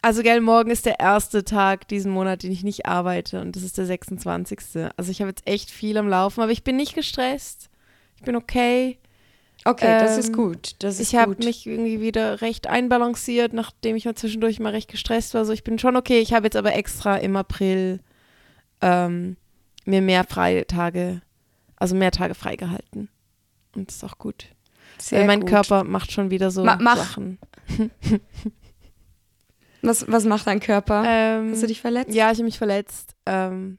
Also, 0.00 0.22
gell, 0.22 0.40
morgen 0.42 0.70
ist 0.70 0.84
der 0.84 1.00
erste 1.00 1.44
Tag 1.44 1.88
diesen 1.88 2.12
Monat, 2.12 2.42
den 2.42 2.52
ich 2.52 2.62
nicht 2.62 2.84
arbeite 2.84 3.40
und 3.40 3.56
das 3.56 3.62
ist 3.62 3.78
der 3.78 3.86
26. 3.86 4.58
Also, 4.96 5.10
ich 5.10 5.20
habe 5.20 5.30
jetzt 5.30 5.46
echt 5.46 5.70
viel 5.70 5.96
am 5.96 6.08
Laufen, 6.08 6.42
aber 6.42 6.52
ich 6.52 6.62
bin 6.62 6.76
nicht 6.76 6.94
gestresst. 6.94 7.70
Ich 8.16 8.22
bin 8.22 8.36
okay. 8.36 8.98
Okay, 9.64 9.98
das 9.98 10.14
Ähm, 10.14 10.20
ist 10.20 10.32
gut. 10.34 10.74
Das 10.80 11.00
ist 11.00 11.08
Ich 11.08 11.16
habe 11.18 11.36
mich 11.42 11.66
irgendwie 11.66 12.00
wieder 12.00 12.40
recht 12.42 12.66
einbalanciert, 12.66 13.52
nachdem 13.54 13.96
ich 13.96 14.04
mal 14.04 14.14
zwischendurch 14.14 14.60
mal 14.60 14.70
recht 14.70 14.90
gestresst 14.90 15.32
war. 15.34 15.40
Also 15.40 15.52
ich 15.52 15.64
bin 15.64 15.78
schon 15.78 15.96
okay. 15.96 16.20
Ich 16.20 16.34
habe 16.34 16.46
jetzt 16.46 16.56
aber 16.56 16.74
extra 16.74 17.16
im 17.16 17.34
April 17.36 18.00
ähm, 18.82 19.36
mir 19.86 20.02
mehr 20.02 20.24
freie 20.24 20.66
Tage, 20.66 21.22
also 21.76 21.94
mehr 21.94 22.10
Tage 22.10 22.34
freigehalten. 22.34 23.08
Und 23.74 23.88
das 23.88 23.96
ist 23.96 24.04
auch 24.04 24.18
gut. 24.18 24.46
Sehr 24.98 25.20
Weil 25.20 25.26
mein 25.26 25.40
gut. 25.40 25.48
Körper 25.48 25.82
macht 25.84 26.12
schon 26.12 26.30
wieder 26.30 26.50
so 26.50 26.62
Ma- 26.62 26.78
mach. 26.80 26.96
Sachen. 26.96 27.38
Was, 29.82 30.10
was 30.10 30.24
macht 30.24 30.46
dein 30.46 30.60
Körper? 30.60 31.04
Ähm, 31.06 31.50
Hast 31.52 31.62
du 31.62 31.66
dich 31.66 31.80
verletzt? 31.82 32.14
Ja, 32.14 32.30
ich 32.30 32.38
habe 32.38 32.44
mich 32.44 32.56
verletzt. 32.56 33.14
Ähm, 33.26 33.76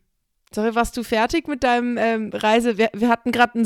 sorry, 0.54 0.76
warst 0.76 0.96
du 0.98 1.04
fertig 1.04 1.48
mit 1.48 1.64
deinem 1.64 1.98
ähm, 1.98 2.30
Reise? 2.32 2.78
Wir, 2.78 2.90
wir 2.94 3.10
hatten 3.10 3.32
gerade 3.32 3.58
ein 3.60 3.66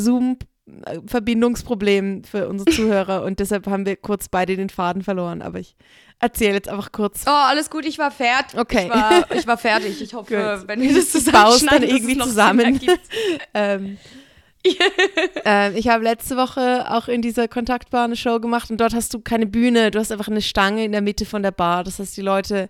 Zoom-Verbindungsproblem 0.70 2.24
für 2.24 2.48
unsere 2.48 2.72
Zuhörer 2.76 3.24
und 3.24 3.40
deshalb 3.40 3.68
haben 3.68 3.86
wir 3.86 3.96
kurz 3.96 4.30
beide 4.30 4.56
den 4.56 4.70
Faden 4.70 5.04
verloren. 5.04 5.42
Aber 5.42 5.60
ich 5.60 5.76
erzähle 6.20 6.54
jetzt 6.56 6.70
einfach 6.70 6.92
kurz. 6.92 7.24
Oh, 7.28 7.32
alles 7.32 7.70
gut, 7.70 7.86
ich 7.86 7.98
war 7.98 8.12
fertig. 8.12 8.60
Okay. 8.60 8.86
Ich 8.86 8.90
war, 8.90 9.32
ich 9.36 9.48
war 9.48 9.58
fertig. 9.58 10.02
Ich 10.02 10.14
hoffe, 10.16 10.58
Gut. 10.60 10.68
wenn 10.68 10.82
wir 10.82 10.94
das 10.94 11.12
dann 11.12 11.22
zusammenschneiden, 11.22 11.90
dass 11.90 11.98
irgendwie 11.98 12.18
zusammen. 12.18 12.80
Ähm, 13.54 13.98
ähm, 15.46 15.76
ich 15.76 15.88
habe 15.88 16.04
letzte 16.04 16.36
Woche 16.36 16.86
auch 16.92 17.08
in 17.08 17.22
dieser 17.22 17.48
Kontaktbar 17.48 18.04
eine 18.04 18.18
Show 18.18 18.40
gemacht 18.40 18.70
und 18.70 18.80
dort 18.80 18.94
hast 18.94 19.14
du 19.14 19.22
keine 19.22 19.46
Bühne, 19.46 19.90
du 19.90 20.00
hast 20.00 20.12
einfach 20.12 20.28
eine 20.28 20.42
Stange 20.42 20.84
in 20.84 20.92
der 20.92 21.02
Mitte 21.02 21.26
von 21.26 21.42
der 21.42 21.52
Bar. 21.52 21.84
Das 21.84 22.00
heißt, 22.00 22.16
die 22.18 22.22
Leute, 22.22 22.70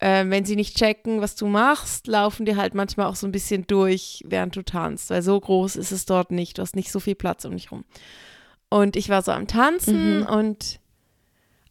ähm, 0.00 0.30
wenn 0.30 0.44
sie 0.44 0.56
nicht 0.56 0.76
checken, 0.76 1.20
was 1.20 1.36
du 1.36 1.46
machst, 1.46 2.06
laufen 2.06 2.44
dir 2.46 2.56
halt 2.56 2.74
manchmal 2.74 3.06
auch 3.06 3.16
so 3.16 3.26
ein 3.26 3.32
bisschen 3.32 3.66
durch, 3.66 4.22
während 4.26 4.54
du 4.56 4.62
tanzt, 4.62 5.10
weil 5.10 5.22
so 5.22 5.40
groß 5.40 5.76
ist 5.76 5.90
es 5.92 6.04
dort 6.06 6.30
nicht. 6.30 6.58
Du 6.58 6.62
hast 6.62 6.76
nicht 6.76 6.92
so 6.92 7.00
viel 7.00 7.14
Platz 7.14 7.44
um 7.44 7.52
dich 7.52 7.72
rum. 7.72 7.84
Und 8.68 8.96
ich 8.96 9.08
war 9.08 9.22
so 9.22 9.32
am 9.32 9.46
Tanzen 9.46 10.20
Mhm. 10.20 10.26
und 10.26 10.80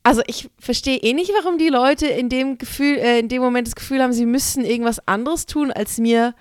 also 0.04 0.22
ich 0.28 0.50
verstehe 0.60 0.98
eh 0.98 1.14
nicht, 1.14 1.32
warum 1.42 1.58
die 1.58 1.70
Leute 1.70 2.06
in 2.08 2.30
dem 2.30 2.58
Gefühl, 2.58 2.98
äh, 2.98 3.20
in 3.20 3.28
dem 3.28 3.42
Moment 3.42 3.68
das 3.68 3.76
Gefühl 3.76 4.02
haben, 4.04 4.14
sie 4.14 4.26
müssen 4.28 4.64
irgendwas 4.64 5.08
anderes 5.08 5.46
tun, 5.48 5.72
als 5.72 5.98
mir 5.98 6.34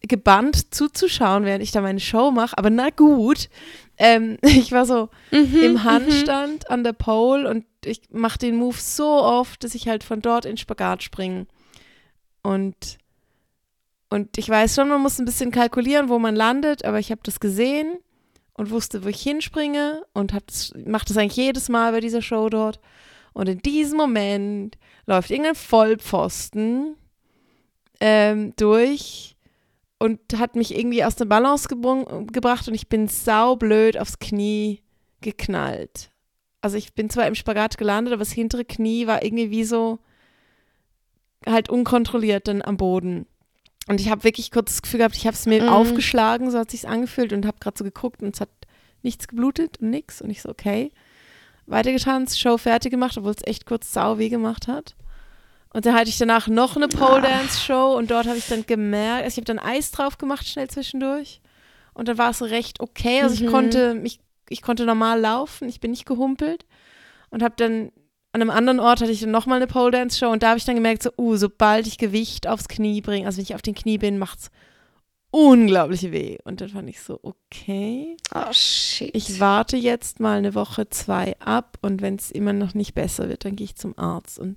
gebannt 0.00 0.74
zuzuschauen, 0.74 1.44
während 1.44 1.62
ich 1.62 1.70
da 1.72 1.80
meine 1.80 2.00
Show 2.00 2.30
mache. 2.30 2.56
Aber 2.58 2.70
na 2.70 2.90
gut. 2.90 3.48
Ähm, 3.98 4.38
ich 4.42 4.72
war 4.72 4.86
so 4.86 5.10
Mhm, 5.30 5.58
im 5.62 5.84
Handstand 5.84 6.70
an 6.70 6.82
der 6.84 6.94
Pole 6.94 7.48
und 7.48 7.64
ich 7.86 8.02
mache 8.10 8.38
den 8.38 8.56
Move 8.56 8.76
so 8.78 9.06
oft, 9.06 9.64
dass 9.64 9.74
ich 9.74 9.88
halt 9.88 10.04
von 10.04 10.20
dort 10.20 10.44
in 10.44 10.56
Spagat 10.56 11.02
springe. 11.02 11.46
Und, 12.42 12.98
und 14.10 14.36
ich 14.38 14.48
weiß 14.48 14.74
schon, 14.74 14.88
man 14.88 15.02
muss 15.02 15.18
ein 15.18 15.24
bisschen 15.24 15.50
kalkulieren, 15.50 16.08
wo 16.08 16.18
man 16.18 16.36
landet, 16.36 16.84
aber 16.84 16.98
ich 16.98 17.10
habe 17.10 17.20
das 17.24 17.40
gesehen 17.40 17.98
und 18.54 18.70
wusste, 18.70 19.04
wo 19.04 19.08
ich 19.08 19.22
hinspringe 19.22 20.04
und 20.12 20.32
mache 20.86 21.04
das 21.06 21.16
eigentlich 21.16 21.36
jedes 21.36 21.68
Mal 21.68 21.92
bei 21.92 22.00
dieser 22.00 22.22
Show 22.22 22.48
dort. 22.48 22.80
Und 23.32 23.48
in 23.48 23.58
diesem 23.58 23.96
Moment 23.96 24.76
läuft 25.06 25.30
irgendein 25.30 25.54
Vollpfosten 25.54 26.96
ähm, 28.00 28.52
durch 28.56 29.36
und 29.98 30.20
hat 30.36 30.56
mich 30.56 30.76
irgendwie 30.76 31.04
aus 31.04 31.16
der 31.16 31.24
Balance 31.24 31.68
gebracht 31.68 32.68
und 32.68 32.74
ich 32.74 32.88
bin 32.88 33.08
saublöd 33.08 33.96
aufs 33.96 34.18
Knie 34.18 34.82
geknallt. 35.20 36.11
Also 36.62 36.76
ich 36.78 36.94
bin 36.94 37.10
zwar 37.10 37.26
im 37.26 37.34
Spagat 37.34 37.76
gelandet, 37.76 38.14
aber 38.14 38.20
das 38.20 38.32
hintere 38.32 38.64
Knie 38.64 39.06
war 39.06 39.22
irgendwie 39.22 39.50
wie 39.50 39.64
so 39.64 39.98
halt 41.46 41.68
unkontrolliert 41.68 42.48
dann 42.48 42.62
am 42.62 42.76
Boden. 42.76 43.26
Und 43.88 44.00
ich 44.00 44.08
habe 44.10 44.22
wirklich 44.24 44.50
kurz 44.52 44.70
das 44.72 44.82
Gefühl 44.82 44.98
gehabt, 44.98 45.16
ich 45.16 45.26
habe 45.26 45.34
es 45.34 45.44
mir 45.46 45.62
Mhm. 45.64 45.68
aufgeschlagen, 45.68 46.50
so 46.50 46.58
hat 46.58 46.70
sich's 46.70 46.84
angefühlt 46.84 47.32
und 47.32 47.46
habe 47.46 47.58
gerade 47.58 47.76
so 47.76 47.82
geguckt 47.84 48.22
und 48.22 48.34
es 48.34 48.40
hat 48.40 48.48
nichts 49.02 49.26
geblutet 49.26 49.78
und 49.80 49.90
nix 49.90 50.22
und 50.22 50.30
ich 50.30 50.40
so 50.40 50.48
okay. 50.50 50.92
Weitergetanzt, 51.66 52.38
Show 52.38 52.56
fertig 52.58 52.90
gemacht, 52.92 53.16
obwohl 53.18 53.32
es 53.32 53.44
echt 53.46 53.66
kurz 53.66 53.92
sau 53.92 54.18
weh 54.18 54.28
gemacht 54.28 54.68
hat. 54.68 54.94
Und 55.72 55.86
dann 55.86 55.94
hatte 55.94 56.10
ich 56.10 56.18
danach 56.18 56.46
noch 56.48 56.76
eine 56.76 56.86
Pole 56.88 57.22
Dance 57.22 57.58
Show 57.60 57.96
und 57.96 58.10
dort 58.10 58.26
habe 58.26 58.36
ich 58.38 58.46
dann 58.46 58.64
gemerkt, 58.66 59.24
also 59.24 59.28
ich 59.34 59.36
habe 59.38 59.56
dann 59.56 59.58
Eis 59.58 59.90
drauf 59.90 60.18
gemacht 60.18 60.46
schnell 60.46 60.68
zwischendurch 60.68 61.40
und 61.94 62.08
dann 62.08 62.18
war 62.18 62.30
es 62.30 62.42
recht 62.42 62.78
okay, 62.80 63.22
also 63.22 63.34
ich 63.34 63.42
Mhm. 63.42 63.46
konnte 63.46 63.94
mich 63.94 64.20
ich 64.48 64.62
konnte 64.62 64.84
normal 64.84 65.20
laufen, 65.20 65.68
ich 65.68 65.80
bin 65.80 65.90
nicht 65.92 66.06
gehumpelt 66.06 66.64
und 67.30 67.42
habe 67.42 67.54
dann 67.56 67.90
an 68.34 68.40
einem 68.40 68.50
anderen 68.50 68.80
Ort 68.80 69.02
hatte 69.02 69.12
ich 69.12 69.20
dann 69.20 69.30
nochmal 69.30 69.56
eine 69.56 69.66
Pole 69.66 69.90
Dance 69.90 70.18
Show 70.18 70.30
und 70.30 70.42
da 70.42 70.48
habe 70.48 70.58
ich 70.58 70.64
dann 70.64 70.74
gemerkt, 70.74 71.02
so, 71.02 71.10
uh, 71.18 71.36
sobald 71.36 71.86
ich 71.86 71.98
Gewicht 71.98 72.46
aufs 72.46 72.66
Knie 72.68 73.02
bringe, 73.02 73.26
also 73.26 73.36
wenn 73.36 73.42
ich 73.44 73.54
auf 73.54 73.60
den 73.62 73.74
Knie 73.74 73.98
bin, 73.98 74.18
macht's 74.18 74.50
unglaublich 75.30 76.10
weh. 76.12 76.38
Und 76.44 76.60
dann 76.60 76.68
fand 76.70 76.88
ich 76.88 77.00
so, 77.00 77.18
okay, 77.22 78.16
Oh, 78.34 78.52
shit. 78.52 79.10
ich 79.14 79.40
warte 79.40 79.76
jetzt 79.76 80.20
mal 80.20 80.38
eine 80.38 80.54
Woche, 80.54 80.88
zwei 80.90 81.38
ab 81.40 81.78
und 81.82 82.02
wenn 82.02 82.16
es 82.16 82.30
immer 82.30 82.52
noch 82.52 82.74
nicht 82.74 82.94
besser 82.94 83.28
wird, 83.28 83.44
dann 83.44 83.56
gehe 83.56 83.64
ich 83.64 83.76
zum 83.76 83.98
Arzt. 83.98 84.38
Und 84.38 84.56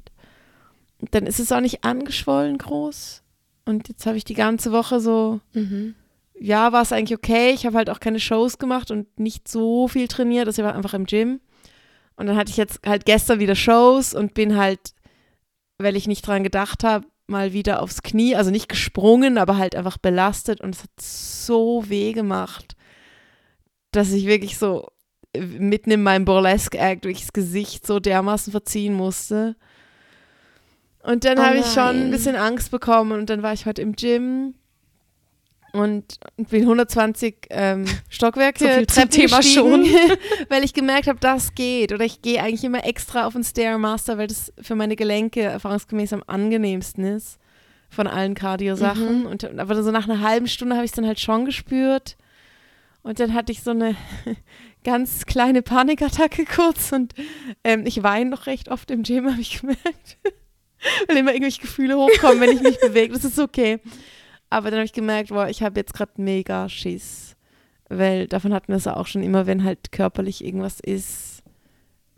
dann 1.11 1.25
ist 1.27 1.39
es 1.39 1.51
auch 1.51 1.61
nicht 1.61 1.83
angeschwollen 1.83 2.57
groß. 2.57 3.23
Und 3.65 3.87
jetzt 3.89 4.05
habe 4.05 4.17
ich 4.17 4.23
die 4.25 4.33
ganze 4.35 4.71
Woche 4.71 4.99
so, 4.99 5.39
Mhm. 5.53 5.95
Ja, 6.39 6.71
war 6.71 6.81
es 6.81 6.91
eigentlich 6.91 7.17
okay. 7.17 7.51
Ich 7.51 7.65
habe 7.65 7.77
halt 7.77 7.89
auch 7.89 7.99
keine 7.99 8.19
Shows 8.19 8.57
gemacht 8.57 8.91
und 8.91 9.19
nicht 9.19 9.47
so 9.47 9.87
viel 9.87 10.07
trainiert. 10.07 10.47
Also 10.47 10.61
ich 10.61 10.65
war 10.67 10.75
einfach 10.75 10.93
im 10.93 11.05
Gym. 11.05 11.39
Und 12.15 12.27
dann 12.27 12.35
hatte 12.35 12.51
ich 12.51 12.57
jetzt 12.57 12.79
halt 12.85 13.05
gestern 13.05 13.39
wieder 13.39 13.55
Shows 13.55 14.13
und 14.13 14.33
bin 14.33 14.57
halt, 14.57 14.93
weil 15.77 15.95
ich 15.95 16.07
nicht 16.07 16.25
dran 16.25 16.43
gedacht 16.43 16.83
habe, 16.83 17.05
mal 17.27 17.53
wieder 17.53 17.81
aufs 17.81 18.03
Knie, 18.03 18.35
also 18.35 18.51
nicht 18.51 18.69
gesprungen, 18.69 19.37
aber 19.37 19.57
halt 19.57 19.75
einfach 19.75 19.97
belastet 19.97 20.61
und 20.61 20.75
es 20.75 20.83
hat 20.83 20.91
so 21.01 21.83
weh 21.87 22.13
gemacht, 22.13 22.75
dass 23.91 24.11
ich 24.11 24.27
wirklich 24.27 24.57
so 24.57 24.87
mitten 25.33 25.91
in 25.91 26.03
meinem 26.03 26.23
Burlesque-Act 26.23 27.05
wirklich 27.05 27.25
das 27.25 27.33
Gesicht 27.33 27.85
so 27.87 27.99
dermaßen 27.99 28.51
verziehen 28.51 28.93
musste. 28.93 29.55
Und 31.01 31.25
dann 31.25 31.39
Oh 31.39 31.43
habe 31.43 31.57
ich 31.57 31.65
schon 31.65 32.03
ein 32.03 32.11
bisschen 32.11 32.35
Angst 32.35 32.71
bekommen 32.71 33.11
und 33.11 33.29
dann 33.29 33.43
war 33.43 33.53
ich 33.53 33.65
heute 33.65 33.81
im 33.81 33.95
Gym 33.95 34.53
und 35.75 36.19
bin 36.37 36.63
120 36.63 37.47
ähm, 37.49 37.85
Stockwerke 38.09 38.59
So 38.59 38.85
Treppen 38.85 39.09
Thema 39.09 39.37
gestiegen, 39.37 39.85
weil 40.49 40.63
ich 40.63 40.73
gemerkt 40.73 41.07
habe, 41.07 41.19
das 41.19 41.53
geht. 41.53 41.93
Oder 41.93 42.05
ich 42.05 42.21
gehe 42.21 42.41
eigentlich 42.41 42.63
immer 42.63 42.85
extra 42.85 43.27
auf 43.27 43.33
den 43.33 43.43
Stairmaster, 43.43 44.17
weil 44.17 44.27
das 44.27 44.53
für 44.61 44.75
meine 44.75 44.95
Gelenke 44.95 45.41
erfahrungsgemäß 45.41 46.13
am 46.13 46.23
angenehmsten 46.25 47.03
ist 47.03 47.39
von 47.89 48.07
allen 48.07 48.33
Cardio-Sachen. 48.33 49.21
Mhm. 49.21 49.25
Und, 49.27 49.59
aber 49.59 49.81
so 49.81 49.91
nach 49.91 50.07
einer 50.07 50.21
halben 50.21 50.47
Stunde 50.47 50.75
habe 50.75 50.85
ich 50.85 50.91
es 50.91 50.95
dann 50.95 51.07
halt 51.07 51.19
schon 51.19 51.45
gespürt. 51.45 52.17
Und 53.03 53.19
dann 53.19 53.33
hatte 53.33 53.51
ich 53.51 53.61
so 53.61 53.71
eine 53.71 53.95
ganz 54.83 55.25
kleine 55.25 55.61
Panikattacke 55.61 56.45
kurz 56.45 56.91
und 56.91 57.13
ähm, 57.63 57.85
ich 57.85 58.01
weine 58.03 58.31
noch 58.31 58.47
recht 58.47 58.69
oft 58.69 58.89
im 58.91 59.03
Gym, 59.03 59.29
habe 59.29 59.41
ich 59.41 59.61
gemerkt. 59.61 60.17
weil 61.07 61.17
immer 61.17 61.31
irgendwelche 61.31 61.61
Gefühle 61.61 61.97
hochkommen, 61.97 62.39
wenn 62.41 62.51
ich 62.51 62.61
mich 62.61 62.79
bewege. 62.79 63.13
Das 63.13 63.25
ist 63.25 63.39
okay. 63.39 63.79
Aber 64.49 64.69
dann 64.69 64.79
habe 64.79 64.85
ich 64.85 64.93
gemerkt, 64.93 65.29
boah, 65.29 65.49
ich 65.49 65.63
habe 65.63 65.79
jetzt 65.79 65.93
gerade 65.93 66.13
mega 66.17 66.69
Schiss. 66.69 67.35
Weil 67.89 68.27
davon 68.27 68.53
hatten 68.53 68.69
wir 68.69 68.77
es 68.77 68.85
ja 68.85 68.95
auch 68.95 69.07
schon 69.07 69.21
immer, 69.23 69.45
wenn 69.45 69.63
halt 69.63 69.91
körperlich 69.91 70.43
irgendwas 70.43 70.79
ist, 70.79 71.43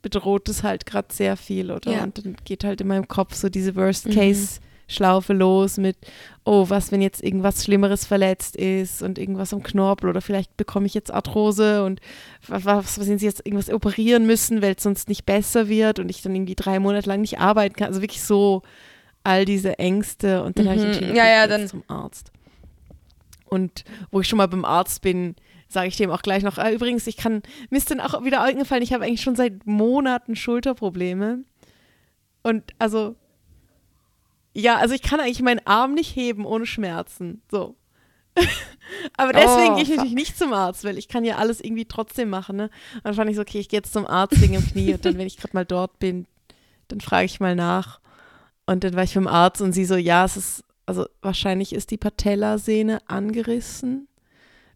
bedroht 0.01 0.47
es 0.47 0.63
halt 0.63 0.85
gerade 0.85 1.13
sehr 1.13 1.35
viel, 1.35 1.71
oder? 1.71 1.91
Ja. 1.91 2.03
Und 2.03 2.17
dann 2.17 2.37
geht 2.45 2.63
halt 2.63 2.79
in 2.79 2.87
meinem 2.87 3.07
Kopf 3.07 3.33
so 3.33 3.49
diese 3.49 3.75
Worst-Case-Schlaufe 3.75 5.33
los 5.33 5.77
mit, 5.77 5.97
oh, 6.45 6.69
was, 6.69 6.93
wenn 6.93 7.01
jetzt 7.01 7.21
irgendwas 7.21 7.65
Schlimmeres 7.65 8.05
verletzt 8.05 8.55
ist 8.55 9.01
und 9.01 9.19
irgendwas 9.19 9.53
am 9.53 9.63
Knorpel 9.63 10.09
oder 10.09 10.21
vielleicht 10.21 10.55
bekomme 10.55 10.85
ich 10.85 10.93
jetzt 10.93 11.13
Arthrose 11.13 11.83
und 11.83 11.99
was, 12.47 12.63
was 12.63 12.99
wenn 13.05 13.19
sie 13.19 13.25
jetzt 13.25 13.45
irgendwas 13.45 13.69
operieren 13.69 14.25
müssen, 14.25 14.61
weil 14.61 14.75
es 14.77 14.83
sonst 14.83 15.09
nicht 15.09 15.25
besser 15.25 15.67
wird 15.67 15.99
und 15.99 16.09
ich 16.09 16.21
dann 16.21 16.35
irgendwie 16.35 16.55
drei 16.55 16.79
Monate 16.79 17.09
lang 17.09 17.19
nicht 17.19 17.39
arbeiten 17.39 17.75
kann. 17.75 17.87
Also 17.87 18.01
wirklich 18.01 18.23
so 18.23 18.61
all 19.27 19.45
diese 19.45 19.77
Ängste 19.77 20.41
und 20.43 20.57
dann 20.57 20.65
habe 20.67 20.77
ich 20.77 20.81
Mhm. 20.83 20.87
entschieden, 20.89 21.15
Ja, 21.15 21.27
ja, 21.27 21.47
dann- 21.47 21.67
zum 21.67 21.83
Arzt. 21.87 22.31
Und 23.45 23.83
wo 24.11 24.21
ich 24.21 24.27
schon 24.27 24.37
mal 24.37 24.47
beim 24.47 24.65
Arzt 24.65 25.01
bin, 25.01 25.35
sage 25.69 25.87
ich 25.89 25.97
dem 25.97 26.09
auch 26.11 26.21
gleich 26.21 26.43
noch, 26.43 26.57
ah, 26.57 26.71
übrigens, 26.71 27.07
ich 27.07 27.17
kann, 27.17 27.41
mir 27.69 27.77
ist 27.77 27.91
dann 27.91 27.99
auch 28.01 28.23
wieder 28.23 28.41
eingefallen, 28.41 28.83
ich 28.83 28.93
habe 28.93 29.03
eigentlich 29.05 29.21
schon 29.21 29.35
seit 29.35 29.65
Monaten 29.65 30.35
Schulterprobleme. 30.35 31.43
Und 32.43 32.63
also, 32.79 33.15
ja, 34.53 34.77
also 34.77 34.93
ich 34.95 35.01
kann 35.01 35.19
eigentlich 35.19 35.41
meinen 35.41 35.65
Arm 35.65 35.93
nicht 35.93 36.15
heben 36.15 36.45
ohne 36.45 36.65
Schmerzen. 36.65 37.41
So. 37.51 37.75
Aber 39.17 39.33
deswegen 39.33 39.73
Oh, 39.73 39.75
gehe 39.75 39.83
ich 39.83 39.89
natürlich 39.89 40.13
nicht 40.13 40.37
zum 40.37 40.53
Arzt, 40.53 40.83
weil 40.83 40.97
ich 40.97 41.07
kann 41.07 41.25
ja 41.25 41.35
alles 41.37 41.59
irgendwie 41.61 41.85
trotzdem 41.85 42.29
machen. 42.29 42.55
Ne? 42.55 42.69
Und 42.95 43.05
dann 43.05 43.13
fand 43.15 43.29
ich 43.29 43.35
so, 43.35 43.41
okay, 43.41 43.59
ich 43.59 43.67
gehe 43.69 43.79
jetzt 43.79 43.91
zum 43.93 44.05
Arzt 44.07 44.39
wegen 44.41 44.53
dem 44.53 44.65
Knie 44.65 44.93
und 44.93 45.03
dann, 45.05 45.17
wenn 45.17 45.27
ich 45.27 45.37
gerade 45.37 45.55
mal 45.55 45.65
dort 45.65 45.99
bin, 45.99 46.25
dann 46.87 47.01
frage 47.01 47.25
ich 47.25 47.39
mal 47.39 47.55
nach. 47.55 47.99
Und 48.67 48.83
dann 48.83 48.95
war 48.95 49.03
ich 49.03 49.15
beim 49.15 49.27
Arzt 49.27 49.61
und 49.61 49.71
sie 49.73 49.85
so, 49.85 49.95
ja, 49.95 50.25
es 50.25 50.37
ist, 50.37 50.63
also 50.85 51.07
wahrscheinlich 51.21 51.73
ist 51.73 51.89
die 51.89 51.97
Patellasehne 51.97 52.99
angerissen. 53.07 54.07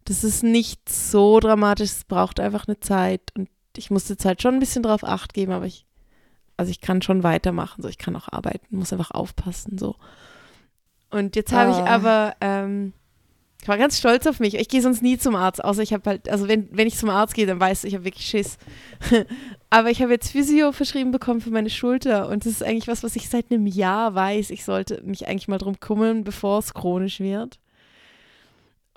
Das 0.04 0.24
ist 0.24 0.42
nicht 0.42 0.88
so 0.88 1.38
dramatisch, 1.38 1.90
es 1.90 2.04
braucht 2.04 2.40
einfach 2.40 2.66
eine 2.66 2.80
Zeit. 2.80 3.20
Und 3.36 3.48
ich 3.76 3.90
musste 3.90 4.14
jetzt 4.14 4.24
halt 4.24 4.42
schon 4.42 4.54
ein 4.54 4.60
bisschen 4.60 4.82
drauf 4.82 5.04
acht 5.04 5.32
geben, 5.34 5.52
aber 5.52 5.66
ich, 5.66 5.86
also 6.56 6.70
ich 6.70 6.80
kann 6.80 7.02
schon 7.02 7.22
weitermachen, 7.22 7.82
so 7.82 7.88
ich 7.88 7.98
kann 7.98 8.16
auch 8.16 8.28
arbeiten, 8.32 8.76
muss 8.76 8.92
einfach 8.92 9.12
aufpassen, 9.12 9.78
so. 9.78 9.94
Und 11.10 11.36
jetzt 11.36 11.52
habe 11.52 11.70
ich 11.70 11.76
Ah. 11.76 11.86
aber, 11.86 12.34
ähm, 12.40 12.94
ich 13.60 13.68
war 13.68 13.78
ganz 13.78 13.98
stolz 13.98 14.26
auf 14.26 14.40
mich. 14.40 14.54
Ich 14.56 14.68
gehe 14.68 14.82
sonst 14.82 15.02
nie 15.02 15.18
zum 15.18 15.36
Arzt, 15.36 15.62
außer 15.62 15.82
ich 15.82 15.92
habe 15.92 16.08
halt, 16.10 16.28
also 16.28 16.48
wenn, 16.48 16.68
wenn 16.76 16.88
ich 16.88 16.96
zum 16.96 17.10
Arzt 17.10 17.34
gehe, 17.34 17.46
dann 17.46 17.60
weiß 17.60 17.84
ich, 17.84 17.88
ich 17.90 17.94
habe 17.94 18.04
wirklich 18.04 18.26
Schiss. 18.26 18.56
Aber 19.72 19.90
ich 19.90 20.02
habe 20.02 20.12
jetzt 20.12 20.30
Physio 20.30 20.70
verschrieben 20.72 21.12
bekommen 21.12 21.40
für 21.40 21.50
meine 21.50 21.70
Schulter 21.70 22.28
und 22.28 22.44
das 22.44 22.52
ist 22.52 22.62
eigentlich 22.62 22.88
was, 22.88 23.02
was 23.02 23.16
ich 23.16 23.30
seit 23.30 23.50
einem 23.50 23.66
Jahr 23.66 24.14
weiß. 24.14 24.50
Ich 24.50 24.66
sollte 24.66 25.00
mich 25.02 25.26
eigentlich 25.26 25.48
mal 25.48 25.56
drum 25.56 25.80
kümmern, 25.80 26.24
bevor 26.24 26.58
es 26.58 26.74
chronisch 26.74 27.20
wird. 27.20 27.58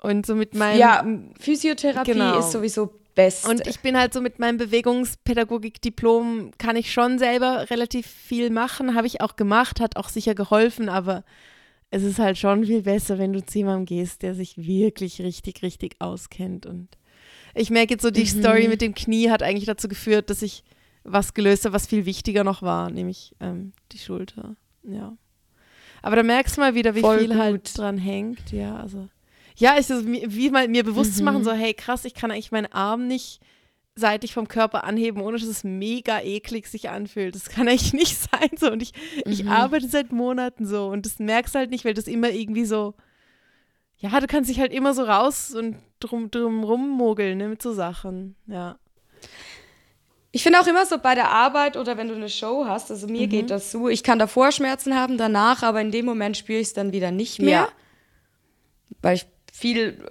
Und 0.02 0.26
so 0.26 0.34
mit 0.34 0.54
meinem, 0.54 0.78
Ja, 0.78 1.02
Physiotherapie 1.40 2.12
Genau. 2.12 2.38
ist 2.38 2.52
sowieso 2.52 2.92
Beste. 3.14 3.48
Und 3.48 3.66
ich 3.66 3.80
bin 3.80 3.96
halt 3.98 4.12
so 4.12 4.20
mit 4.20 4.38
meinem 4.38 4.58
Bewegungspädagogik-Diplom, 4.58 6.50
kann 6.58 6.76
ich 6.76 6.92
schon 6.92 7.18
selber 7.18 7.70
relativ 7.70 8.06
viel 8.06 8.50
machen. 8.50 8.94
Habe 8.94 9.06
ich 9.06 9.22
auch 9.22 9.36
gemacht, 9.36 9.80
hat 9.80 9.96
auch 9.96 10.10
sicher 10.10 10.34
geholfen, 10.34 10.90
aber 10.90 11.24
es 11.90 12.02
ist 12.02 12.18
halt 12.18 12.36
schon 12.36 12.66
viel 12.66 12.82
besser, 12.82 13.16
wenn 13.16 13.32
du 13.32 13.42
zu 13.42 13.56
jemandem 13.58 13.86
gehst, 13.86 14.20
der 14.20 14.34
sich 14.34 14.58
wirklich 14.58 15.22
richtig, 15.22 15.62
richtig 15.62 15.96
auskennt. 16.00 16.66
Und 16.66 16.88
ich 17.56 17.70
merke 17.70 17.94
jetzt 17.94 18.02
so, 18.02 18.10
die 18.10 18.22
Mhm. 18.22 18.40
Story 18.40 18.68
mit 18.68 18.80
dem 18.80 18.94
Knie 18.94 19.30
hat 19.30 19.42
eigentlich 19.42 19.66
dazu 19.66 19.88
geführt, 19.88 20.30
dass 20.30 20.42
ich 20.42 20.62
was 21.04 21.34
gelöst 21.34 21.64
habe, 21.64 21.74
was 21.74 21.86
viel 21.86 22.04
wichtiger 22.06 22.44
noch 22.44 22.62
war, 22.62 22.90
nämlich 22.90 23.34
ähm, 23.40 23.72
die 23.92 23.98
Schulter. 23.98 24.56
Ja. 24.82 25.16
Aber 26.02 26.16
da 26.16 26.22
merkst 26.22 26.56
du 26.56 26.60
mal 26.60 26.74
wieder, 26.74 26.94
wie 26.94 27.00
Voll 27.00 27.18
viel 27.20 27.28
gut. 27.28 27.36
halt 27.38 27.78
dran 27.78 27.98
hängt. 27.98 28.52
Ja, 28.52 28.76
also. 28.76 29.08
Ja, 29.56 29.74
ist 29.74 29.90
es 29.90 30.04
mir- 30.04 30.32
wie 30.34 30.50
mal 30.50 30.68
mir 30.68 30.84
bewusst 30.84 31.16
zu 31.16 31.22
machen, 31.24 31.38
Mhm. 31.40 31.44
so, 31.44 31.52
hey, 31.52 31.74
krass, 31.74 32.04
ich 32.04 32.14
kann 32.14 32.30
eigentlich 32.30 32.52
meinen 32.52 32.70
Arm 32.72 33.06
nicht 33.06 33.40
seitlich 33.94 34.34
vom 34.34 34.46
Körper 34.46 34.84
anheben, 34.84 35.22
ohne 35.22 35.38
dass 35.38 35.46
es 35.48 35.64
mega 35.64 36.20
eklig 36.20 36.66
sich 36.66 36.90
anfühlt. 36.90 37.34
Das 37.34 37.48
kann 37.48 37.66
eigentlich 37.66 37.92
nicht 37.94 38.16
sein. 38.18 38.50
So. 38.58 38.70
Und 38.70 38.82
ich, 38.82 38.92
ich 39.24 39.44
Mhm. 39.44 39.48
arbeite 39.50 39.88
seit 39.88 40.12
Monaten 40.12 40.66
so 40.66 40.88
und 40.88 41.06
das 41.06 41.18
merkst 41.18 41.54
du 41.54 41.58
halt 41.60 41.70
nicht, 41.70 41.84
weil 41.86 41.94
das 41.94 42.06
immer 42.06 42.30
irgendwie 42.30 42.66
so, 42.66 42.94
ja, 43.98 44.20
du 44.20 44.26
kannst 44.26 44.50
dich 44.50 44.60
halt 44.60 44.72
immer 44.72 44.94
so 44.94 45.04
raus 45.04 45.54
und 45.54 45.76
drum, 46.00 46.30
drum 46.30 46.64
rummogeln, 46.64 47.38
ne, 47.38 47.48
mit 47.48 47.62
so 47.62 47.72
Sachen. 47.72 48.36
Ja. 48.46 48.78
Ich 50.32 50.42
finde 50.42 50.60
auch 50.60 50.66
immer 50.66 50.84
so 50.84 50.98
bei 50.98 51.14
der 51.14 51.30
Arbeit 51.30 51.76
oder 51.78 51.96
wenn 51.96 52.08
du 52.08 52.14
eine 52.14 52.28
Show 52.28 52.66
hast, 52.66 52.90
also 52.90 53.06
Mhm. 53.06 53.12
mir 53.12 53.26
geht 53.26 53.50
das 53.50 53.70
so, 53.72 53.88
ich 53.88 54.02
kann 54.02 54.18
davor 54.18 54.52
Schmerzen 54.52 54.94
haben, 54.94 55.16
danach, 55.16 55.62
aber 55.62 55.80
in 55.80 55.90
dem 55.90 56.04
Moment 56.04 56.36
spüre 56.36 56.58
ich 56.60 56.68
es 56.68 56.72
dann 56.74 56.92
wieder 56.92 57.10
nicht 57.10 57.40
mehr, 57.40 57.48
Ja. 57.60 57.68
weil 59.00 59.16
ich 59.16 59.26
viel 59.52 60.04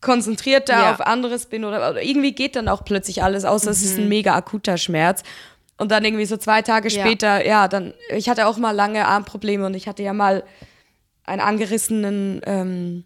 konzentrierter 0.00 0.72
Ja. 0.80 0.92
auf 0.92 1.00
anderes 1.00 1.46
bin 1.46 1.64
oder, 1.64 1.90
oder 1.90 2.02
irgendwie 2.02 2.32
geht 2.32 2.56
dann 2.56 2.68
auch 2.68 2.84
plötzlich 2.84 3.22
alles, 3.22 3.44
außer 3.44 3.70
es 3.70 3.82
Mhm. 3.82 3.86
ist 3.86 3.98
ein 3.98 4.08
mega 4.08 4.34
akuter 4.34 4.78
Schmerz. 4.78 5.22
Und 5.78 5.90
dann 5.90 6.04
irgendwie 6.06 6.24
so 6.24 6.38
zwei 6.38 6.62
Tage 6.62 6.88
Ja. 6.88 7.00
später, 7.04 7.44
ja, 7.46 7.68
dann, 7.68 7.92
ich 8.14 8.30
hatte 8.30 8.46
auch 8.46 8.56
mal 8.56 8.70
lange 8.70 9.06
Armprobleme 9.06 9.66
und 9.66 9.74
ich 9.74 9.88
hatte 9.88 10.02
ja 10.02 10.14
mal 10.14 10.42
einen 11.24 11.42
angerissenen, 11.42 12.40
ähm, 12.46 13.04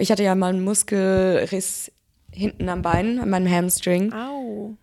ich 0.00 0.10
hatte 0.10 0.22
ja 0.22 0.34
mal 0.34 0.48
einen 0.50 0.64
Muskelriss 0.64 1.92
hinten 2.32 2.68
am 2.68 2.82
Bein, 2.82 3.18
an 3.18 3.30
meinem 3.30 3.50
Hamstring. 3.50 4.12
Au. 4.12 4.76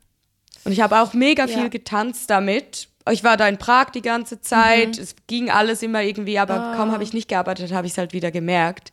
Und 0.63 0.71
ich 0.71 0.81
habe 0.81 0.99
auch 0.99 1.13
mega 1.13 1.45
Ja. 1.45 1.57
viel 1.59 1.69
getanzt 1.69 2.29
damit. 2.29 2.89
Ich 3.09 3.23
war 3.23 3.37
da 3.37 3.47
in 3.47 3.57
Prag 3.57 3.91
die 3.91 4.01
ganze 4.01 4.41
Zeit. 4.41 4.97
Es 4.97 5.15
ging 5.27 5.49
alles 5.49 5.81
immer 5.81 6.01
irgendwie, 6.03 6.39
aber 6.39 6.55
Mhm. 6.55 6.61
Ah. 6.61 6.75
kaum 6.75 6.91
habe 6.91 7.03
ich 7.03 7.13
nicht 7.13 7.29
gearbeitet, 7.29 7.71
habe 7.71 7.87
ich 7.87 7.93
es 7.93 7.97
halt 7.97 8.11
wieder 8.13 8.31
gemerkt. 8.31 8.91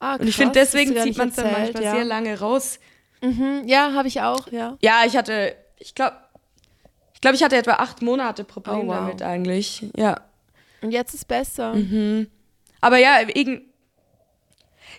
Ah, 0.00 0.16
Und 0.16 0.26
ich 0.28 0.36
finde, 0.36 0.52
deswegen 0.54 0.96
zieht 0.96 1.16
man 1.18 1.28
es 1.28 1.36
dann 1.36 1.52
manchmal 1.52 1.82
ja. 1.82 1.94
sehr 1.94 2.04
lange 2.04 2.38
raus. 2.38 2.78
Mhm, 3.22 3.62
ja, 3.66 3.92
habe 3.94 4.08
ich 4.08 4.20
auch, 4.22 4.50
ja. 4.50 4.76
Ja, 4.82 5.02
ich 5.06 5.16
hatte, 5.16 5.54
ich 5.78 5.94
glaube, 5.94 6.16
ich 7.14 7.20
glaube, 7.20 7.36
ich 7.36 7.42
hatte 7.42 7.56
etwa 7.56 7.74
acht 7.74 8.02
Monate 8.02 8.44
Probleme 8.44 8.80
Oh, 8.82 8.86
wow. 8.86 8.94
damit 8.96 9.22
eigentlich. 9.22 9.84
Ja. 9.96 10.20
Und 10.82 10.90
jetzt 10.90 11.14
ist 11.14 11.26
besser. 11.28 11.74
Mhm. 11.74 12.28
Aber 12.80 12.98
ja, 12.98 13.18
irgend. 13.34 13.62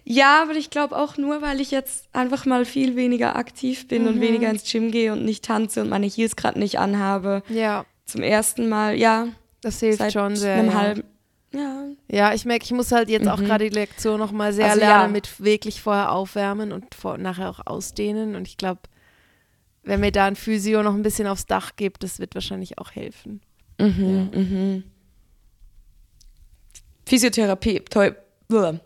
Ja, 0.08 0.44
aber 0.44 0.54
ich 0.54 0.70
glaube 0.70 0.96
auch 0.96 1.18
nur, 1.18 1.42
weil 1.42 1.60
ich 1.60 1.72
jetzt 1.72 2.08
einfach 2.14 2.46
mal 2.46 2.64
viel 2.64 2.96
weniger 2.96 3.36
aktiv 3.36 3.88
bin 3.88 4.04
Mhm. 4.04 4.08
und 4.08 4.22
weniger 4.22 4.50
ins 4.50 4.70
Gym 4.72 4.92
gehe 4.92 5.12
und 5.12 5.26
nicht 5.26 5.44
tanze 5.44 5.82
und 5.82 5.90
meine 5.90 6.06
Heels 6.06 6.36
gerade 6.36 6.60
nicht 6.60 6.78
anhabe. 6.80 7.42
Ja, 7.50 7.86
Zum 8.06 8.22
ersten 8.22 8.70
Mal, 8.70 8.96
ja, 8.96 9.28
das 9.62 9.80
hilft 9.80 9.98
seit 9.98 10.14
schon 10.14 10.36
sehr. 10.36 10.54
einem 10.58 10.68
ja. 10.70 10.74
halben. 10.76 11.04
Ja, 11.52 11.86
Ja, 12.08 12.34
ich 12.36 12.46
merke, 12.46 12.66
ich 12.66 12.72
muss 12.72 12.92
halt 12.92 13.10
jetzt 13.10 13.28
auch 13.28 13.40
gerade 13.40 13.68
die 13.68 13.74
Lektion 13.76 14.20
noch 14.20 14.32
mal 14.32 14.54
sehr 14.54 14.66
Also, 14.68 14.80
lernen 14.80 15.02
ja. 15.06 15.08
mit 15.08 15.42
wirklich 15.44 15.82
vorher 15.82 16.12
aufwärmen 16.12 16.72
und 16.72 16.94
vor, 16.94 17.18
nachher 17.18 17.50
auch 17.50 17.62
ausdehnen. 17.66 18.36
Und 18.36 18.48
ich 18.48 18.58
glaube, 18.58 18.82
wenn 19.82 20.02
mir 20.02 20.12
da 20.12 20.26
ein 20.26 20.36
Physio 20.36 20.84
noch 20.84 20.94
ein 20.94 21.02
bisschen 21.02 21.26
aufs 21.28 21.46
Dach 21.48 21.72
gibt, 21.78 22.04
das 22.04 22.20
wird 22.20 22.36
wahrscheinlich 22.36 22.78
auch 22.78 22.92
helfen. 22.92 23.42
Mhm, 23.80 24.30
mhm. 24.34 24.84
Physiotherapie, 27.06 27.80
Blah. 27.90 28.12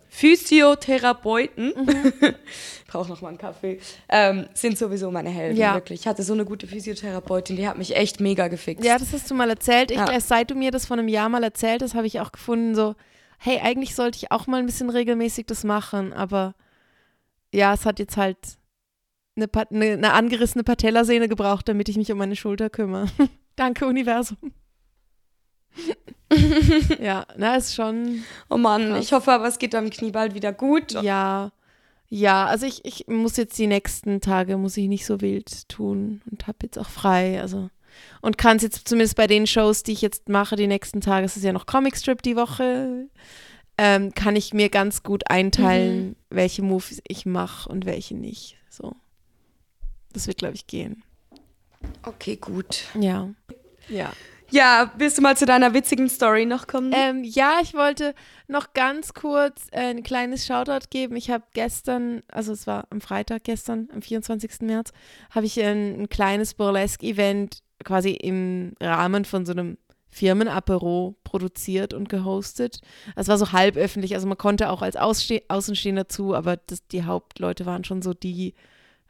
Physiotherapeuten, 0.09 1.73
Mhm. 1.75 2.13
brauche 2.87 3.09
noch 3.09 3.21
mal 3.21 3.29
einen 3.29 3.37
Kaffee, 3.37 3.79
ähm, 4.09 4.47
sind 4.53 4.77
sowieso 4.77 5.11
meine 5.11 5.29
Helden, 5.29 5.57
Ja. 5.57 5.73
wirklich. 5.75 6.01
Ich 6.01 6.07
hatte 6.07 6.23
so 6.23 6.33
eine 6.33 6.45
gute 6.45 6.65
Physiotherapeutin, 6.67 7.55
die 7.55 7.67
hat 7.67 7.77
mich 7.77 7.95
echt 7.95 8.19
mega 8.19 8.47
gefixt. 8.47 8.83
Ja, 8.85 8.97
das 8.97 9.13
hast 9.13 9.29
du 9.29 9.35
mal 9.35 9.49
erzählt. 9.49 9.91
Ich, 9.91 9.97
Ja. 9.97 10.09
erst 10.11 10.29
seit 10.29 10.49
du 10.51 10.55
mir 10.55 10.71
das 10.71 10.85
vor 10.85 10.97
einem 10.97 11.07
Jahr 11.07 11.29
mal 11.29 11.43
erzählt 11.43 11.81
hast, 11.83 11.93
habe 11.95 12.07
ich 12.07 12.19
auch 12.19 12.31
gefunden, 12.31 12.73
so, 12.75 12.95
hey, 13.37 13.59
eigentlich 13.61 13.95
sollte 13.95 14.17
ich 14.17 14.31
auch 14.31 14.47
mal 14.47 14.57
ein 14.57 14.65
bisschen 14.65 14.89
regelmäßig 14.89 15.45
das 15.45 15.63
machen, 15.63 16.13
aber 16.13 16.55
ja, 17.53 17.73
es 17.73 17.85
hat 17.85 17.99
jetzt 17.99 18.17
halt 18.17 18.37
eine, 19.35 19.47
eine, 19.71 19.85
eine 19.93 20.13
angerissene 20.13 20.63
Patellasehne 20.63 21.27
gebraucht, 21.29 21.67
damit 21.69 21.87
ich 21.89 21.97
mich 21.97 22.11
um 22.11 22.17
meine 22.17 22.35
Schulter 22.35 22.69
kümmere. 22.69 23.07
Danke, 23.55 23.85
Universum. 23.85 24.37
ja, 26.99 27.25
na, 27.37 27.55
ist 27.55 27.75
schon. 27.75 28.23
Oh 28.49 28.57
Mann, 28.57 28.89
Krass. 28.89 29.05
ich 29.05 29.13
hoffe 29.13 29.31
aber, 29.31 29.47
es 29.47 29.59
geht 29.59 29.73
am 29.75 29.89
Knie 29.89 30.11
bald 30.11 30.33
wieder 30.33 30.53
gut. 30.53 30.91
Ja, 30.91 31.51
ja, 32.09 32.47
also 32.47 32.65
ich, 32.65 32.83
ich 32.85 33.07
muss 33.07 33.37
jetzt 33.37 33.57
die 33.59 33.67
nächsten 33.67 34.19
Tage, 34.19 34.57
muss 34.57 34.77
ich 34.77 34.87
nicht 34.87 35.05
so 35.05 35.21
wild 35.21 35.69
tun 35.69 36.21
und 36.29 36.47
habe 36.47 36.57
jetzt 36.63 36.79
auch 36.79 36.89
frei, 36.89 37.39
also 37.39 37.69
und 38.21 38.37
kann 38.37 38.57
es 38.57 38.63
jetzt 38.63 38.87
zumindest 38.87 39.15
bei 39.15 39.27
den 39.27 39.45
Shows, 39.45 39.83
die 39.83 39.91
ich 39.91 40.01
jetzt 40.01 40.27
mache, 40.27 40.55
die 40.55 40.67
nächsten 40.67 41.01
Tage, 41.01 41.25
es 41.25 41.37
ist 41.37 41.43
ja 41.43 41.53
noch 41.53 41.65
Comicstrip 41.65 42.21
die 42.21 42.35
Woche, 42.35 43.07
ähm, 43.77 44.13
kann 44.13 44.35
ich 44.35 44.53
mir 44.53 44.69
ganz 44.69 45.03
gut 45.03 45.29
einteilen, 45.29 46.15
welche 46.29 46.63
Moves 46.63 47.01
ich 47.07 47.25
mache 47.25 47.69
und 47.69 47.85
welche 47.85 48.15
nicht, 48.15 48.57
so. 48.69 48.95
Das 50.11 50.25
wird, 50.25 50.39
glaube 50.39 50.55
ich, 50.55 50.65
gehen. 50.65 51.03
Okay, 52.03 52.35
gut. 52.35 52.85
Ja. 52.99 53.29
Ja. 53.87 54.11
Ja, 54.51 54.91
willst 54.97 55.17
du 55.17 55.21
mal 55.21 55.37
zu 55.37 55.45
deiner 55.45 55.73
witzigen 55.73 56.09
Story 56.09 56.45
noch 56.45 56.67
kommen? 56.67 56.91
Ähm, 56.95 57.23
ja, 57.23 57.59
ich 57.61 57.73
wollte 57.73 58.15
noch 58.47 58.73
ganz 58.73 59.13
kurz 59.13 59.67
äh, 59.71 59.91
ein 59.91 60.03
kleines 60.03 60.45
Shoutout 60.45 60.87
geben. 60.89 61.15
Ich 61.15 61.29
habe 61.29 61.43
gestern, 61.53 62.23
also 62.31 62.53
es 62.53 62.67
war 62.67 62.87
am 62.89 63.01
Freitag 63.01 63.43
gestern, 63.43 63.89
am 63.93 64.01
24. 64.01 64.61
März, 64.61 64.91
habe 65.31 65.45
ich 65.45 65.59
ein, 65.61 66.01
ein 66.01 66.09
kleines 66.09 66.53
Burlesque-Event 66.53 67.59
quasi 67.83 68.11
im 68.11 68.73
Rahmen 68.81 69.25
von 69.25 69.45
so 69.45 69.51
einem 69.51 69.77
Firmenapero 70.09 71.15
produziert 71.23 71.93
und 71.93 72.09
gehostet. 72.09 72.81
Es 73.15 73.27
war 73.27 73.37
so 73.37 73.51
halb 73.51 73.77
öffentlich, 73.77 74.15
also 74.15 74.27
man 74.27 74.37
konnte 74.37 74.69
auch 74.69 74.81
als 74.81 74.95
Außenstehender 74.95 76.09
zu, 76.09 76.33
aber 76.33 76.57
das, 76.57 76.85
die 76.87 77.03
Hauptleute 77.03 77.65
waren 77.65 77.83
schon 77.83 78.01
so 78.01 78.13
die 78.13 78.55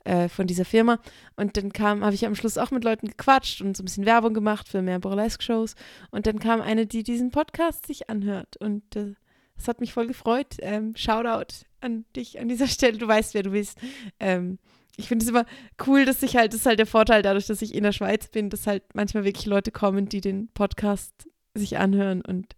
äh, 0.03 0.29
von 0.29 0.47
dieser 0.47 0.65
Firma. 0.65 0.99
Und 1.35 1.57
dann 1.57 1.73
kam, 1.73 2.03
habe 2.03 2.15
ich 2.15 2.25
am 2.25 2.35
Schluss 2.35 2.57
auch 2.57 2.71
mit 2.71 2.83
Leuten 2.83 3.07
gequatscht 3.07 3.61
und 3.61 3.75
so 3.75 3.83
ein 3.83 3.85
bisschen 3.85 4.05
Werbung 4.05 4.33
gemacht 4.33 4.67
für 4.67 4.81
mehr 4.81 4.99
Burlesque-Shows. 4.99 5.75
Und 6.11 6.27
dann 6.27 6.39
kam 6.39 6.61
eine, 6.61 6.85
die 6.85 7.03
diesen 7.03 7.31
Podcast 7.31 7.85
sich 7.85 8.09
anhört. 8.09 8.57
Und 8.57 8.95
äh, 8.95 9.13
das 9.55 9.67
hat 9.67 9.81
mich 9.81 9.93
voll 9.93 10.07
gefreut. 10.07 10.57
Ähm, 10.59 10.95
Shoutout 10.95 11.65
an 11.81 12.05
dich 12.15 12.39
an 12.39 12.47
dieser 12.47 12.67
Stelle. 12.67 12.97
Du 12.97 13.07
weißt, 13.07 13.33
wer 13.33 13.43
du 13.43 13.51
bist. 13.51 13.77
Ähm, 14.19 14.59
ich 14.97 15.07
finde 15.07 15.23
es 15.23 15.29
immer 15.29 15.45
cool, 15.87 16.05
dass 16.05 16.21
ich 16.23 16.35
halt, 16.35 16.53
das 16.53 16.61
ist 16.61 16.65
halt 16.65 16.79
der 16.79 16.85
Vorteil 16.85 17.21
dadurch, 17.21 17.47
dass 17.47 17.61
ich 17.61 17.73
in 17.73 17.83
der 17.83 17.93
Schweiz 17.93 18.27
bin, 18.27 18.49
dass 18.49 18.67
halt 18.67 18.83
manchmal 18.93 19.23
wirklich 19.23 19.45
Leute 19.45 19.71
kommen, 19.71 20.09
die 20.09 20.19
den 20.19 20.49
Podcast 20.49 21.13
sich 21.53 21.77
anhören. 21.77 22.21
Und, 22.21 22.55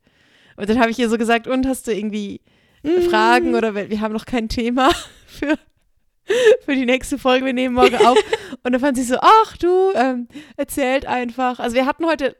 und 0.57 0.69
dann 0.69 0.79
habe 0.79 0.89
ich 0.89 0.97
ihr 0.97 1.09
so 1.09 1.17
gesagt, 1.17 1.47
und 1.47 1.67
hast 1.67 1.87
du 1.87 1.93
irgendwie 1.93 2.41
Fragen 3.09 3.53
oder 3.53 3.75
wir 3.75 3.91
wir 3.91 4.01
haben 4.01 4.13
noch 4.13 4.25
kein 4.25 4.49
Thema 4.49 4.91
für, 5.27 5.57
für 6.65 6.75
die 6.75 6.85
nächste 6.85 7.17
Folge, 7.17 7.45
wir 7.45 7.53
nehmen 7.53 7.75
morgen 7.75 7.95
auf. 7.95 8.17
Und 8.63 8.71
dann 8.73 8.79
fand 8.79 8.97
sie 8.97 9.03
so, 9.03 9.17
ach 9.19 9.57
du, 9.57 9.91
ähm, 9.95 10.27
erzählt 10.57 11.05
einfach. 11.05 11.59
Also 11.59 11.75
wir 11.75 11.85
hatten 11.85 12.05
heute, 12.05 12.35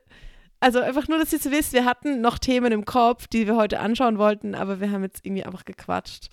also 0.60 0.80
einfach 0.80 1.08
nur, 1.08 1.18
dass 1.18 1.34
ihr 1.34 1.40
so 1.40 1.52
wisst, 1.52 1.74
wir 1.74 1.86
hatten 1.86 2.22
noch 2.22 2.38
Themen 2.38 2.72
im 2.72 2.86
Kopf, 2.86 3.28
die 3.28 3.48
wir 3.48 3.56
heute 3.56 3.80
anschauen 3.80 4.18
wollten, 4.18 4.56
aber 4.56 4.80
wir 4.80 4.92
haben 4.92 5.04
jetzt 5.04 5.26
irgendwie 5.26 5.44
einfach 5.44 5.66
gequatscht. 5.66 6.30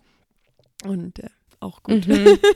Und 0.84 1.18
äh, 1.20 1.30
auch 1.60 1.82
gut. 1.82 2.06
Mhm. 2.06 2.38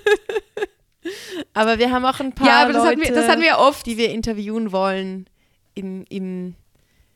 Aber 1.52 1.80
wir 1.80 1.90
haben 1.90 2.04
auch 2.04 2.20
ein 2.20 2.32
paar 2.32 2.46
ja, 2.46 2.62
aber 2.62 2.72
das 2.72 2.84
Leute, 2.84 3.00
hatten, 3.00 3.08
wir, 3.08 3.14
das 3.20 3.28
hatten 3.28 3.42
wir 3.42 3.58
oft. 3.58 3.84
die 3.86 3.96
wir 3.96 4.10
interviewen 4.10 4.70
wollen, 4.70 5.28
in, 5.74 6.04
im, 6.04 6.54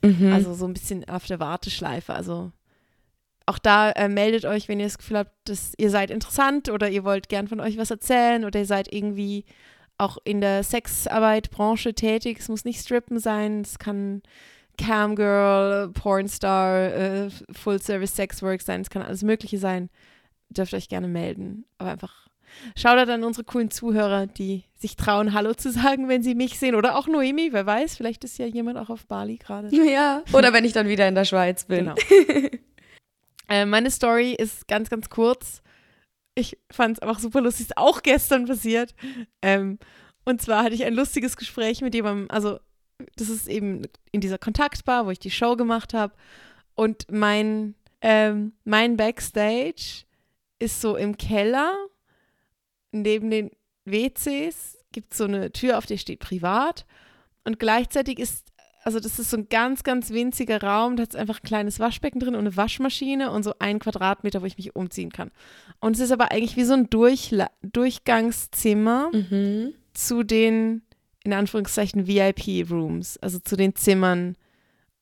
Mhm. 0.03 0.31
also 0.33 0.53
so 0.53 0.65
ein 0.65 0.73
bisschen 0.73 1.07
auf 1.09 1.25
der 1.25 1.39
Warteschleife. 1.39 2.13
Also 2.13 2.51
auch 3.47 3.57
da 3.59 3.91
äh, 3.91 4.09
meldet 4.09 4.45
euch, 4.45 4.67
wenn 4.67 4.79
ihr 4.79 4.85
das 4.85 4.97
Gefühl 4.97 5.19
habt, 5.19 5.31
dass 5.45 5.71
ihr 5.77 5.89
seid 5.89 6.11
interessant 6.11 6.69
oder 6.69 6.89
ihr 6.89 7.05
wollt 7.05 7.29
gern 7.29 7.47
von 7.47 7.61
euch 7.61 7.77
was 7.77 7.89
erzählen 7.89 8.43
oder 8.43 8.59
ihr 8.59 8.65
seid 8.65 8.91
irgendwie 8.93 9.45
auch 9.97 10.17
in 10.25 10.41
der 10.41 10.63
Sexarbeit-Branche 10.63 11.93
tätig. 11.95 12.39
Es 12.39 12.49
muss 12.49 12.65
nicht 12.65 12.81
Strippen 12.81 13.19
sein, 13.19 13.61
es 13.61 13.79
kann 13.79 14.21
Camgirl, 14.77 15.89
Pornstar, 15.93 16.93
äh, 16.93 17.29
Full-Service-Sexwork 17.51 18.61
sein, 18.61 18.81
es 18.81 18.89
kann 18.89 19.01
alles 19.01 19.23
Mögliche 19.23 19.57
sein. 19.57 19.89
Dürft 20.49 20.73
euch 20.73 20.89
gerne 20.89 21.07
melden. 21.07 21.65
Aber 21.77 21.91
einfach 21.91 22.27
schaut 22.75 22.97
an 22.97 23.23
unsere 23.23 23.45
coolen 23.45 23.71
Zuhörer, 23.71 24.27
die 24.27 24.65
sich 24.75 24.97
trauen, 24.97 25.33
Hallo 25.33 25.53
zu 25.53 25.71
sagen, 25.71 26.09
wenn 26.09 26.21
sie 26.21 26.35
mich 26.35 26.59
sehen. 26.59 26.75
Oder 26.75 26.97
auch 26.97 27.07
Noemi, 27.07 27.53
wer 27.53 27.65
weiß, 27.65 27.95
vielleicht 27.95 28.25
ist 28.25 28.37
ja 28.39 28.45
jemand 28.45 28.77
auch 28.77 28.89
auf 28.89 29.07
Bali 29.07 29.37
gerade. 29.37 29.73
ja. 29.73 30.21
Oder 30.33 30.51
wenn 30.51 30.65
ich 30.65 30.73
dann 30.73 30.89
wieder 30.89 31.07
in 31.07 31.15
der 31.15 31.25
Schweiz 31.25 31.63
bin. 31.63 31.85
Genau. 31.85 31.95
äh, 33.47 33.65
meine 33.65 33.91
Story 33.91 34.33
ist 34.33 34.67
ganz, 34.67 34.89
ganz 34.89 35.09
kurz. 35.09 35.61
ich 36.35 36.57
fand 36.71 36.97
es 36.97 37.01
einfach 37.01 37.19
super 37.19 37.41
lustig, 37.41 37.67
ist 37.67 37.77
auch 37.77 38.03
gestern 38.03 38.45
passiert. 38.45 38.93
Ähm, 39.41 39.79
und 40.25 40.41
zwar 40.41 40.63
hatte 40.63 40.75
ich 40.75 40.83
ein 40.83 40.93
lustiges 40.93 41.37
Gespräch 41.37 41.81
mit 41.81 41.95
jemandem, 41.95 42.29
also 42.29 42.59
das 43.15 43.29
ist 43.29 43.47
eben 43.47 43.83
in 44.11 44.21
dieser 44.21 44.37
Kontaktbar, 44.37 45.05
wo 45.05 45.11
ich 45.11 45.19
die 45.19 45.31
Show 45.31 45.55
gemacht 45.55 45.93
habe. 45.93 46.13
Und 46.75 47.11
mein, 47.11 47.75
ähm, 48.01 48.53
mein 48.63 48.97
Backstage 48.97 50.05
ist 50.59 50.81
so 50.81 50.95
im 50.95 51.17
Keller, 51.17 51.73
neben 52.91 53.29
den 53.29 53.51
WCs, 53.85 54.77
gibt 54.91 55.13
es 55.13 55.17
so 55.17 55.25
eine 55.25 55.51
Tür, 55.51 55.77
auf 55.77 55.85
der 55.85 55.97
steht 55.97 56.19
privat. 56.19 56.85
Und 57.43 57.59
gleichzeitig 57.59 58.19
ist, 58.19 58.51
also 58.87 59.01
das 59.01 59.19
ist 59.19 59.31
so 59.31 59.35
ein 59.37 59.49
ganz, 59.49 59.83
ganz 59.83 60.11
winziger 60.11 60.63
Raum, 60.63 60.95
da 60.95 61.03
hat 61.03 61.09
es 61.09 61.15
einfach 61.17 61.41
ein 61.41 61.45
kleines 61.45 61.77
Waschbecken 61.77 62.21
drin 62.21 62.35
und 62.35 62.39
eine 62.47 62.55
Waschmaschine 62.55 63.31
und 63.31 63.43
so 63.43 63.53
ein 63.59 63.79
Quadratmeter, 63.79 64.41
wo 64.41 64.45
ich 64.45 64.55
mich 64.57 64.77
umziehen 64.77 65.11
kann. 65.11 65.29
Und 65.81 65.97
es 65.97 65.99
ist 65.99 66.13
aber 66.13 66.31
eigentlich 66.31 66.55
wie 66.55 66.63
so 66.63 66.73
ein 66.73 66.89
Durchla 66.89 67.49
Durchgangszimmer 67.61 69.11
Mhm. 69.11 69.73
zu 69.93 70.23
den, 70.23 70.83
in 71.25 71.33
Anführungszeichen, 71.33 72.07
VIP-Rooms, 72.07 73.17
also 73.17 73.39
zu 73.39 73.57
den 73.57 73.75
Zimmern, 73.75 74.37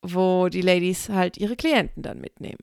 wo 0.01 0.49
die 0.49 0.61
Ladies 0.61 1.09
halt 1.09 1.38
ihre 1.38 1.55
Klienten 1.55 2.01
dann 2.01 2.19
mitnehmen. 2.19 2.57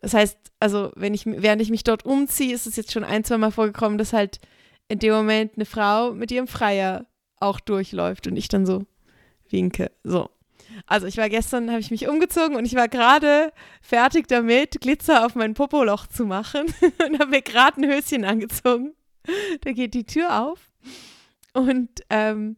Das 0.00 0.14
heißt, 0.14 0.38
also 0.58 0.90
wenn 0.96 1.12
ich, 1.12 1.26
während 1.26 1.60
ich 1.60 1.68
mich 1.70 1.84
dort 1.84 2.06
umziehe, 2.06 2.54
ist 2.54 2.66
es 2.66 2.76
jetzt 2.76 2.92
schon 2.92 3.04
ein, 3.04 3.24
zwei 3.24 3.36
Mal 3.36 3.50
vorgekommen, 3.50 3.98
dass 3.98 4.14
halt 4.14 4.40
in 4.88 4.98
dem 4.98 5.12
Moment 5.12 5.52
eine 5.56 5.66
Frau 5.66 6.12
mit 6.14 6.30
ihrem 6.30 6.46
Freier 6.46 7.04
auch 7.36 7.60
durchläuft 7.60 8.26
und 8.26 8.36
ich 8.36 8.48
dann 8.48 8.64
so 8.64 8.84
winke. 9.50 9.90
So. 10.02 10.30
Also 10.86 11.06
ich 11.06 11.16
war 11.16 11.28
gestern, 11.28 11.70
habe 11.70 11.80
ich 11.80 11.90
mich 11.90 12.08
umgezogen 12.08 12.56
und 12.56 12.64
ich 12.64 12.74
war 12.74 12.88
gerade 12.88 13.52
fertig 13.80 14.28
damit, 14.28 14.80
Glitzer 14.80 15.24
auf 15.24 15.34
mein 15.34 15.54
Popoloch 15.54 16.06
zu 16.06 16.26
machen 16.26 16.66
und 17.06 17.18
habe 17.18 17.30
mir 17.30 17.42
gerade 17.42 17.80
ein 17.80 17.90
Höschen 17.90 18.24
angezogen. 18.24 18.94
Da 19.62 19.72
geht 19.72 19.94
die 19.94 20.04
Tür 20.04 20.42
auf 20.42 20.70
und 21.54 21.88
ähm, 22.10 22.56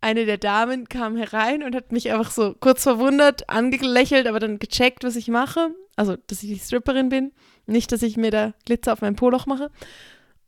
eine 0.00 0.26
der 0.26 0.38
Damen 0.38 0.88
kam 0.88 1.16
herein 1.16 1.62
und 1.62 1.74
hat 1.74 1.90
mich 1.90 2.12
einfach 2.12 2.30
so 2.30 2.54
kurz 2.60 2.82
verwundert 2.82 3.48
angelächelt, 3.48 4.26
aber 4.26 4.38
dann 4.38 4.58
gecheckt, 4.58 5.02
was 5.04 5.16
ich 5.16 5.28
mache. 5.28 5.74
Also, 5.96 6.16
dass 6.26 6.42
ich 6.42 6.50
die 6.50 6.58
Stripperin 6.58 7.08
bin. 7.08 7.32
Nicht, 7.66 7.90
dass 7.90 8.02
ich 8.02 8.16
mir 8.16 8.30
da 8.30 8.54
Glitzer 8.66 8.92
auf 8.92 9.00
mein 9.00 9.16
Poloch 9.16 9.46
mache. 9.46 9.70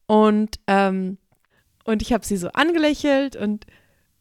Und, 0.06 0.60
ähm, 0.66 1.18
und 1.84 2.02
ich 2.02 2.12
habe 2.12 2.24
sie 2.24 2.36
so 2.36 2.48
angelächelt 2.48 3.34
und, 3.34 3.66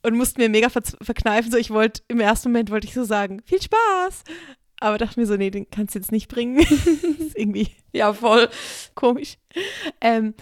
und 0.07 0.17
musste 0.17 0.39
mir 0.41 0.49
mega 0.49 0.69
ver 0.69 0.81
verkneifen. 1.01 1.51
So, 1.51 1.57
ich 1.57 1.69
wollte, 1.69 2.01
im 2.07 2.19
ersten 2.19 2.49
Moment 2.49 2.71
wollte 2.71 2.87
ich 2.87 2.93
so 2.93 3.03
sagen, 3.03 3.41
viel 3.45 3.61
Spaß. 3.61 4.23
Aber 4.79 4.97
dachte 4.97 5.19
mir 5.19 5.25
so, 5.25 5.35
nee, 5.35 5.49
den 5.49 5.69
kannst 5.69 5.95
du 5.95 5.99
jetzt 5.99 6.11
nicht 6.11 6.27
bringen. 6.29 6.57
das 6.59 6.71
ist 7.27 7.37
irgendwie 7.37 7.69
Ja, 7.93 8.13
voll. 8.13 8.47
komisch. 8.95 9.37
Ähm, 10.01 10.33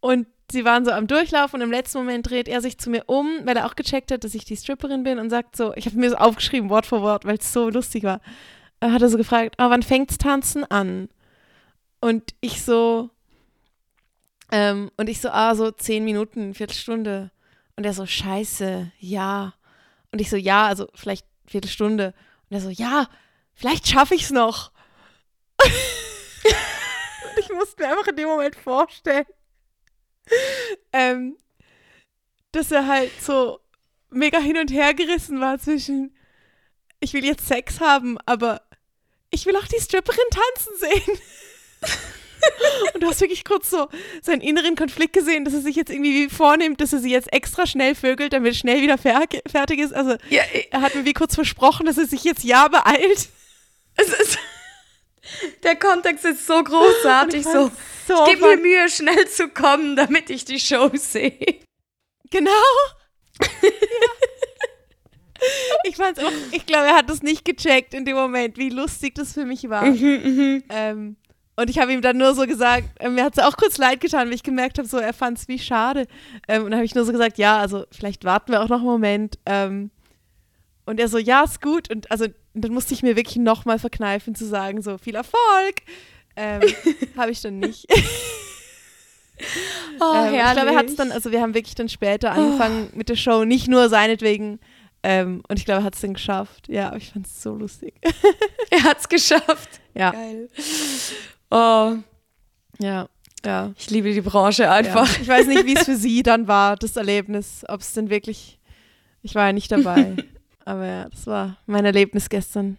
und 0.00 0.26
sie 0.52 0.64
waren 0.64 0.84
so 0.84 0.90
am 0.90 1.06
Durchlauf 1.06 1.54
und 1.54 1.60
im 1.60 1.70
letzten 1.70 1.98
Moment 1.98 2.28
dreht 2.28 2.48
er 2.48 2.60
sich 2.60 2.78
zu 2.78 2.90
mir 2.90 3.04
um, 3.06 3.40
weil 3.44 3.56
er 3.56 3.66
auch 3.66 3.76
gecheckt 3.76 4.10
hat, 4.12 4.24
dass 4.24 4.34
ich 4.34 4.44
die 4.44 4.56
Stripperin 4.56 5.02
bin 5.02 5.18
und 5.18 5.30
sagt 5.30 5.56
so, 5.56 5.72
ich 5.74 5.86
habe 5.86 5.96
mir 5.96 6.10
so 6.10 6.16
aufgeschrieben, 6.16 6.70
Wort 6.70 6.86
für 6.86 7.00
Wort, 7.02 7.24
weil 7.24 7.38
es 7.38 7.52
so 7.52 7.68
lustig 7.70 8.02
war. 8.04 8.20
Er 8.80 8.92
hat 8.92 9.02
er 9.02 9.08
so 9.08 9.16
gefragt, 9.16 9.56
oh, 9.58 9.70
wann 9.70 9.82
fängt's 9.82 10.18
Tanzen 10.18 10.64
an? 10.64 11.08
Und 12.00 12.34
ich 12.40 12.62
so, 12.62 13.10
ähm, 14.52 14.90
und 14.96 15.08
ich 15.08 15.20
so, 15.20 15.28
ah, 15.30 15.54
so 15.54 15.70
zehn 15.70 16.04
Minuten, 16.04 16.54
Viertelstunde. 16.54 17.30
Und 17.80 17.86
er 17.86 17.94
so, 17.94 18.04
scheiße, 18.04 18.92
ja. 18.98 19.54
Und 20.12 20.20
ich 20.20 20.28
so, 20.28 20.36
ja, 20.36 20.66
also 20.66 20.88
vielleicht 20.94 21.26
Viertelstunde. 21.46 22.12
Und 22.50 22.54
er 22.54 22.60
so, 22.60 22.68
ja, 22.68 23.08
vielleicht 23.54 23.88
schaffe 23.88 24.14
ich's 24.14 24.28
noch. 24.28 24.70
und 25.64 27.38
ich 27.38 27.48
musste 27.48 27.82
mir 27.82 27.88
einfach 27.88 28.08
in 28.08 28.16
dem 28.16 28.28
Moment 28.28 28.54
vorstellen, 28.54 29.24
ähm, 30.92 31.38
dass 32.52 32.70
er 32.70 32.86
halt 32.86 33.12
so 33.18 33.60
mega 34.10 34.40
hin 34.40 34.58
und 34.58 34.70
her 34.70 34.92
gerissen 34.92 35.40
war 35.40 35.58
zwischen, 35.58 36.14
ich 36.98 37.14
will 37.14 37.24
jetzt 37.24 37.48
Sex 37.48 37.80
haben, 37.80 38.18
aber 38.26 38.60
ich 39.30 39.46
will 39.46 39.56
auch 39.56 39.66
die 39.68 39.80
Stripperin 39.80 40.18
tanzen 40.30 40.76
sehen. 40.76 41.18
und 42.94 43.02
du 43.02 43.08
hast 43.08 43.20
wirklich 43.20 43.44
kurz 43.44 43.70
so 43.70 43.88
seinen 44.22 44.40
inneren 44.40 44.76
Konflikt 44.76 45.12
gesehen, 45.12 45.44
dass 45.44 45.54
er 45.54 45.60
sich 45.60 45.76
jetzt 45.76 45.90
irgendwie 45.90 46.28
vornimmt, 46.28 46.80
dass 46.80 46.92
er 46.92 47.00
sie 47.00 47.10
jetzt 47.10 47.32
extra 47.32 47.66
schnell 47.66 47.94
vögelt, 47.94 48.32
damit 48.32 48.56
schnell 48.56 48.82
wieder 48.82 48.98
fer 48.98 49.22
fertig 49.50 49.80
ist. 49.80 49.92
Also 49.92 50.16
Ja, 50.28 50.42
er 50.70 50.80
hat 50.80 50.94
mir 50.94 51.04
wie 51.04 51.12
kurz 51.12 51.34
versprochen, 51.34 51.86
dass 51.86 51.98
er 51.98 52.06
sich 52.06 52.24
jetzt 52.24 52.44
ja 52.44 52.68
beeilt. 52.68 53.28
es 53.96 54.08
ist. 54.08 54.38
Der 55.62 55.76
Kontext 55.76 56.24
ist 56.24 56.46
so 56.46 56.62
großartig. 56.62 57.44
So, 57.44 57.70
so 58.08 58.24
ich 58.24 58.30
gebe 58.30 58.56
mir 58.56 58.56
Mühe, 58.56 58.88
schnell 58.88 59.28
zu 59.28 59.48
kommen, 59.48 59.94
damit 59.94 60.30
ich 60.30 60.44
die 60.44 60.58
Show 60.58 60.90
sehe. 60.94 61.60
Genau. 62.30 62.50
ja. 63.40 63.58
Ich 65.84 65.96
fand's 65.96 66.22
auch, 66.22 66.32
ich 66.52 66.66
glaube, 66.66 66.86
er 66.86 66.96
hat 66.96 67.08
das 67.08 67.22
nicht 67.22 67.44
gecheckt 67.44 67.94
in 67.94 68.04
dem 68.04 68.16
Moment, 68.16 68.58
wie 68.58 68.70
lustig 68.70 69.14
das 69.14 69.32
für 69.32 69.44
mich 69.44 69.68
war. 69.68 69.84
Ähm, 69.84 71.16
und 71.60 71.68
ich 71.68 71.78
habe 71.78 71.92
ihm 71.92 72.00
dann 72.00 72.16
nur 72.16 72.34
so 72.34 72.46
gesagt, 72.46 72.88
äh, 73.00 73.08
mir 73.08 73.24
hat 73.24 73.36
es 73.36 73.44
auch 73.44 73.56
kurz 73.56 73.76
leid 73.76 74.00
getan, 74.00 74.28
weil 74.28 74.34
ich 74.34 74.42
gemerkt 74.42 74.78
habe, 74.78 74.88
so, 74.88 74.96
er 74.96 75.12
fand 75.12 75.38
es 75.38 75.48
wie 75.48 75.58
schade. 75.58 76.06
Ähm, 76.48 76.64
und 76.64 76.70
dann 76.70 76.78
habe 76.78 76.86
ich 76.86 76.94
nur 76.94 77.04
so 77.04 77.12
gesagt, 77.12 77.38
ja, 77.38 77.58
also 77.58 77.84
vielleicht 77.90 78.24
warten 78.24 78.52
wir 78.52 78.62
auch 78.62 78.68
noch 78.68 78.78
einen 78.78 78.86
Moment. 78.86 79.38
Ähm, 79.44 79.90
und 80.86 80.98
er 80.98 81.08
so, 81.08 81.18
ja, 81.18 81.44
ist 81.44 81.60
gut. 81.60 81.90
Und 81.90 82.10
also 82.10 82.26
dann 82.54 82.72
musste 82.72 82.94
ich 82.94 83.02
mir 83.02 83.14
wirklich 83.16 83.36
nochmal 83.36 83.78
verkneifen 83.78 84.34
zu 84.34 84.46
sagen, 84.46 84.80
so, 84.82 84.96
viel 84.98 85.14
Erfolg. 85.14 85.82
Ähm, 86.34 86.62
habe 87.16 87.30
ich 87.30 87.40
dann 87.40 87.58
nicht. 87.58 87.86
Oh, 87.88 87.94
Ähm, 90.02 90.34
ich 90.34 90.52
glaube, 90.52 90.70
er 90.70 90.76
hat 90.76 90.86
es 90.86 90.96
dann, 90.96 91.12
also 91.12 91.30
wir 91.30 91.40
haben 91.40 91.54
wirklich 91.54 91.74
dann 91.74 91.88
später 91.88 92.32
angefangen 92.32 92.90
mit 92.94 93.08
der 93.08 93.16
Show, 93.16 93.44
nicht 93.44 93.68
nur 93.68 93.88
seinetwegen. 93.88 94.60
Ähm, 95.02 95.42
und 95.48 95.58
ich 95.58 95.64
glaube, 95.64 95.80
er 95.80 95.84
hat 95.84 95.94
es 95.94 96.00
dann 96.02 96.14
geschafft. 96.14 96.68
Ja, 96.68 96.88
aber 96.88 96.98
ich 96.98 97.10
fand 97.10 97.26
es 97.26 97.42
so 97.42 97.54
lustig. 97.54 97.94
Er 98.70 98.84
hat's 98.84 99.08
geschafft. 99.08 99.80
Ja, 99.94 100.12
Geil. 100.12 100.48
Oh, 101.50 101.96
ja, 102.78 103.08
ja. 103.44 103.72
ich 103.76 103.90
liebe 103.90 104.12
die 104.12 104.20
Branche 104.20 104.64
ja. 104.64 104.72
einfach. 104.72 105.20
Ich 105.20 105.28
weiß 105.28 105.46
nicht, 105.48 105.66
wie 105.66 105.74
es 105.74 105.84
für 105.84 105.96
sie 105.96 106.22
dann 106.22 106.48
war, 106.48 106.76
das 106.76 106.96
Erlebnis. 106.96 107.64
Ob 107.68 107.80
es 107.80 107.92
denn 107.92 108.10
wirklich, 108.10 108.58
ich 109.22 109.34
war 109.34 109.46
ja 109.46 109.52
nicht 109.52 109.70
dabei. 109.72 110.16
aber 110.64 110.86
ja, 110.86 111.08
das 111.08 111.26
war 111.26 111.56
mein 111.66 111.84
Erlebnis 111.84 112.28
gestern. 112.28 112.78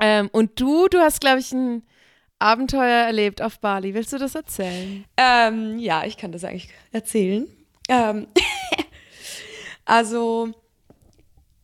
Ähm, 0.00 0.28
und 0.32 0.60
du, 0.60 0.88
du 0.88 0.98
hast, 0.98 1.20
glaube 1.20 1.38
ich, 1.38 1.52
ein 1.52 1.82
Abenteuer 2.40 3.06
erlebt 3.06 3.40
auf 3.40 3.60
Bali. 3.60 3.94
Willst 3.94 4.12
du 4.12 4.18
das 4.18 4.34
erzählen? 4.34 5.04
Ähm, 5.16 5.78
ja, 5.78 6.04
ich 6.04 6.16
kann 6.16 6.32
das 6.32 6.42
eigentlich 6.42 6.70
erzählen. 6.90 7.46
Ähm, 7.88 8.26
also, 9.84 10.50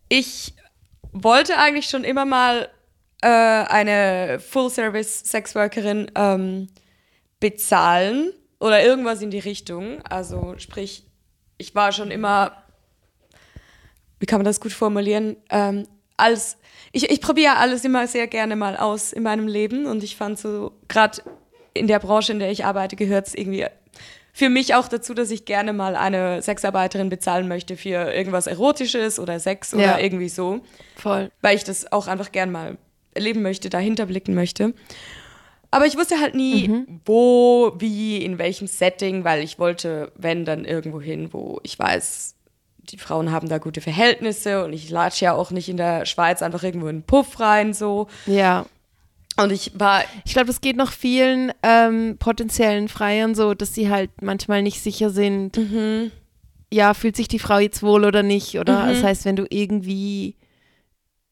ich 0.08 0.54
wollte 1.12 1.58
eigentlich 1.58 1.88
schon 1.88 2.04
immer 2.04 2.24
mal 2.24 2.68
äh, 3.22 3.26
eine 3.28 4.38
Full-Service-Sexworkerin 4.40 6.10
ähm, 6.14 6.68
bezahlen 7.40 8.32
oder 8.60 8.82
irgendwas 8.82 9.22
in 9.22 9.30
die 9.30 9.38
Richtung. 9.38 10.02
Also, 10.08 10.54
sprich, 10.58 11.04
ich 11.58 11.74
war 11.74 11.92
schon 11.92 12.10
immer, 12.10 12.62
wie 14.20 14.26
kann 14.26 14.38
man 14.38 14.44
das 14.44 14.60
gut 14.60 14.72
formulieren? 14.72 15.36
Ähm, 15.50 15.86
als, 16.16 16.56
ich, 16.92 17.10
ich 17.10 17.20
probiere 17.20 17.56
alles 17.56 17.84
immer 17.84 18.06
sehr 18.06 18.26
gerne 18.26 18.56
mal 18.56 18.76
aus 18.76 19.12
in 19.12 19.22
meinem 19.22 19.46
Leben 19.46 19.86
und 19.86 20.02
ich 20.02 20.16
fand 20.16 20.38
so, 20.38 20.72
gerade 20.88 21.22
in 21.74 21.86
der 21.86 22.00
Branche, 22.00 22.32
in 22.32 22.38
der 22.40 22.50
ich 22.50 22.64
arbeite, 22.64 22.96
gehört 22.96 23.28
es 23.28 23.34
irgendwie 23.34 23.66
für 24.32 24.48
mich 24.48 24.74
auch 24.74 24.86
dazu, 24.88 25.14
dass 25.14 25.30
ich 25.30 25.44
gerne 25.44 25.72
mal 25.72 25.96
eine 25.96 26.42
Sexarbeiterin 26.42 27.08
bezahlen 27.08 27.48
möchte 27.48 27.76
für 27.76 28.12
irgendwas 28.12 28.46
Erotisches 28.46 29.18
oder 29.18 29.40
Sex 29.40 29.72
Ja. 29.72 29.78
oder 29.78 30.00
irgendwie 30.00 30.28
so, 30.28 30.60
Voll. 30.96 31.30
weil 31.40 31.56
ich 31.56 31.64
das 31.64 31.90
auch 31.90 32.06
einfach 32.06 32.30
gern 32.32 32.52
mal 32.52 32.78
erleben 33.18 33.42
möchte, 33.42 33.68
dahinter 33.70 34.06
blicken 34.06 34.34
möchte. 34.34 34.74
Aber 35.70 35.86
ich 35.86 35.96
wusste 35.96 36.18
halt 36.18 36.34
nie, 36.34 36.84
wo, 37.04 37.72
wie, 37.78 38.24
in 38.24 38.38
welchem 38.38 38.66
Setting, 38.66 39.24
weil 39.24 39.42
ich 39.42 39.58
wollte, 39.58 40.12
wenn, 40.16 40.44
dann 40.44 40.64
irgendwo 40.64 41.00
hin, 41.00 41.28
wo 41.32 41.60
ich 41.62 41.78
weiß, 41.78 42.36
die 42.90 42.96
Frauen 42.96 43.30
haben 43.30 43.48
da 43.48 43.58
gute 43.58 43.82
Verhältnisse 43.82 44.64
und 44.64 44.72
ich 44.72 44.88
latsche 44.88 45.26
ja 45.26 45.34
auch 45.34 45.50
nicht 45.50 45.68
in 45.68 45.76
der 45.76 46.06
Schweiz 46.06 46.40
einfach 46.40 46.62
irgendwo 46.62 46.86
in 46.86 46.96
einen 46.96 47.02
Puff 47.02 47.38
rein, 47.38 47.74
so. 47.74 48.06
Ja. 48.24 48.64
Und 49.36 49.52
ich 49.52 49.72
war 49.74 50.02
Ich 50.24 50.32
glaube, 50.32 50.46
das 50.46 50.60
geht 50.60 50.76
noch 50.76 50.90
vielen 50.90 51.52
ähm, 51.62 52.16
potenziellen 52.18 52.88
Freiern 52.88 53.34
so, 53.34 53.54
dass 53.54 53.74
sie 53.74 53.90
halt 53.90 54.10
manchmal 54.22 54.62
nicht 54.62 54.80
sicher 54.80 55.10
sind, 55.10 55.56
ja, 56.72 56.92
fühlt 56.94 57.16
sich 57.16 57.28
die 57.28 57.38
Frau 57.38 57.58
jetzt 57.58 57.82
wohl 57.82 58.04
oder 58.04 58.22
nicht. 58.22 58.58
Oder 58.58 58.88
das 58.88 59.02
heißt, 59.02 59.24
wenn 59.24 59.36
du 59.36 59.46
irgendwie, 59.48 60.34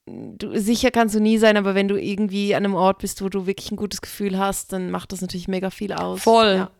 du, 0.06 0.58
sicher 0.58 0.90
kannst 0.90 1.14
du 1.14 1.20
nie 1.20 1.38
sein, 1.38 1.56
aber 1.56 1.74
wenn 1.74 1.88
du 1.88 2.00
irgendwie 2.00 2.54
an 2.54 2.64
einem 2.64 2.74
Ort 2.74 2.98
bist, 2.98 3.22
wo 3.22 3.28
du 3.28 3.46
wirklich 3.46 3.70
ein 3.70 3.76
gutes 3.76 4.00
Gefühl 4.00 4.38
hast, 4.38 4.72
dann 4.72 4.90
macht 4.90 5.12
das 5.12 5.20
natürlich 5.20 5.48
mega 5.48 5.70
viel 5.70 5.92
aus. 5.92 6.22
Voll. 6.22 6.54
Ja. 6.56 6.70